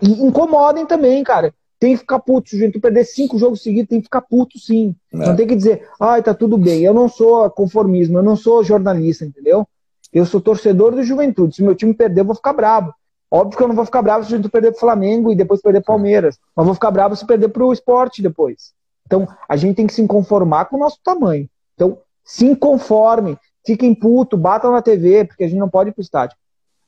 [0.00, 2.48] E incomodem também, cara tem que ficar puto.
[2.48, 4.94] Se o Juventude perder cinco jogos seguidos, tem que ficar puto, sim.
[5.12, 5.16] É.
[5.16, 6.82] Não tem que dizer, ai, tá tudo bem.
[6.82, 9.66] Eu não sou conformismo, eu não sou jornalista, entendeu?
[10.12, 11.56] Eu sou torcedor do Juventude.
[11.56, 12.92] Se meu time perder, eu vou ficar bravo.
[13.30, 15.60] Óbvio que eu não vou ficar bravo se o Juventude perder pro Flamengo e depois
[15.60, 16.38] perder pro Palmeiras.
[16.54, 18.72] Mas vou ficar bravo se perder pro esporte depois.
[19.06, 21.48] Então, a gente tem que se conformar com o nosso tamanho.
[21.74, 23.36] Então, se conforme,
[23.66, 26.36] fiquem puto, batam na TV, porque a gente não pode ir pro estádio.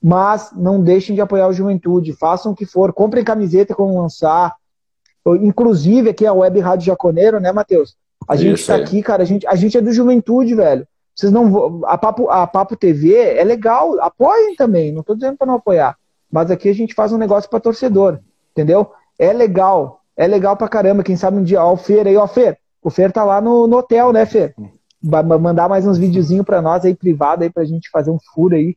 [0.02, 4.54] Mas não deixem de apoiar o Juventude, façam o que for, comprem camiseta como lançar,
[5.34, 7.96] Inclusive, aqui é a Web Rádio Jaconeiro, né, Matheus?
[8.28, 10.86] A gente tá aqui, cara, a gente, a gente é do Juventude, velho.
[11.14, 15.46] Vocês não a Papo, a Papo TV é legal, apoiem também, não tô dizendo para
[15.46, 15.96] não apoiar.
[16.30, 18.18] Mas aqui a gente faz um negócio para torcedor,
[18.50, 18.90] entendeu?
[19.18, 21.02] É legal, é legal pra caramba.
[21.02, 22.58] Quem sabe um dia, ó, o Fer aí, ó, Fer.
[22.82, 24.54] O Fer tá lá no, no hotel, né, Fer?
[25.02, 28.76] Mandar mais uns videozinhos pra nós aí, privado aí, pra gente fazer um furo aí.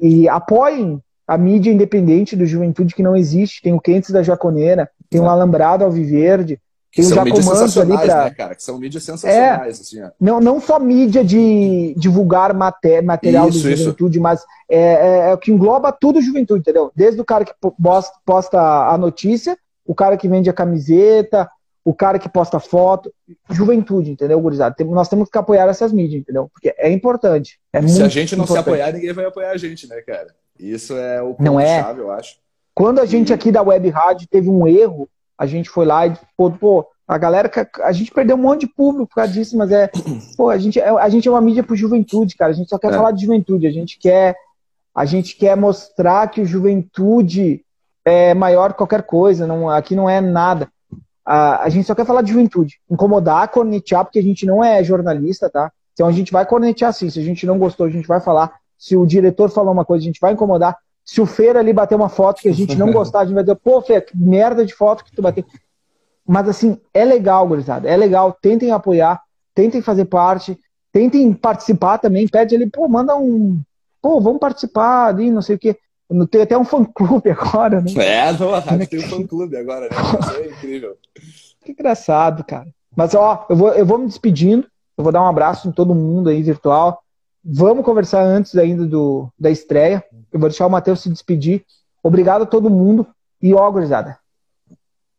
[0.00, 3.60] E apoiem a mídia independente do Juventude que não existe.
[3.60, 5.24] Tem o Quentes da Jaconeira, tem é.
[5.24, 6.60] Alambrado Alviverde,
[6.96, 8.24] tem o Jacomanto ali pra...
[8.24, 8.54] Né, cara?
[8.54, 10.10] Que são mídias sensacionais, é, assim, ó.
[10.18, 14.22] Não, não só mídia de divulgar maté material isso, do Juventude, isso.
[14.22, 16.90] mas é, é, é, o que engloba tudo Juventude, entendeu?
[16.96, 17.52] Desde o cara que
[17.82, 21.48] posta, posta a notícia, o cara que vende a camiseta,
[21.84, 23.12] o cara que posta foto,
[23.50, 24.74] juventude, entendeu, gurizada?
[24.86, 26.50] Nós temos que apoiar essas mídias, entendeu?
[26.52, 27.60] Porque é importante.
[27.72, 28.64] É se a gente não importante.
[28.64, 30.34] se apoiar, ninguém vai apoiar a gente, né, cara?
[30.58, 31.82] Isso é o é?
[31.82, 32.38] chave, eu acho.
[32.76, 35.08] Quando a gente aqui da Web Rádio teve um erro,
[35.38, 37.50] a gente foi lá e, pô, pô, a galera,
[37.82, 39.90] a gente perdeu um monte de público por causa disso, mas é,
[40.36, 42.78] pô, a gente, é, a gente é uma mídia pro juventude, cara, a gente só
[42.78, 42.92] quer é.
[42.92, 44.36] falar de juventude, a gente quer,
[44.94, 47.64] a gente quer mostrar que juventude
[48.04, 50.68] é maior que qualquer coisa, não, aqui não é nada.
[51.24, 54.84] A, a gente só quer falar de juventude, incomodar, cornetear, porque a gente não é
[54.84, 55.72] jornalista, tá?
[55.94, 58.52] Então a gente vai cornetear sim, se a gente não gostou, a gente vai falar,
[58.76, 60.76] se o diretor falou uma coisa, a gente vai incomodar.
[61.06, 63.44] Se o Feira ali bater uma foto que a gente não gostar, a gente vai
[63.44, 65.44] dizer, pô, Feira, que merda de foto que tu bateu.
[66.26, 68.36] Mas assim, é legal, gurizada, é legal.
[68.42, 69.22] Tentem apoiar,
[69.54, 70.58] tentem fazer parte,
[70.92, 72.26] tentem participar também.
[72.26, 73.60] Pede ali, pô, manda um.
[74.02, 75.78] Pô, vamos participar ali, não sei o quê.
[76.28, 77.92] Tem até um fã-clube agora, né?
[77.96, 79.96] É, não, tem um fã-clube agora, né?
[80.20, 80.96] Isso é incrível.
[81.64, 82.66] Que engraçado, cara.
[82.96, 84.66] Mas, ó, eu vou, eu vou me despedindo.
[84.98, 87.02] Eu vou dar um abraço em todo mundo aí virtual.
[87.48, 90.04] Vamos conversar antes ainda do, da estreia.
[90.32, 91.64] Eu vou deixar o Matheus se despedir.
[92.02, 93.06] Obrigado a todo mundo.
[93.40, 94.18] E ó, gurizada,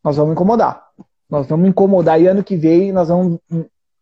[0.04, 0.84] nós vamos incomodar.
[1.30, 2.22] Nós vamos incomodar.
[2.22, 3.40] E ano que vem nós vamos.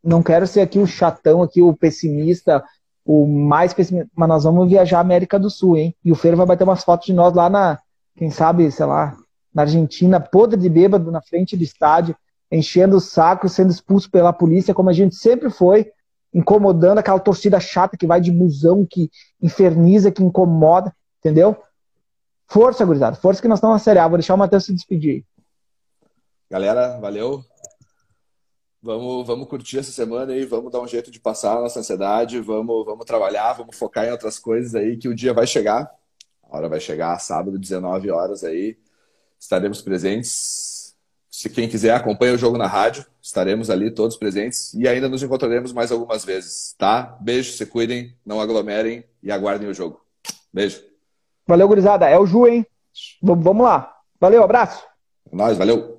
[0.03, 2.63] Não quero ser aqui o chatão, aqui o pessimista,
[3.05, 5.95] o mais pessimista, mas nós vamos viajar à América do Sul, hein?
[6.03, 7.79] E o Feiro vai bater umas fotos de nós lá na,
[8.15, 9.15] quem sabe, sei lá,
[9.53, 12.15] na Argentina, podre de bêbado na frente do estádio,
[12.51, 15.91] enchendo o saco, sendo expulso pela polícia, como a gente sempre foi
[16.35, 19.09] incomodando aquela torcida chata que vai de musão, que
[19.41, 21.55] inferniza, que incomoda, entendeu?
[22.45, 23.15] Força, gurizada.
[23.15, 24.07] Força que nós estamos na Série A.
[24.07, 25.25] Vou deixar o Matheus se despedir.
[26.51, 27.41] Galera, valeu.
[28.83, 32.39] Vamos, vamos curtir essa semana aí, vamos dar um jeito de passar a nossa ansiedade,
[32.39, 35.89] vamos, vamos trabalhar, vamos focar em outras coisas aí, que o dia vai chegar.
[36.43, 38.77] A hora vai chegar, sábado, 19 horas aí.
[39.39, 40.74] Estaremos presentes
[41.35, 43.05] se quem quiser, acompanha o jogo na rádio.
[43.21, 47.17] Estaremos ali todos presentes e ainda nos encontraremos mais algumas vezes, tá?
[47.19, 49.99] Beijo, se cuidem, não aglomerem e aguardem o jogo.
[50.53, 50.81] Beijo.
[51.45, 52.07] Valeu, gurizada.
[52.07, 52.65] É o Ju, hein?
[53.21, 53.93] V vamos lá.
[54.17, 54.81] Valeu, abraço.
[55.29, 55.94] É nóis, valeu.